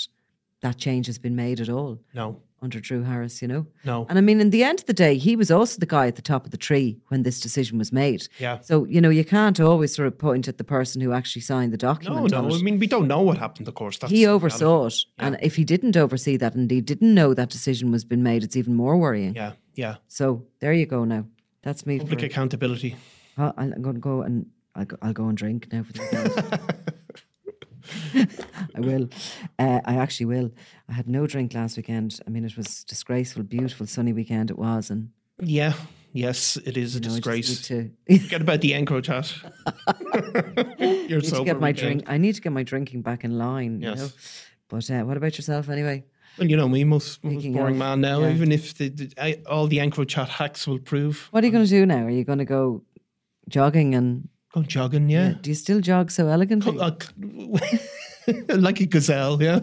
that 0.64 0.78
change 0.78 1.06
has 1.06 1.18
been 1.18 1.36
made 1.36 1.60
at 1.60 1.68
all 1.68 1.98
No, 2.14 2.40
under 2.62 2.80
Drew 2.80 3.02
Harris, 3.02 3.42
you 3.42 3.48
know? 3.48 3.66
no. 3.84 4.06
And 4.08 4.16
I 4.16 4.22
mean, 4.22 4.40
in 4.40 4.48
the 4.48 4.64
end 4.64 4.80
of 4.80 4.86
the 4.86 4.94
day, 4.94 5.18
he 5.18 5.36
was 5.36 5.50
also 5.50 5.78
the 5.78 5.86
guy 5.86 6.06
at 6.06 6.16
the 6.16 6.22
top 6.22 6.46
of 6.46 6.50
the 6.52 6.56
tree 6.56 6.98
when 7.08 7.22
this 7.22 7.38
decision 7.38 7.76
was 7.76 7.92
made. 7.92 8.26
Yeah. 8.38 8.60
So, 8.60 8.86
you 8.86 9.00
know, 9.02 9.10
you 9.10 9.24
can't 9.24 9.60
always 9.60 9.94
sort 9.94 10.08
of 10.08 10.16
point 10.16 10.48
at 10.48 10.56
the 10.56 10.64
person 10.64 11.02
who 11.02 11.12
actually 11.12 11.42
signed 11.42 11.72
the 11.72 11.76
document. 11.76 12.30
no. 12.30 12.46
it. 12.48 12.54
I 12.54 12.62
mean, 12.62 12.78
we 12.78 12.86
don't 12.86 13.06
know 13.06 13.20
what 13.20 13.36
happened, 13.36 13.68
of 13.68 13.74
course. 13.74 13.98
That's 13.98 14.10
he 14.10 14.26
oversaw 14.26 14.86
it. 14.86 15.04
And 15.18 15.36
if 15.42 15.54
he 15.56 15.64
didn't 15.64 15.96
oversee 15.96 16.38
that 16.38 16.54
and 16.54 16.70
he 16.70 16.80
didn't 16.80 17.12
know 17.12 17.34
that 17.34 17.50
decision 17.50 17.92
was 17.92 18.04
been 18.04 18.22
made, 18.22 18.42
it's 18.42 18.56
even 18.56 18.74
more 18.74 18.96
worrying. 18.96 19.34
Yeah, 19.34 19.52
yeah. 19.74 19.96
So 20.08 20.46
there 20.60 20.72
you 20.72 20.86
go 20.86 21.04
now. 21.04 21.26
That's 21.62 21.84
me. 21.84 21.98
Public 21.98 22.22
accountability. 22.22 22.96
I'm 23.36 23.82
going 23.82 23.96
to 23.96 24.00
go 24.00 24.22
and 24.22 24.46
I'll 24.74 24.86
go, 24.86 24.96
I'll 25.02 25.12
go 25.12 25.28
and 25.28 25.36
drink 25.36 25.70
now 25.72 25.82
for 25.82 25.92
the. 25.92 26.84
I 28.74 28.80
will. 28.80 29.08
Uh, 29.58 29.80
I 29.84 29.96
actually 29.96 30.26
will. 30.26 30.50
I 30.88 30.92
had 30.92 31.08
no 31.08 31.26
drink 31.26 31.54
last 31.54 31.76
weekend. 31.76 32.18
I 32.26 32.30
mean, 32.30 32.44
it 32.44 32.56
was 32.56 32.84
disgraceful, 32.84 33.42
beautiful, 33.42 33.86
sunny 33.86 34.12
weekend 34.12 34.50
it 34.50 34.58
was, 34.58 34.90
and 34.90 35.10
Yeah, 35.40 35.74
yes, 36.12 36.56
it 36.64 36.76
is 36.76 36.96
a 36.96 37.00
know, 37.00 37.08
disgrace. 37.08 37.62
to, 37.68 37.90
Forget 38.20 38.40
about 38.42 38.60
the 38.60 38.72
EncroChat. 38.72 39.26
You're 41.08 41.20
sober 41.20 41.44
get 41.44 41.60
my 41.60 41.68
weekend. 41.68 42.00
drink. 42.00 42.04
I 42.06 42.18
need 42.18 42.34
to 42.34 42.40
get 42.40 42.52
my 42.52 42.62
drinking 42.62 43.02
back 43.02 43.24
in 43.24 43.38
line. 43.38 43.80
You 43.80 43.90
Yes. 43.90 43.98
know? 43.98 44.08
But 44.68 44.90
uh, 44.90 45.04
what 45.04 45.16
about 45.16 45.36
yourself, 45.36 45.68
anyway? 45.68 46.04
Well, 46.38 46.48
you 46.48 46.56
know 46.56 46.68
me, 46.68 46.82
most, 46.84 47.22
most 47.22 47.44
boring 47.52 47.74
of, 47.74 47.78
man 47.78 48.00
now. 48.00 48.20
yeah. 48.22 48.30
Even 48.32 48.50
if 48.50 48.74
the, 48.74 48.88
the, 48.88 49.12
I, 49.18 49.40
all 49.48 49.66
the 49.68 49.78
EncroChat 49.78 50.26
hacks 50.28 50.66
will 50.66 50.80
prove. 50.80 51.28
What 51.30 51.44
are 51.44 51.46
you 51.46 51.52
going 51.52 51.64
to 51.64 51.70
do 51.70 51.86
now? 51.86 52.04
Are 52.06 52.10
you 52.10 52.24
going 52.24 52.38
to 52.40 52.44
go 52.44 52.82
jogging 53.48 53.94
and 53.94 54.28
Go 54.54 54.62
jogging, 54.62 55.08
yeah. 55.10 55.34
do 55.40 55.50
you 55.50 55.54
still 55.56 55.80
jog 55.80 56.10
so 56.12 56.28
elegantly? 56.28 56.72
Co- 56.72 56.78
uh, 56.78 56.92
like 58.56 58.80
a 58.80 58.86
gazelle, 58.86 59.42
yeah. 59.42 59.58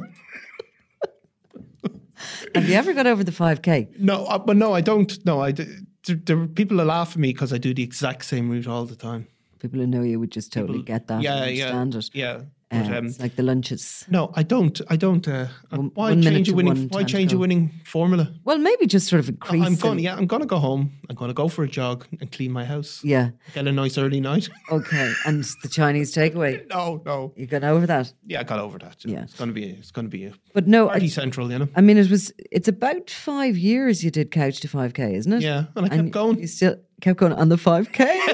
Have 2.53 2.67
you 2.67 2.75
ever 2.75 2.93
got 2.93 3.07
over 3.07 3.23
the 3.23 3.31
five 3.31 3.61
k? 3.61 3.87
No, 3.97 4.25
uh, 4.25 4.37
but 4.37 4.57
no, 4.57 4.73
I 4.73 4.81
don't. 4.81 5.25
No, 5.25 5.41
I. 5.41 5.53
There, 5.53 5.65
there, 6.05 6.47
people 6.47 6.77
laugh 6.77 7.11
at 7.11 7.17
me 7.17 7.31
because 7.33 7.53
I 7.53 7.57
do 7.57 7.73
the 7.73 7.83
exact 7.83 8.25
same 8.25 8.49
route 8.49 8.67
all 8.67 8.85
the 8.85 8.95
time. 8.95 9.27
People 9.59 9.79
who 9.79 9.87
know 9.87 10.01
you 10.01 10.19
would 10.19 10.31
just 10.31 10.51
totally 10.51 10.79
People- 10.79 10.93
get 10.95 11.07
that. 11.07 11.21
Yeah, 11.21 11.43
and 11.43 11.55
yeah, 11.57 11.83
it. 11.95 12.09
yeah. 12.13 12.41
But, 12.71 12.93
um, 12.95 13.07
it's 13.07 13.19
like 13.19 13.35
the 13.35 13.43
lunches. 13.43 14.05
no, 14.09 14.31
I 14.35 14.43
don't. 14.43 14.79
I 14.89 14.95
don't. 14.95 15.27
Uh, 15.27 15.47
One- 15.69 15.91
why 15.93 16.09
one 16.11 16.21
change 16.21 16.47
a 16.49 16.55
winning? 16.55 16.87
Why 16.89 17.03
change 17.03 17.33
a 17.33 17.37
winning 17.37 17.69
formula? 17.85 18.31
Well, 18.45 18.57
maybe 18.57 18.87
just 18.87 19.07
sort 19.07 19.19
of 19.19 19.27
increase. 19.29 19.63
I'm 19.65 19.75
going. 19.75 19.99
Yeah, 19.99 20.15
I'm 20.15 20.25
going 20.25 20.41
to 20.41 20.47
go 20.47 20.57
home. 20.57 20.91
I'm 21.09 21.15
going 21.15 21.29
to 21.29 21.33
go 21.33 21.49
for 21.49 21.63
a 21.63 21.67
jog 21.67 22.05
and 22.21 22.31
clean 22.31 22.51
my 22.51 22.63
house. 22.63 23.01
Yeah. 23.03 23.31
Get 23.53 23.67
a 23.67 23.71
nice 23.71 23.97
early 23.97 24.21
night. 24.21 24.49
Okay. 24.71 25.11
And 25.25 25.43
the 25.63 25.67
Chinese 25.69 26.15
takeaway. 26.15 26.65
no, 26.69 27.01
no. 27.05 27.33
You 27.35 27.45
got 27.45 27.63
over 27.65 27.85
that. 27.87 28.13
Yeah, 28.25 28.39
I 28.39 28.43
got 28.43 28.59
over 28.59 28.77
that. 28.79 29.03
Yeah. 29.03 29.23
it's 29.23 29.33
going 29.35 29.49
to 29.49 29.53
be. 29.53 29.65
It's 29.65 29.91
going 29.91 30.05
to 30.05 30.09
be 30.09 30.25
a 30.25 30.33
But 30.53 30.65
no, 30.67 30.87
party 30.87 31.05
I, 31.05 31.09
central. 31.09 31.51
You 31.51 31.59
know. 31.59 31.67
I 31.75 31.81
mean, 31.81 31.97
it 31.97 32.09
was. 32.09 32.31
It's 32.51 32.69
about 32.69 33.09
five 33.09 33.57
years 33.57 34.01
you 34.03 34.11
did 34.11 34.31
couch 34.31 34.61
to 34.61 34.67
five 34.69 34.93
k, 34.93 35.15
isn't 35.15 35.33
it? 35.33 35.41
Yeah, 35.41 35.65
and 35.75 35.85
I 35.85 35.89
kept 35.89 36.11
going. 36.11 36.39
You 36.39 36.47
still 36.47 36.77
kept 37.01 37.19
going 37.19 37.33
on 37.33 37.49
the 37.49 37.57
five 37.57 37.91
k. 37.91 38.05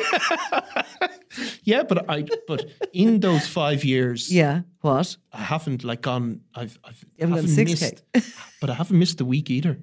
Yeah, 1.64 1.84
but 1.84 2.10
I. 2.10 2.26
But 2.48 2.66
in 2.94 3.20
those 3.20 3.46
five 3.46 3.84
years, 3.84 4.32
yeah. 4.34 4.62
What? 4.82 5.18
I 5.34 5.42
haven't 5.42 5.84
like 5.84 6.02
gone. 6.02 6.42
I've. 6.56 6.80
I've 6.84 7.04
You 7.18 7.28
haven't 7.28 7.48
haven't 7.50 7.68
6K. 7.68 8.02
missed, 8.14 8.34
but 8.62 8.70
I 8.70 8.74
haven't 8.74 8.98
missed 8.98 9.22
a 9.22 9.26
week 9.26 9.50
either. 9.50 9.78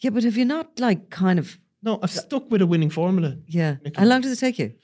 Yeah, 0.00 0.10
but 0.10 0.24
have 0.24 0.36
you 0.36 0.44
not 0.44 0.78
like 0.80 1.10
kind 1.10 1.38
of? 1.38 1.58
No, 1.82 1.98
I've 2.02 2.10
stuck 2.10 2.50
with 2.50 2.62
a 2.62 2.66
winning 2.66 2.90
formula. 2.90 3.36
Yeah. 3.46 3.76
Nicola. 3.84 4.00
How 4.04 4.06
long 4.06 4.20
does 4.22 4.32
it 4.32 4.40
take 4.40 4.58
you? 4.58 4.74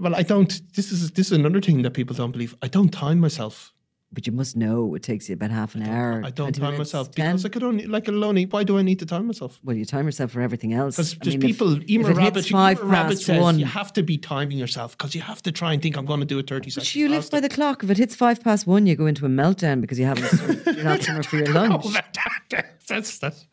Well, 0.00 0.14
I 0.14 0.22
don't. 0.22 0.60
This 0.74 0.90
is 0.90 1.10
this 1.10 1.26
is 1.30 1.38
another 1.38 1.60
thing 1.60 1.82
that 1.82 1.92
people 1.92 2.16
don't 2.16 2.32
believe. 2.32 2.56
I 2.62 2.68
don't 2.68 2.88
time 2.92 3.20
myself. 3.20 3.73
But 4.14 4.26
you 4.26 4.32
must 4.32 4.56
know 4.56 4.94
it 4.94 5.02
takes 5.02 5.28
you 5.28 5.34
about 5.34 5.50
half 5.50 5.74
an 5.74 5.82
hour. 5.82 6.22
I 6.24 6.30
don't 6.30 6.46
20 6.48 6.52
time 6.60 6.62
minutes, 6.72 6.78
myself 6.92 7.10
10. 7.10 7.26
because 7.32 7.44
I 7.44 7.48
could 7.50 7.62
only 7.64 7.86
like 7.86 8.08
a 8.08 8.12
alone. 8.12 8.40
Why 8.44 8.64
do 8.64 8.78
I 8.78 8.82
need 8.82 8.98
to 9.00 9.06
time 9.06 9.26
myself? 9.26 9.58
Well, 9.64 9.76
you 9.76 9.84
time 9.84 10.06
yourself 10.06 10.30
for 10.30 10.40
everything 10.40 10.72
else. 10.72 10.96
Because 10.96 11.16
I 11.22 11.30
mean, 11.30 11.40
people. 11.40 11.76
if 11.82 11.90
Emer 11.90 12.10
it 12.12 12.16
Rabbit, 12.16 12.34
hits 12.36 12.48
five 12.50 12.78
Emer 12.80 12.88
Rabbit 12.90 13.18
says 13.18 13.40
one, 13.40 13.58
you 13.58 13.66
have 13.66 13.92
to 13.94 14.02
be 14.02 14.16
timing 14.16 14.56
yourself 14.56 14.96
because 14.96 15.14
you 15.14 15.20
have 15.20 15.42
to 15.42 15.52
try 15.52 15.72
and 15.72 15.82
think 15.82 15.96
I'm 15.96 16.06
going 16.06 16.20
to 16.20 16.26
do 16.26 16.38
it 16.38 16.48
30 16.48 16.66
But 16.66 16.72
seconds. 16.72 16.96
you 16.96 17.08
live 17.08 17.28
by 17.30 17.40
the 17.40 17.48
clock. 17.48 17.82
If 17.84 17.90
it 17.90 17.98
hits 17.98 18.14
five 18.14 18.42
past 18.42 18.66
one, 18.66 18.86
you 18.86 18.94
go 18.96 19.06
into 19.06 19.26
a 19.26 19.28
meltdown 19.28 19.80
because 19.80 19.98
you 19.98 20.06
haven't 20.06 20.66
you're 20.76 20.84
not 20.84 21.02
somewhere 21.06 21.22
for 21.24 21.36
your 21.36 21.52
lunch. 21.52 21.84
That- 21.94 22.66
that's 22.86 23.18
that's. 23.18 23.46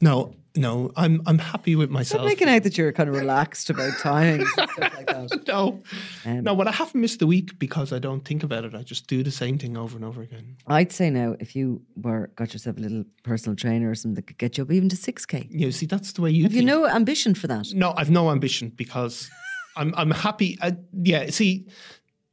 No, 0.00 0.34
no. 0.56 0.92
I'm 0.96 1.22
I'm 1.26 1.38
happy 1.38 1.76
with 1.76 1.90
myself. 1.90 2.26
making 2.26 2.48
out 2.48 2.62
that 2.64 2.76
you're 2.76 2.92
kind 2.92 3.08
of 3.08 3.14
relaxed 3.16 3.70
about 3.70 3.92
timings 3.94 4.40
and 4.40 4.48
stuff 4.70 4.78
like 4.78 5.06
that. 5.06 5.44
no, 5.48 5.82
Um, 6.26 6.42
no. 6.44 6.54
Well, 6.54 6.68
I 6.68 6.72
haven't 6.72 7.00
missed 7.00 7.22
a 7.22 7.26
week 7.26 7.58
because 7.58 7.92
I 7.92 7.98
don't 7.98 8.24
think 8.24 8.42
about 8.42 8.64
it. 8.64 8.74
I 8.74 8.82
just 8.82 9.06
do 9.06 9.22
the 9.22 9.30
same 9.30 9.58
thing 9.58 9.76
over 9.76 9.96
and 9.96 10.04
over 10.04 10.22
again. 10.22 10.56
I'd 10.66 10.92
say 10.92 11.10
now, 11.10 11.36
if 11.40 11.54
you 11.56 11.82
were 11.96 12.30
got 12.36 12.52
yourself 12.52 12.76
a 12.76 12.80
little 12.80 13.04
personal 13.22 13.56
trainer 13.56 13.90
or 13.90 13.94
something 13.94 14.14
that 14.16 14.26
could 14.26 14.38
get 14.38 14.58
you 14.58 14.64
up 14.64 14.70
even 14.72 14.88
to 14.90 14.96
six 14.96 15.24
k. 15.26 15.46
You 15.50 15.72
see, 15.72 15.86
that's 15.86 16.12
the 16.12 16.22
way 16.22 16.30
you. 16.30 16.42
Have 16.44 16.52
you 16.54 16.64
no 16.64 16.86
ambition 16.86 17.34
for 17.34 17.46
that? 17.48 17.72
No, 17.74 17.94
I've 17.96 18.10
no 18.10 18.30
ambition 18.30 18.70
because 18.76 19.30
I'm 19.76 19.94
I'm 19.96 20.10
happy. 20.10 20.58
Uh, 20.60 20.72
yeah, 20.92 21.30
see, 21.30 21.66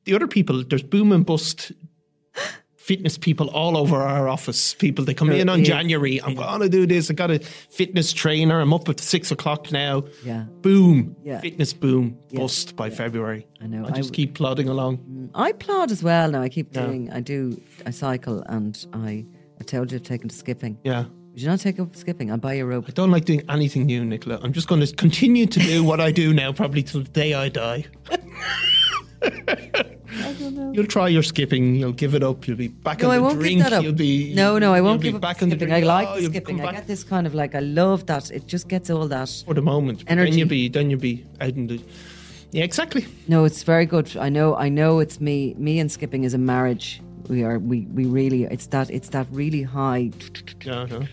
the 0.05 0.13
other 0.15 0.27
people, 0.27 0.63
there's 0.63 0.83
boom 0.83 1.11
and 1.11 1.25
bust 1.25 1.71
fitness 2.89 3.17
people 3.19 3.47
all 3.49 3.77
over 3.77 3.97
our 3.97 4.27
office. 4.27 4.73
People 4.73 5.05
they 5.05 5.13
come 5.13 5.27
There 5.29 5.37
in 5.41 5.47
on 5.49 5.61
is. 5.61 5.67
January. 5.67 6.19
I'm 6.23 6.33
going 6.33 6.61
to 6.61 6.69
do 6.69 6.87
this. 6.87 7.11
I 7.11 7.13
got 7.13 7.29
a 7.29 7.37
fitness 7.79 8.11
trainer. 8.11 8.59
I'm 8.59 8.73
up 8.73 8.89
at 8.89 8.99
six 8.99 9.31
o'clock 9.31 9.71
now. 9.71 10.03
Yeah. 10.25 10.45
Boom. 10.61 11.15
Yeah. 11.23 11.39
Fitness 11.39 11.71
boom. 11.71 12.17
Yeah. 12.31 12.39
Bust 12.39 12.75
by 12.75 12.89
February. 12.89 13.45
I 13.61 13.67
know. 13.67 13.83
I 13.85 13.89
I 13.89 13.91
just 14.01 14.09
w- 14.09 14.15
keep 14.19 14.33
plodding 14.33 14.67
along. 14.69 14.97
Mm, 14.97 15.29
I 15.35 15.51
plod 15.51 15.91
as 15.91 16.01
well 16.01 16.31
now. 16.31 16.41
I 16.41 16.49
keep 16.49 16.67
Yeah. 16.75 16.85
doing. 16.87 17.11
I 17.11 17.19
do. 17.21 17.61
I 17.85 17.91
cycle 17.91 18.41
and 18.47 18.73
I. 18.93 19.25
I 19.61 19.63
told 19.63 19.91
you 19.91 19.97
I've 19.97 20.03
taken 20.13 20.29
to 20.29 20.35
skipping. 20.35 20.77
Yeah. 20.83 21.03
Would 21.31 21.41
you 21.43 21.47
not 21.47 21.59
take 21.59 21.79
up 21.79 21.95
skipping? 21.95 22.31
I'll 22.31 22.37
buy 22.37 22.53
you 22.55 22.63
a 22.63 22.67
rope. 22.67 22.85
I 22.87 22.91
don't 22.91 23.11
like 23.11 23.25
doing 23.25 23.43
anything 23.49 23.85
new, 23.85 24.03
Nicola. 24.03 24.39
I'm 24.41 24.51
just 24.53 24.67
going 24.67 24.81
to 24.83 24.91
continue 24.95 25.45
to 25.45 25.59
do 25.59 25.83
what 25.83 25.99
I 26.01 26.11
do 26.11 26.33
now, 26.33 26.51
probably 26.51 26.81
till 26.81 27.03
the 27.03 27.09
day 27.09 27.33
I 27.35 27.49
die. 27.49 27.85
You'll 30.73 30.85
try 30.87 31.07
your 31.07 31.23
skipping. 31.23 31.75
You'll 31.75 31.91
give 31.93 32.15
it 32.15 32.23
up. 32.23 32.47
You'll 32.47 32.57
be 32.57 32.67
back 32.69 33.01
No, 33.01 33.09
on 33.09 33.13
I 33.13 33.17
the 33.17 33.23
won't 33.23 33.39
drink. 33.39 33.57
give 33.57 33.63
that 33.69 33.73
up. 33.73 33.83
You'll 33.83 33.93
be 33.93 34.33
no, 34.33 34.57
no, 34.59 34.73
I 34.73 34.81
won't 34.81 35.01
be 35.01 35.07
give 35.07 35.15
up 35.15 35.21
back 35.21 35.37
the 35.37 35.43
on 35.45 35.49
the 35.49 35.55
skipping. 35.55 35.69
drink. 35.69 35.83
I 35.85 35.87
like 35.87 36.07
Oh, 36.09 36.21
skipping. 36.21 36.61
I 36.65 36.71
get 36.71 36.87
this 36.87 37.03
kind 37.03 37.25
of 37.27 37.33
like 37.35 37.55
I 37.55 37.59
love 37.59 38.05
that. 38.07 38.31
It 38.31 38.47
just 38.47 38.67
gets 38.67 38.89
all 38.89 39.07
that. 39.07 39.43
for 39.45 39.53
the 39.53 39.61
moment. 39.61 40.03
Energy. 40.07 40.31
Then 40.31 40.39
you'll 40.39 40.47
be. 40.49 40.69
Then 40.69 40.89
you'll 40.89 40.99
be 40.99 41.25
out 41.41 41.49
in 41.55 41.67
the. 41.67 41.81
Yeah, 42.51 42.63
exactly. 42.63 43.05
No, 43.27 43.45
it's 43.45 43.61
very 43.63 43.85
good. 43.85 44.15
I 44.17 44.29
know. 44.29 44.55
I 44.55 44.69
know. 44.69 44.99
It's 44.99 45.21
me. 45.21 45.53
Me 45.57 45.79
and 45.79 45.91
skipping 45.91 46.23
is 46.23 46.33
a 46.33 46.37
marriage. 46.39 47.01
We 47.27 47.43
are. 47.43 47.59
We. 47.59 47.81
We 47.93 48.05
really. 48.05 48.43
It's 48.45 48.67
that. 48.67 48.89
It's 48.89 49.09
that 49.09 49.27
really 49.31 49.61
high. 49.63 50.11
Yeah, 50.65 50.85
no. 50.89 51.03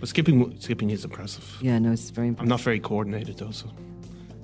But 0.00 0.08
skipping, 0.08 0.54
skipping 0.60 0.90
is 0.90 1.04
impressive. 1.04 1.58
Yeah. 1.62 1.78
No. 1.78 1.92
It's 1.92 2.10
very 2.10 2.34
I'm 2.38 2.48
not 2.48 2.60
very 2.60 2.80
coordinated 2.80 3.38
though, 3.38 3.52
so 3.52 3.68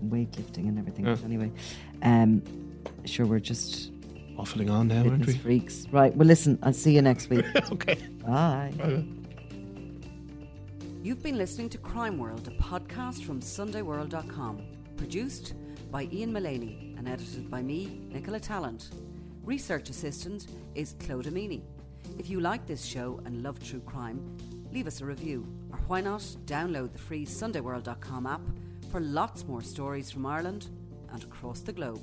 Weightlifting 0.07 0.69
and 0.69 0.79
everything. 0.79 1.07
Yeah. 1.07 1.17
Anyway, 1.25 1.51
um, 2.03 2.41
sure. 3.05 3.27
We're 3.27 3.41
just 3.41 3.91
waffling 4.39 4.70
on 4.70 4.89
now, 4.89 5.09
aren't 5.09 5.26
we? 5.26 5.34
freaks, 5.34 5.86
right? 5.91 6.14
Well, 6.16 6.26
listen. 6.26 6.59
I'll 6.62 6.72
see 6.72 6.95
you 6.95 7.03
next 7.03 7.28
week. 7.28 7.45
okay. 7.72 7.97
Bye. 8.24 8.72
You've 11.03 11.22
been 11.22 11.39
listening 11.39 11.68
to 11.70 11.78
Crime 11.78 12.18
World, 12.18 12.47
a 12.49 12.62
podcast 12.62 13.24
from 13.24 13.41
SundayWorld.com. 13.41 14.62
Produced 14.97 15.55
by 15.91 16.09
Ian 16.12 16.32
Mullaney 16.32 16.95
and 16.99 17.09
edited 17.09 17.51
by 17.51 17.62
me, 17.62 18.01
Nicola 18.11 18.41
Tallant. 18.41 18.91
Research 19.45 19.91
assistant 19.91 20.47
is 20.74 20.95
Claude 21.01 21.26
Amini. 21.26 21.62
If 22.18 22.28
you 22.28 22.41
like 22.41 22.66
this 22.66 22.84
show 22.84 23.20
and 23.24 23.43
love 23.43 23.62
true 23.62 23.80
crime, 23.80 24.36
leave 24.72 24.86
us 24.86 25.01
a 25.01 25.05
review. 25.05 25.47
Or 25.72 25.78
why 25.86 26.01
not 26.01 26.20
download 26.47 26.93
the 26.93 26.99
free 26.99 27.24
SundayWorld.com 27.24 28.26
app 28.26 28.43
for 28.91 29.01
lots 29.01 29.47
more 29.47 29.62
stories 29.62 30.11
from 30.11 30.26
Ireland 30.26 30.68
and 31.12 31.22
across 31.22 31.61
the 31.61 31.72
globe. 31.72 32.03